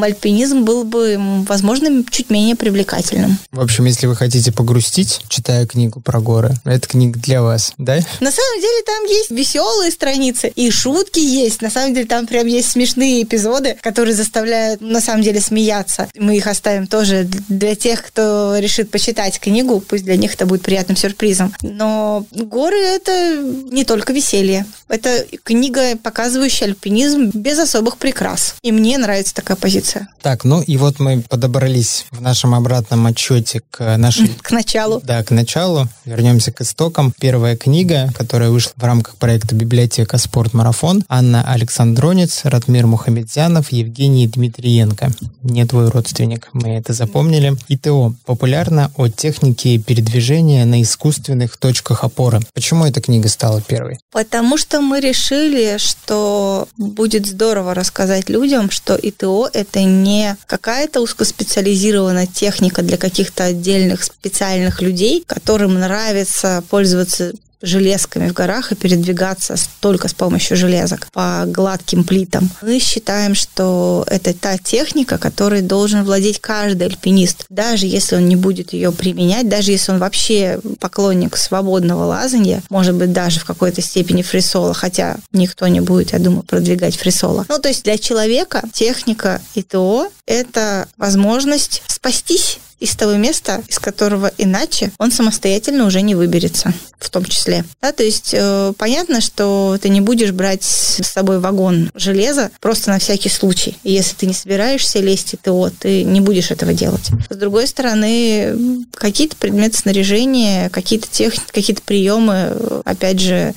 альпинизм 0.04 0.64
был 0.64 0.84
бы, 0.84 1.18
возможно, 1.48 2.04
чуть 2.12 2.30
менее 2.30 2.56
привлекательным. 2.56 3.38
В 3.52 3.62
общем, 3.62 3.86
если 3.86 4.08
вы 4.08 4.16
хотите 4.16 4.52
погрустить, 4.52 5.22
читая 5.30 5.66
книгу 5.66 6.02
про 6.02 6.20
горы, 6.20 6.54
это 6.66 6.88
книга 6.94 7.20
для 7.20 7.42
вас, 7.42 7.74
да? 7.80 7.96
На 8.20 8.32
самом 8.32 8.62
деле 8.62 8.84
там 8.86 9.06
есть 9.06 9.32
веселые 9.32 9.92
страницы 9.92 10.48
и 10.48 10.70
шутки 10.70 11.20
есть. 11.20 11.62
На 11.64 11.72
самом 11.72 11.96
деле 11.96 12.06
там 12.06 12.28
прям 12.28 12.46
есть 12.46 12.70
смешные 12.72 13.24
эпизоды, 13.24 13.78
которые 13.82 14.16
заставляют 14.16 14.80
на 14.80 15.02
самом 15.02 15.24
деле 15.24 15.42
смеяться. 15.42 16.08
Мы 16.16 16.38
их 16.38 16.46
оставим 16.46 16.86
тоже 16.86 17.24
для 17.50 17.76
тех, 17.76 18.04
кто 18.04 18.58
решит 18.60 18.92
почитать 18.92 19.40
книгу, 19.40 19.80
пусть 19.80 20.04
для 20.04 20.18
них 20.18 20.36
это 20.36 20.46
будет 20.46 20.62
приятным 20.62 20.96
сюрпризом. 20.96 21.52
Но 21.64 22.28
горы 22.32 22.78
это 22.78 23.42
не 23.72 23.86
только 23.86 24.14
веселье. 24.14 24.68
Это 24.88 25.26
книга, 25.44 25.98
показывающая 25.98 26.68
альпинизм 26.68 27.32
без 27.34 27.58
особых 27.58 27.98
прикрас. 27.98 28.56
И 28.62 28.72
мне 28.72 29.00
нравится 29.00 29.34
такая 29.34 29.58
позиция. 29.58 30.10
Так, 30.22 30.44
ну 30.44 30.62
и 30.62 30.78
вот 30.78 31.00
мы 31.00 31.24
подобрались 31.28 32.06
в 32.12 32.22
нашем 32.22 32.54
обратном 32.54 33.08
отчете 33.08 33.64
к 33.72 33.98
нашей... 33.98 34.28
К 34.28 34.52
началу. 34.52 35.02
Да, 35.04 35.24
к 35.24 35.32
началу. 35.32 35.88
Вернемся 36.06 36.52
к 36.52 36.62
истокам. 36.84 37.14
Первая 37.18 37.56
книга, 37.56 38.10
которая 38.14 38.50
вышла 38.50 38.74
в 38.76 38.84
рамках 38.84 39.16
проекта 39.16 39.56
«Библиотека. 39.56 40.18
Спорт-марафон». 40.18 41.06
Анна 41.08 41.42
Александронец, 41.48 42.42
Ратмир 42.44 42.88
Мухамедзянов, 42.88 43.72
Евгений 43.72 44.28
Дмитриенко. 44.28 45.12
Не 45.44 45.66
твой 45.66 45.90
родственник, 45.90 46.50
мы 46.52 46.72
это 46.72 46.92
запомнили. 46.92 47.56
ИТО. 47.70 48.16
Популярно 48.26 48.92
о 48.98 49.08
технике 49.08 49.78
передвижения 49.78 50.66
на 50.66 50.82
искусственных 50.82 51.56
точках 51.56 52.04
опоры. 52.04 52.42
Почему 52.54 52.86
эта 52.86 53.00
книга 53.02 53.30
стала 53.30 53.62
первой? 53.62 54.00
Потому 54.12 54.58
что 54.58 54.82
мы 54.82 55.00
решили, 55.00 55.78
что 55.78 56.68
будет 56.78 57.26
здорово 57.28 57.74
рассказать 57.74 58.28
людям, 58.28 58.72
что 58.72 59.00
ИТО— 59.02 59.50
это 59.54 59.84
не 59.84 60.36
какая-то 60.48 61.00
узкоспециализированная 61.00 62.28
техника 62.28 62.82
для 62.82 62.98
каких-то 62.98 63.46
отдельных 63.46 64.04
специальных 64.04 64.82
людей, 64.82 65.24
которым 65.26 65.76
нравится 65.76 66.62
пользоваться 66.74 67.34
железками 67.62 68.28
в 68.28 68.34
горах 68.34 68.72
и 68.72 68.76
передвигаться 68.76 69.54
только 69.80 70.08
с 70.08 70.14
помощью 70.16 70.58
железок 70.58 71.08
по 71.14 71.44
гладким 71.46 72.04
плитам. 72.04 72.50
Мы 72.64 72.80
считаем, 72.80 73.36
что 73.36 74.04
это 74.08 74.34
та 74.34 74.58
техника, 74.58 75.20
которой 75.20 75.62
должен 75.62 76.04
владеть 76.04 76.42
каждый 76.42 76.88
альпинист, 76.88 77.46
даже 77.50 77.86
если 77.86 78.16
он 78.16 78.28
не 78.28 78.36
будет 78.36 78.74
ее 78.74 78.92
применять, 78.92 79.48
даже 79.48 79.72
если 79.72 79.92
он 79.92 80.00
вообще 80.00 80.60
поклонник 80.80 81.38
свободного 81.38 82.06
лазания, 82.06 82.64
может 82.72 82.96
быть, 82.96 83.14
даже 83.14 83.40
в 83.40 83.46
какой-то 83.46 83.84
степени 83.84 84.24
фрисола, 84.24 84.74
хотя 84.74 85.18
никто 85.32 85.68
не 85.68 85.80
будет, 85.80 86.14
я 86.14 86.18
думаю, 86.18 86.42
продвигать 86.42 86.98
фрисола. 86.98 87.46
Ну, 87.50 87.60
то 87.60 87.68
есть 87.68 87.84
для 87.84 88.00
человека 88.00 88.64
техника 88.74 89.40
ИТО– 89.54 90.10
это 90.26 90.88
возможность 90.98 91.84
спастись 91.86 92.58
из 92.84 92.96
того 92.98 93.14
места, 93.14 93.64
из 93.70 93.80
которого 93.80 94.30
иначе 94.38 94.92
он 94.98 95.12
самостоятельно 95.12 95.86
уже 95.86 96.02
не 96.02 96.16
выберется, 96.16 96.74
в 97.00 97.10
том 97.10 97.24
числе. 97.24 97.64
Да, 97.82 97.94
то 97.94 98.04
есть 98.04 98.32
э, 98.34 98.74
понятно, 98.78 99.22
что 99.22 99.78
ты 99.82 99.88
не 99.88 100.02
будешь 100.02 100.32
брать 100.32 100.64
с 100.64 101.02
собой 101.02 101.40
вагон 101.40 101.90
железа 101.96 102.52
просто 102.60 102.92
на 102.92 103.00
всякий 103.00 103.30
случай. 103.30 103.78
И 103.84 103.94
если 103.94 104.16
ты 104.16 104.26
не 104.26 104.34
собираешься 104.34 105.00
лезть 105.00 105.36
ТО, 105.42 105.72
ты 105.80 106.04
не 106.04 106.20
будешь 106.20 106.52
этого 106.52 106.74
делать. 106.74 107.10
С 107.30 107.38
другой 107.38 107.68
стороны, 107.68 108.86
какие-то 108.94 109.38
предметы 109.38 109.78
снаряжения, 109.78 110.70
какие-то 110.70 111.08
техники, 111.10 111.52
какие-то 111.54 111.82
приемы, 111.84 112.82
опять 112.84 113.22
же, 113.22 113.54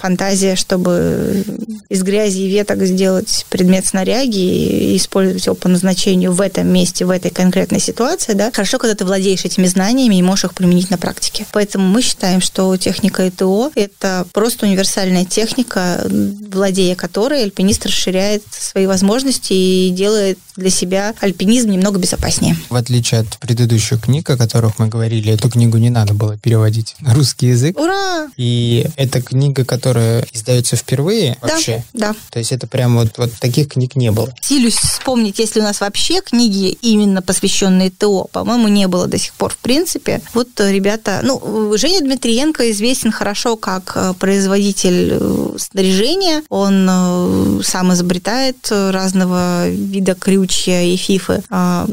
фантазия, 0.00 0.56
чтобы 0.56 1.44
из 1.90 2.02
грязи 2.02 2.38
и 2.40 2.48
веток 2.48 2.82
сделать 2.84 3.44
предмет 3.50 3.84
снаряги 3.84 4.38
и 4.38 4.96
использовать 4.96 5.44
его 5.44 5.54
по 5.54 5.68
назначению 5.68 6.32
в 6.32 6.40
этом 6.40 6.66
месте, 6.68 7.04
в 7.04 7.10
этой 7.10 7.30
конкретной 7.30 7.80
ситуации, 7.80 8.37
да, 8.38 8.52
хорошо, 8.52 8.78
когда 8.78 8.94
ты 8.94 9.04
владеешь 9.04 9.44
этими 9.44 9.66
знаниями 9.66 10.14
и 10.14 10.22
можешь 10.22 10.44
их 10.44 10.54
применить 10.54 10.90
на 10.90 10.96
практике. 10.96 11.44
Поэтому 11.52 11.88
мы 11.88 12.02
считаем, 12.02 12.40
что 12.40 12.76
техника 12.76 13.28
ИТО– 13.28 13.72
это 13.74 14.26
просто 14.32 14.66
универсальная 14.66 15.24
техника, 15.24 16.06
владея 16.08 16.94
которой 16.94 17.42
альпинист 17.42 17.84
расширяет 17.86 18.44
свои 18.50 18.86
возможности 18.86 19.52
и 19.52 19.90
делает 19.90 20.38
для 20.54 20.70
себя 20.70 21.14
альпинизм 21.20 21.70
немного 21.70 21.98
безопаснее. 21.98 22.56
В 22.68 22.76
отличие 22.76 23.20
от 23.20 23.38
предыдущих 23.38 24.02
книг, 24.02 24.28
о 24.30 24.36
которых 24.36 24.78
мы 24.78 24.88
говорили, 24.88 25.32
эту 25.32 25.50
книгу 25.50 25.78
не 25.78 25.90
надо 25.90 26.14
было 26.14 26.36
переводить 26.36 26.96
на 27.00 27.14
русский 27.14 27.48
язык. 27.48 27.78
Ура! 27.78 28.28
И 28.36 28.86
это 28.96 29.20
книга, 29.20 29.64
которая 29.64 30.26
издается 30.32 30.76
впервые 30.76 31.36
вообще? 31.40 31.84
Да, 31.92 32.08
да. 32.08 32.16
То 32.30 32.38
есть 32.38 32.52
это 32.52 32.66
прям 32.66 32.96
вот, 32.96 33.18
вот 33.18 33.32
таких 33.40 33.68
книг 33.68 33.96
не 33.96 34.10
было? 34.10 34.32
Силюсь 34.40 34.76
вспомнить, 34.76 35.38
если 35.38 35.60
у 35.60 35.64
нас 35.64 35.80
вообще 35.80 36.20
книги 36.20 36.76
именно 36.82 37.22
посвященные 37.22 37.90
ТО, 37.90 38.17
по-моему, 38.24 38.68
не 38.68 38.88
было 38.88 39.06
до 39.06 39.18
сих 39.18 39.32
пор 39.34 39.52
в 39.52 39.58
принципе. 39.58 40.20
Вот 40.34 40.48
ребята, 40.58 41.20
ну, 41.22 41.76
Женя 41.76 42.00
Дмитриенко 42.00 42.70
известен 42.70 43.12
хорошо 43.12 43.56
как 43.56 43.92
э, 43.94 44.14
производитель 44.18 45.10
э, 45.12 45.56
снаряжения. 45.58 46.42
Он 46.48 46.86
э, 46.88 47.60
сам 47.62 47.92
изобретает 47.92 48.56
разного 48.70 49.68
вида 49.68 50.14
крючья 50.14 50.82
и 50.82 50.96
фифы, 50.96 51.42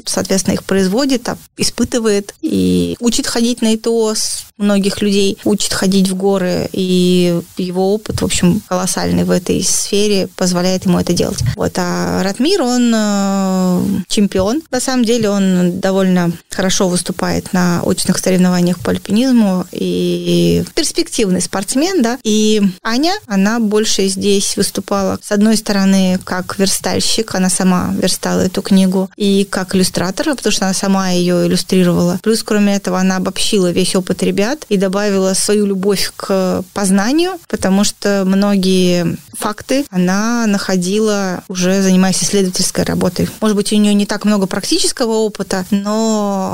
соответственно, 0.05 0.55
их 0.55 0.63
производит, 0.63 1.28
а, 1.30 1.38
испытывает 1.57 2.34
и 2.41 2.95
учит 2.99 3.28
ходить 3.28 3.61
на 3.61 3.76
ИТОС 3.76 4.45
многих 4.57 5.01
людей, 5.01 5.38
учит 5.43 5.73
ходить 5.73 6.09
в 6.09 6.15
горы, 6.15 6.69
и 6.71 7.41
его 7.57 7.93
опыт, 7.93 8.21
в 8.21 8.26
общем, 8.26 8.61
колоссальный 8.67 9.23
в 9.23 9.32
этой 9.32 9.61
сфере, 9.63 10.30
позволяет 10.36 10.86
ему 10.86 10.99
это 10.99 11.13
делать. 11.13 11.39
Вот, 11.55 11.73
а 11.78 12.23
Ратмир, 12.23 12.61
он 12.61 12.91
э, 12.95 13.82
чемпион. 14.07 14.61
На 14.71 14.80
самом 14.80 15.03
деле 15.03 15.30
он 15.30 15.80
довольно 15.80 16.14
хорошо 16.49 16.88
выступает 16.88 17.53
на 17.53 17.82
очных 17.84 18.18
соревнованиях 18.18 18.80
по 18.80 18.91
альпинизму 18.91 19.66
и 19.72 20.63
перспективный 20.74 21.41
спортсмен, 21.41 22.01
да. 22.01 22.18
И 22.24 22.61
Аня, 22.84 23.13
она 23.28 23.59
больше 23.59 24.07
здесь 24.07 24.57
выступала, 24.57 25.20
с 25.22 25.32
одной 25.32 25.57
стороны, 25.57 26.20
как 26.24 26.57
верстальщик, 26.57 27.36
она 27.36 27.49
сама 27.49 27.93
верстала 27.97 28.41
эту 28.41 28.61
книгу, 28.61 29.09
и 29.16 29.47
как 29.49 29.76
иллюстратор, 29.76 30.36
потому 30.36 30.51
что 30.51 30.66
она 30.66 30.74
сама 30.74 31.09
ее 31.09 31.47
иллюстрировала. 31.47 32.20
Плюс, 32.24 32.43
кроме 32.43 32.76
этого, 32.76 32.99
она 32.99 33.18
обобщила 33.18 33.72
весь 33.72 33.95
опыт 33.95 34.24
ребят 34.24 34.66
и 34.70 34.78
добавила 34.78 35.34
свою 35.34 35.66
любовь 35.66 36.11
к 36.16 36.63
познанию, 36.74 37.34
потому 37.47 37.84
что 37.84 38.24
многие 38.26 39.18
факты 39.38 39.86
она 39.89 40.45
находила 40.47 41.43
уже 41.47 41.82
занимаясь 41.82 42.24
исследовательской 42.24 42.84
работой. 42.84 43.30
Может 43.41 43.55
быть, 43.55 43.72
у 43.72 43.76
нее 43.76 43.93
не 43.93 44.05
так 44.05 44.26
много 44.26 44.45
практического 44.47 45.13
опыта, 45.13 45.66
но 45.72 46.05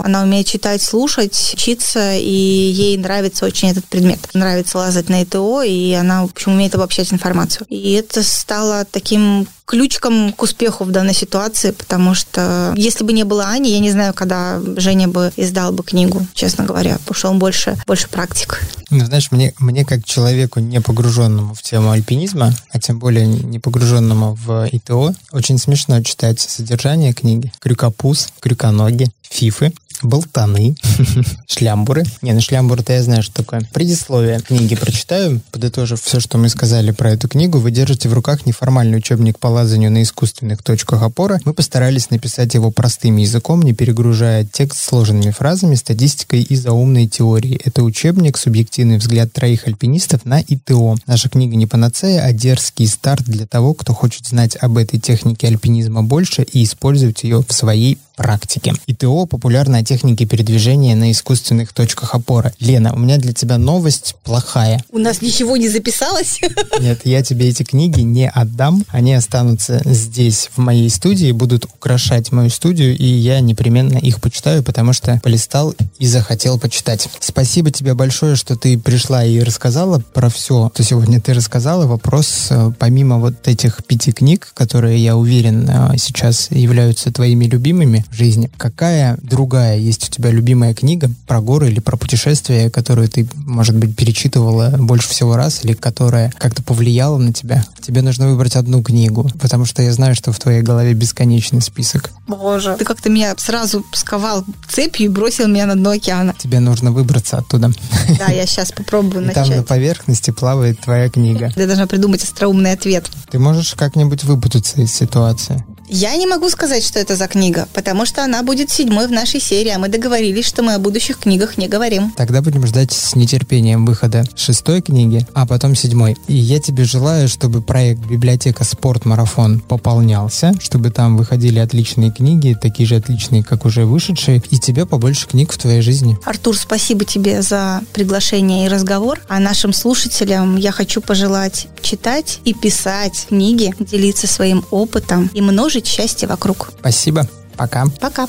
она 0.04 0.24
умеет 0.24 0.48
читать, 0.48 0.82
слушать, 0.82 1.52
учиться, 1.54 2.16
и 2.16 2.30
ей 2.30 2.98
нравится 2.98 3.46
очень 3.46 3.70
этот 3.70 3.86
предмет. 3.86 4.20
Нравится 4.34 4.78
лазать 4.78 5.10
на 5.10 5.24
ИТО, 5.24 5.64
и 5.64 5.94
она, 5.94 6.24
в 6.24 6.32
общем, 6.32 6.54
умеет 6.54 6.76
обобщать 6.76 7.12
информацию. 7.14 7.66
И 7.70 7.94
это 7.94 8.24
стало 8.24 8.86
таким 8.86 9.48
ключиком 9.72 10.34
к 10.34 10.42
успеху 10.42 10.84
в 10.84 10.92
данной 10.92 11.14
ситуации, 11.14 11.72
потому 11.72 12.14
что 12.14 12.74
если 12.76 13.06
бы 13.06 13.14
не 13.14 13.24
было 13.24 13.46
Ани, 13.46 13.72
я 13.72 13.80
не 13.80 13.90
знаю, 13.90 14.14
когда 14.14 14.60
Женя 14.76 15.08
бы 15.08 15.32
издал 15.38 15.72
бы 15.72 15.82
книгу, 15.82 16.28
честно 16.34 16.66
говоря, 16.66 16.98
потому 16.98 17.16
что 17.16 17.30
он 17.30 17.40
больше, 17.40 17.78
больше 17.88 18.10
практик. 18.10 18.60
Ну, 18.90 19.06
знаешь, 19.06 19.32
мне, 19.32 19.54
мне 19.60 19.86
как 19.86 20.04
человеку, 20.04 20.60
не 20.60 20.82
погруженному 20.82 21.54
в 21.54 21.62
тему 21.62 21.92
альпинизма, 21.92 22.54
а 22.70 22.80
тем 22.82 23.00
более 23.00 23.26
не 23.26 23.60
погруженному 23.60 24.34
в 24.34 24.68
ИТО, 24.70 25.14
очень 25.32 25.58
смешно 25.58 26.04
читать 26.04 26.42
содержание 26.42 27.14
книги. 27.14 27.54
Крюкопуз, 27.60 28.28
крюконоги, 28.42 29.08
фифы, 29.22 29.72
болтаны, 30.04 30.76
шлямбуры. 31.48 32.04
Не, 32.22 32.34
ну 32.34 32.42
шлямбуры-то 32.42 32.94
я 32.94 33.04
знаю, 33.04 33.24
что 33.24 33.36
такое. 33.36 33.68
Предисловие 33.74 34.40
книги 34.40 34.76
прочитаю, 34.76 35.42
подытожив 35.52 36.02
все, 36.02 36.20
что 36.20 36.38
мы 36.38 36.50
сказали 36.50 36.92
про 36.92 37.12
эту 37.12 37.28
книгу. 37.28 37.60
Вы 37.60 37.72
держите 37.72 38.10
в 38.10 38.14
руках 38.14 38.46
неформальный 38.46 38.98
учебник 38.98 39.40
по 39.40 39.48
лазанию 39.48 39.92
на 39.92 40.04
искусственных 40.04 40.64
точках 40.64 41.04
опоры. 41.04 41.40
Мы 41.46 41.54
постарались 41.54 42.10
написать 42.10 42.54
его 42.54 42.72
простым 42.72 43.18
языком, 43.18 43.62
не 43.62 43.74
перегружая 43.74 44.46
текст 44.46 44.84
сложными 44.84 45.32
фразами, 45.32 45.76
статистикой 45.76 46.42
и 46.42 46.56
заумной 46.56 47.08
теорией. 47.08 47.60
Это 47.64 47.84
учебник 47.84 48.38
«Субъективный 48.38 48.98
взгляд 48.98 49.32
троих 49.34 49.68
альпинистов 49.68 50.26
на 50.26 50.42
ИТО». 50.42 50.98
Наша 51.08 51.30
книга 51.30 51.56
не 51.56 51.68
панацея, 51.68 52.24
а 52.24 52.34
дерзкий 52.34 52.88
старт 52.88 53.24
для 53.26 53.46
того, 53.46 53.74
кто 53.74 53.94
хочет 53.94 54.28
знать 54.28 54.58
об 54.60 54.78
этой 54.78 55.00
технике 55.00 55.48
альпинизма 55.48 56.04
больше 56.04 56.44
и 56.44 56.64
использовать 56.64 57.24
ее 57.24 57.44
в 57.48 57.54
своей 57.54 57.98
практике. 58.22 58.76
ИТО– 58.86 59.26
популярная 59.30 59.84
техника 59.84 60.28
передвижения 60.28 60.96
на 60.96 61.12
искусственных 61.12 61.74
точках 61.74 62.14
опоры. 62.14 62.54
Лена, 62.60 62.94
у 62.94 63.00
меня 63.00 63.18
для 63.18 63.34
тебя 63.34 63.58
новость 63.58 64.14
плохая. 64.24 64.84
У 64.92 65.00
нас 65.00 65.24
ничего 65.24 65.58
не 65.58 65.70
записалось? 65.70 66.40
Нет, 66.80 67.02
я 67.04 67.24
тебе 67.24 67.50
эти 67.50 67.64
книги 67.64 68.02
не 68.02 68.30
отдам. 68.30 68.86
Они 68.90 69.16
останутся 69.16 69.82
здесь, 69.86 70.52
в 70.56 70.60
моей 70.60 70.88
студии, 70.92 71.32
будут 71.32 71.66
украшать 71.66 72.32
мою 72.32 72.52
студию, 72.52 72.96
и 72.96 73.06
я 73.06 73.40
непременно 73.40 73.98
их 73.98 74.22
почитаю, 74.22 74.62
потому 74.62 74.94
что 74.94 75.20
полистал 75.24 75.74
и 75.98 76.06
захотел 76.06 76.60
почитать. 76.60 77.10
Спасибо 77.20 77.72
тебе 77.72 77.96
большое, 77.96 78.36
что 78.36 78.56
ты 78.56 78.78
пришла 78.78 79.26
и 79.26 79.40
рассказала 79.40 80.00
про 80.14 80.30
все, 80.30 80.70
что 80.76 80.84
сегодня 80.84 81.20
ты 81.20 81.34
рассказала. 81.34 81.88
Вопрос, 81.88 82.50
э, 82.52 82.72
помимо 82.78 83.18
вот 83.18 83.48
этих 83.48 83.84
пяти 83.84 84.12
книг, 84.12 84.52
которые, 84.54 85.04
я 85.04 85.18
уверен, 85.18 85.68
э, 85.68 85.98
сейчас 85.98 86.52
являются 86.52 87.12
твоими 87.12 87.46
любимыми, 87.46 88.06
жизни. 88.12 88.50
Какая 88.58 89.18
другая 89.22 89.78
есть 89.78 90.10
у 90.10 90.12
тебя 90.12 90.30
любимая 90.32 90.74
книга 90.74 91.10
про 91.28 91.42
горы 91.42 91.70
или 91.70 91.80
про 91.80 91.98
путешествия, 91.98 92.70
которую 92.70 93.08
ты, 93.10 93.28
может 93.36 93.76
быть, 93.76 93.96
перечитывала 93.96 94.76
больше 94.78 95.10
всего 95.10 95.36
раз 95.36 95.64
или 95.64 95.74
которая 95.74 96.32
как-то 96.38 96.62
повлияла 96.64 97.18
на 97.18 97.34
тебя? 97.34 97.66
Тебе 97.82 98.02
нужно 98.02 98.30
выбрать 98.30 98.56
одну 98.56 98.84
книгу, 98.84 99.30
потому 99.40 99.66
что 99.66 99.82
я 99.82 99.94
знаю, 99.94 100.16
что 100.16 100.32
в 100.32 100.40
твоей 100.40 100.62
голове 100.62 100.94
бесконечный 100.94 101.62
список. 101.62 102.12
Боже, 102.28 102.76
ты 102.78 102.86
как-то 102.86 103.10
меня 103.10 103.34
сразу 103.38 103.86
сковал 103.94 104.46
цепью 104.70 105.06
и 105.06 105.10
бросил 105.10 105.48
меня 105.48 105.66
на 105.66 105.76
дно 105.76 105.92
океана. 105.92 106.36
Тебе 106.38 106.60
нужно 106.60 106.92
выбраться 106.92 107.38
оттуда. 107.38 107.72
Да, 108.20 108.32
я 108.32 108.46
сейчас 108.46 108.72
попробую 108.72 109.26
начать. 109.26 109.48
Там 109.48 109.58
на 109.58 109.64
поверхности 109.64 110.32
плавает 110.32 110.80
твоя 110.80 111.10
книга. 111.10 111.52
Я 111.56 111.66
должна 111.66 111.88
придумать 111.88 112.24
остроумный 112.24 112.74
ответ. 112.74 113.10
Ты 113.30 113.40
можешь 113.40 113.74
как-нибудь 113.74 114.24
выпутаться 114.24 114.82
из 114.82 114.92
ситуации? 114.92 115.64
Я 115.94 116.16
не 116.16 116.26
могу 116.26 116.50
сказать, 116.50 116.86
что 116.86 117.00
это 117.00 117.18
за 117.18 117.28
книга, 117.28 117.68
потому 117.74 118.06
что 118.06 118.24
она 118.24 118.44
будет 118.44 118.70
седьмой 118.70 119.08
в 119.08 119.12
нашей 119.12 119.42
серии, 119.42 119.72
а 119.72 119.78
мы 119.78 119.90
договорились, 119.90 120.46
что 120.46 120.64
мы 120.64 120.76
о 120.76 120.80
будущих 120.80 121.18
книгах 121.20 121.58
не 121.58 121.68
говорим. 121.68 122.14
Тогда 122.16 122.42
будем 122.42 122.66
ждать 122.66 122.94
с 122.94 123.14
нетерпением 123.14 123.86
выхода 123.86 124.24
шестой 124.34 124.82
книги, 124.82 125.28
а 125.34 125.46
потом 125.46 125.76
седьмой. 125.76 126.16
И 126.30 126.34
я 126.34 126.62
тебе 126.62 126.86
желаю, 126.86 127.28
чтобы 127.28 127.62
проект 127.62 128.06
«Библиотека 128.06 128.64
Спорт 128.64 129.04
Марафон» 129.04 129.60
пополнялся, 129.60 130.54
чтобы 130.62 130.92
там 130.92 131.18
выходили 131.18 131.60
отличные 131.60 132.10
книги, 132.10 132.58
такие 132.60 132.88
же 132.88 132.96
отличные, 132.96 133.44
как 133.44 133.66
уже 133.66 133.84
вышедшие, 133.86 134.42
и 134.50 134.60
тебе 134.60 134.86
побольше 134.86 135.28
книг 135.28 135.52
в 135.52 135.58
твоей 135.58 135.82
жизни. 135.82 136.18
Артур, 136.24 136.58
спасибо 136.58 137.04
тебе 137.04 137.42
за 137.42 137.82
приглашение 137.92 138.66
и 138.66 138.70
разговор. 138.70 139.20
А 139.28 139.40
нашим 139.40 139.74
слушателям 139.74 140.56
я 140.56 140.72
хочу 140.72 141.02
пожелать 141.02 141.68
читать 141.82 142.40
и 142.46 142.54
писать 142.54 143.26
книги, 143.28 143.74
делиться 143.78 144.26
своим 144.26 144.64
опытом 144.72 145.30
и 145.34 145.42
множить 145.42 145.81
жить 145.82 145.88
счастье 145.88 146.28
вокруг. 146.28 146.70
Спасибо. 146.80 147.28
Пока. 147.58 147.86
Пока. 148.00 148.28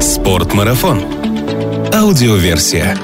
Спортмарафон. 0.00 1.02
Аудиоверсия. 1.94 2.96